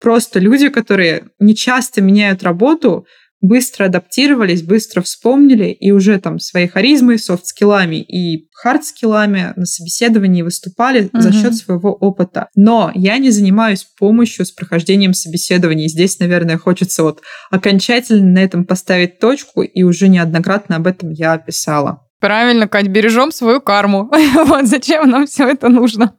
просто 0.00 0.38
люди, 0.38 0.68
которые 0.68 1.24
не 1.38 1.54
часто 1.54 2.00
меняют 2.00 2.42
работу, 2.42 3.06
быстро 3.40 3.84
адаптировались, 3.84 4.62
быстро 4.62 5.00
вспомнили 5.00 5.66
и 5.66 5.90
уже 5.90 6.18
там 6.18 6.38
своей 6.38 6.66
харизмой, 6.66 7.18
софт-скиллами 7.18 7.96
и 7.96 8.48
хард-скиллами 8.64 9.52
на 9.54 9.64
собеседовании 9.64 10.42
выступали 10.42 11.08
угу. 11.12 11.20
за 11.20 11.32
счет 11.32 11.54
своего 11.54 11.92
опыта. 11.92 12.48
Но 12.56 12.90
я 12.94 13.18
не 13.18 13.30
занимаюсь 13.30 13.86
помощью 13.98 14.44
с 14.44 14.50
прохождением 14.50 15.14
собеседований. 15.14 15.88
Здесь, 15.88 16.18
наверное, 16.18 16.58
хочется 16.58 17.02
вот 17.02 17.22
окончательно 17.50 18.28
на 18.28 18.42
этом 18.42 18.64
поставить 18.64 19.20
точку, 19.20 19.62
и 19.62 19.82
уже 19.82 20.08
неоднократно 20.08 20.76
об 20.76 20.86
этом 20.86 21.10
я 21.10 21.38
писала. 21.38 22.07
Правильно, 22.20 22.66
Кать, 22.66 22.88
бережем 22.88 23.30
свою 23.30 23.60
карму. 23.60 24.10
вот 24.46 24.66
зачем 24.66 25.08
нам 25.08 25.26
все 25.26 25.48
это 25.48 25.68
нужно. 25.68 26.14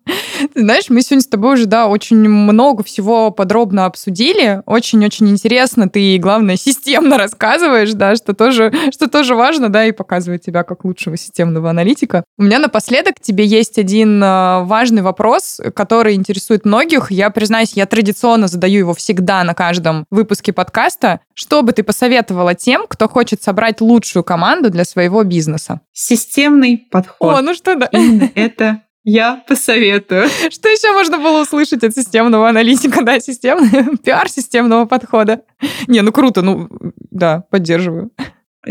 Ты 0.53 0.61
знаешь, 0.61 0.85
мы 0.89 1.01
сегодня 1.01 1.21
с 1.21 1.27
тобой 1.27 1.55
уже, 1.55 1.65
да, 1.65 1.87
очень 1.87 2.17
много 2.17 2.83
всего 2.83 3.31
подробно 3.31 3.85
обсудили. 3.85 4.61
Очень-очень 4.65 5.29
интересно. 5.29 5.89
Ты, 5.89 6.17
главное, 6.17 6.55
системно 6.55 7.17
рассказываешь, 7.17 7.91
да, 7.93 8.15
что 8.15 8.33
тоже, 8.33 8.71
что 8.93 9.09
тоже 9.09 9.35
важно, 9.35 9.67
да, 9.67 9.85
и 9.85 9.91
показывает 9.91 10.41
тебя 10.41 10.63
как 10.63 10.85
лучшего 10.85 11.17
системного 11.17 11.69
аналитика. 11.69 12.23
У 12.37 12.43
меня 12.43 12.59
напоследок 12.59 13.15
тебе 13.21 13.45
есть 13.45 13.77
один 13.77 14.23
э, 14.23 14.63
важный 14.63 15.01
вопрос, 15.01 15.59
который 15.75 16.15
интересует 16.15 16.63
многих. 16.65 17.11
Я 17.11 17.29
признаюсь, 17.29 17.73
я 17.73 17.85
традиционно 17.85 18.47
задаю 18.47 18.79
его 18.79 18.93
всегда 18.93 19.43
на 19.43 19.53
каждом 19.53 20.05
выпуске 20.09 20.53
подкаста. 20.53 21.19
Что 21.39 21.61
бы 21.61 21.71
ты 21.71 21.83
посоветовала 21.83 22.53
тем, 22.53 22.85
кто 22.85 23.07
хочет 23.07 23.41
собрать 23.41 23.79
лучшую 23.79 24.25
команду 24.25 24.69
для 24.69 24.83
своего 24.83 25.23
бизнеса? 25.23 25.79
Системный 25.93 26.85
подход. 26.91 27.33
О, 27.33 27.41
ну 27.41 27.53
что 27.53 27.77
да. 27.77 27.85
Именно 27.93 28.29
это 28.35 28.81
я 29.05 29.41
посоветую. 29.47 30.27
Что 30.27 30.67
еще 30.67 30.91
можно 30.91 31.17
было 31.17 31.43
услышать 31.43 31.81
от 31.85 31.95
системного 31.95 32.49
аналитика, 32.49 33.05
да, 33.05 33.21
системный 33.21 33.95
пиар 34.03 34.27
системного 34.27 34.83
подхода? 34.83 35.43
Не, 35.87 36.01
ну 36.01 36.11
круто, 36.11 36.41
ну 36.41 36.67
да, 37.09 37.45
поддерживаю. 37.49 38.11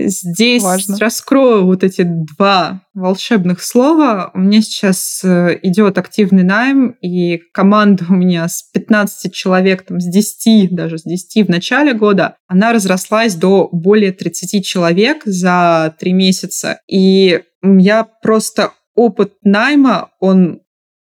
Здесь 0.06 0.62
Важно. 0.62 0.98
раскрою 0.98 1.66
вот 1.66 1.82
эти 1.84 2.02
два 2.02 2.82
волшебных 2.94 3.62
слова. 3.62 4.30
У 4.34 4.38
меня 4.38 4.60
сейчас 4.62 5.20
э, 5.24 5.58
идет 5.62 5.98
активный 5.98 6.44
найм, 6.44 6.96
и 7.02 7.38
команда 7.52 8.04
у 8.08 8.14
меня 8.14 8.48
с 8.48 8.62
15 8.72 9.32
человек, 9.32 9.82
там, 9.82 10.00
с 10.00 10.06
10, 10.06 10.74
даже 10.74 10.98
с 10.98 11.02
10 11.02 11.46
в 11.46 11.50
начале 11.50 11.94
года, 11.94 12.36
она 12.46 12.72
разрослась 12.72 13.34
до 13.34 13.68
более 13.72 14.12
30 14.12 14.64
человек 14.64 15.22
за 15.24 15.94
три 15.98 16.12
месяца. 16.12 16.80
И 16.90 17.40
я 17.62 18.04
просто 18.04 18.72
опыт 18.94 19.34
найма, 19.42 20.10
он 20.20 20.60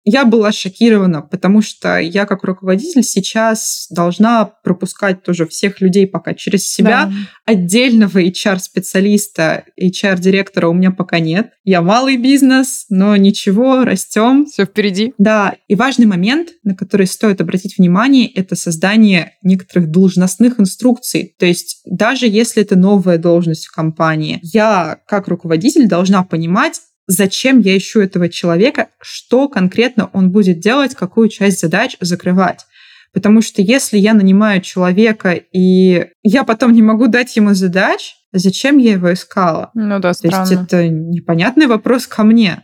я 0.09 0.25
была 0.25 0.53
шокирована, 0.53 1.21
потому 1.21 1.61
что 1.61 1.99
я 1.99 2.27
как 2.27 2.45
руководитель 2.45 3.03
сейчас 3.03 3.89
должна 3.91 4.45
пропускать 4.45 5.25
тоже 5.25 5.49
всех 5.49 5.81
людей 5.81 6.07
пока 6.07 6.33
через 6.33 6.71
себя. 6.71 7.07
Да. 7.07 7.13
Отдельного 7.45 8.23
HR-специалиста, 8.23 9.65
HR-директора 9.79 10.69
у 10.69 10.73
меня 10.75 10.93
пока 10.93 11.19
нет. 11.19 11.51
Я 11.65 11.83
малый 11.83 12.19
бизнес, 12.19 12.87
но 12.89 13.17
ничего, 13.17 13.85
растем. 13.85 14.47
Все 14.47 14.65
впереди. 14.65 15.13
Да, 15.19 15.57
и 15.67 15.75
важный 15.75 16.07
момент, 16.07 16.51
на 16.63 16.77
который 16.77 17.09
стоит 17.09 17.41
обратить 17.41 17.77
внимание, 17.77 18.29
это 18.33 18.55
создание 18.55 19.33
некоторых 19.43 19.91
должностных 19.91 20.61
инструкций. 20.61 21.35
То 21.37 21.47
есть 21.47 21.81
даже 21.85 22.29
если 22.29 22.63
это 22.63 22.77
новая 22.77 23.19
должность 23.19 23.67
в 23.67 23.73
компании, 23.75 24.39
я 24.43 25.01
как 25.09 25.27
руководитель 25.27 25.89
должна 25.89 26.23
понимать, 26.23 26.81
зачем 27.07 27.61
я 27.61 27.77
ищу 27.77 28.01
этого 28.01 28.29
человека, 28.29 28.89
что 29.01 29.49
конкретно 29.49 30.11
он 30.13 30.31
будет 30.31 30.61
делать, 30.61 30.95
какую 30.95 31.29
часть 31.29 31.61
задач 31.61 31.97
закрывать. 32.01 32.67
Потому 33.13 33.41
что 33.41 33.63
если 33.63 33.97
я 33.97 34.13
нанимаю 34.13 34.61
человека, 34.61 35.33
и 35.33 36.07
я 36.23 36.45
потом 36.45 36.73
не 36.73 36.83
могу 36.83 37.07
дать 37.07 37.35
ему 37.37 37.55
задач, 37.55 38.15
зачем 38.33 38.77
я 38.77 38.93
его 38.93 39.13
искала? 39.13 39.71
Ну 39.75 39.99
да, 40.01 40.13
странно. 40.13 40.47
То 40.47 40.53
есть 40.53 40.63
это 40.65 40.89
непонятный 40.89 41.67
вопрос 41.67 42.07
ко 42.07 42.25
мне. 42.25 42.63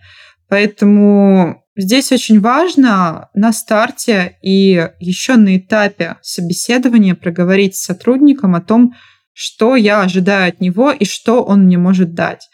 Поэтому 0.49 1.64
здесь 1.74 2.12
очень 2.12 2.40
важно 2.40 3.30
на 3.34 3.53
старте 3.53 4.36
и 4.43 4.90
еще 5.01 5.36
на 5.36 5.57
этапе 5.57 6.16
собеседования 6.20 7.14
проговорить 7.14 7.76
с 7.76 7.84
сотрудником 7.84 8.55
о 8.55 8.61
том, 8.61 8.93
что 9.32 9.76
я 9.76 10.03
ожидаю 10.03 10.51
от 10.51 10.61
него 10.61 10.90
и 10.90 11.07
что 11.07 11.43
он 11.43 11.62
мне 11.64 11.78
может 11.78 12.12
дать. 12.12 12.49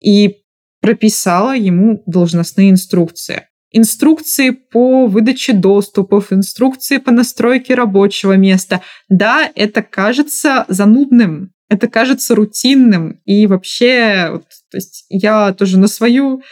И 0.00 0.42
прописала 0.80 1.56
ему 1.56 2.02
должностные 2.06 2.70
инструкции. 2.70 3.48
Инструкции 3.70 4.50
по 4.50 5.06
выдаче 5.06 5.52
доступов, 5.52 6.32
инструкции 6.32 6.96
по 6.96 7.10
настройке 7.10 7.74
рабочего 7.74 8.32
места. 8.32 8.80
Да, 9.08 9.50
это 9.54 9.82
кажется 9.82 10.64
занудным, 10.68 11.52
это 11.68 11.86
кажется 11.86 12.34
рутинным. 12.34 13.20
И 13.26 13.46
вообще, 13.46 14.28
вот, 14.32 14.44
то 14.70 14.78
есть 14.78 15.04
я 15.10 15.52
тоже 15.52 15.78
на 15.78 15.86
свою 15.86 16.42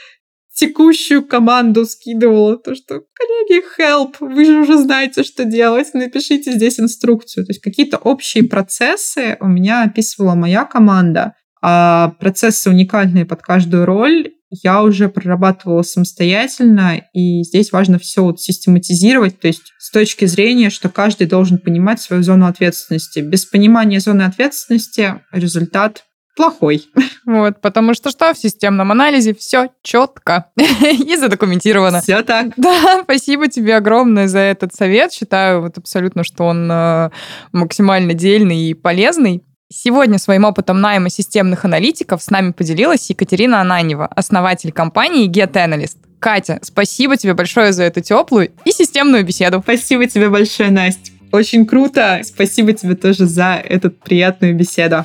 текущую 0.57 1.23
команду 1.23 1.85
скидывала, 1.85 2.57
то, 2.57 2.75
что, 2.75 3.03
коллеги, 3.15 3.63
help, 3.79 4.17
вы 4.21 4.45
же 4.45 4.61
уже 4.61 4.79
знаете, 4.79 5.23
что 5.23 5.45
делать, 5.45 5.93
напишите 5.95 6.53
здесь 6.53 6.81
инструкцию. 6.81 7.45
То 7.47 7.51
есть 7.51 7.61
какие-то 7.61 7.99
общие 7.99 8.45
процессы 8.45 9.37
у 9.41 9.47
меня 9.47 9.85
описывала 9.85 10.35
моя 10.35 10.65
команда, 10.65 11.35
а 11.63 12.15
процессы 12.21 12.71
уникальные 12.71 13.27
под 13.27 13.43
каждую 13.43 13.87
роль 13.87 14.33
я 14.51 14.83
уже 14.83 15.09
прорабатывала 15.09 15.83
самостоятельно, 15.83 17.03
и 17.13 17.43
здесь 17.43 17.73
важно 17.73 17.99
все 17.99 18.23
вот 18.23 18.41
систематизировать, 18.41 19.41
то 19.41 19.49
есть 19.49 19.73
с 19.79 19.91
точки 19.91 20.25
зрения, 20.25 20.71
что 20.71 20.89
каждый 20.89 21.27
должен 21.27 21.59
понимать 21.59 22.01
свою 22.01 22.23
зону 22.23 22.47
ответственности. 22.47 23.21
Без 23.21 23.45
понимания 23.45 24.01
зоны 24.01 24.23
ответственности 24.23 25.21
результат 25.33 26.05
плохой. 26.37 26.85
Вот, 27.27 27.61
потому 27.61 27.93
что 27.93 28.11
что 28.11 28.33
в 28.33 28.39
системном 28.39 28.93
анализе 28.93 29.35
все 29.35 29.71
четко 29.83 30.53
и 30.57 31.17
задокументировано. 31.17 32.01
Все 32.01 32.23
так. 32.23 32.53
Да, 32.57 33.01
спасибо 33.03 33.49
тебе 33.49 33.75
огромное 33.75 34.29
за 34.29 34.39
этот 34.39 34.73
совет. 34.73 35.13
Считаю 35.13 35.63
вот 35.63 35.77
абсолютно, 35.77 36.23
что 36.23 36.45
он 36.45 36.71
э, 36.71 37.11
максимально 37.51 38.15
дельный 38.15 38.69
и 38.69 38.75
полезный. 38.75 39.43
Сегодня 39.69 40.19
своим 40.19 40.45
опытом 40.45 40.81
найма 40.81 41.11
системных 41.11 41.65
аналитиков 41.65 42.23
с 42.23 42.31
нами 42.31 42.53
поделилась 42.53 43.11
Екатерина 43.11 43.61
Ананева, 43.61 44.07
основатель 44.07 44.71
компании 44.71 45.29
Get 45.29 45.55
Analyst. 45.55 45.97
Катя, 46.21 46.61
спасибо 46.63 47.17
тебе 47.17 47.35
большое 47.35 47.73
за 47.73 47.83
эту 47.83 48.01
теплую 48.01 48.53
и 48.65 48.71
системную 48.71 49.25
беседу. 49.25 49.61
Спасибо 49.65 50.07
тебе 50.07 50.29
большое, 50.29 50.71
Настя. 50.71 51.11
Очень 51.33 51.67
круто. 51.67 52.21
Спасибо 52.23 52.75
тебе 52.75 52.95
тоже 52.95 53.27
за 53.27 53.55
эту 53.55 53.91
приятную 53.91 54.55
беседу. 54.55 55.05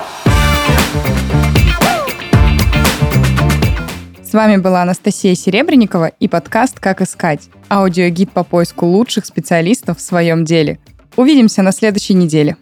С 4.22 4.32
вами 4.32 4.58
была 4.58 4.82
Анастасия 4.82 5.34
Серебренникова 5.34 6.06
и 6.20 6.28
подкаст 6.28 6.78
«Как 6.78 7.02
искать»– 7.02 7.48
аудиогид 7.68 8.30
по 8.30 8.44
поиску 8.44 8.86
лучших 8.86 9.26
специалистов 9.26 9.98
в 9.98 10.00
своем 10.00 10.44
деле. 10.44 10.78
Увидимся 11.16 11.62
на 11.62 11.72
следующей 11.72 12.14
неделе. 12.14 12.56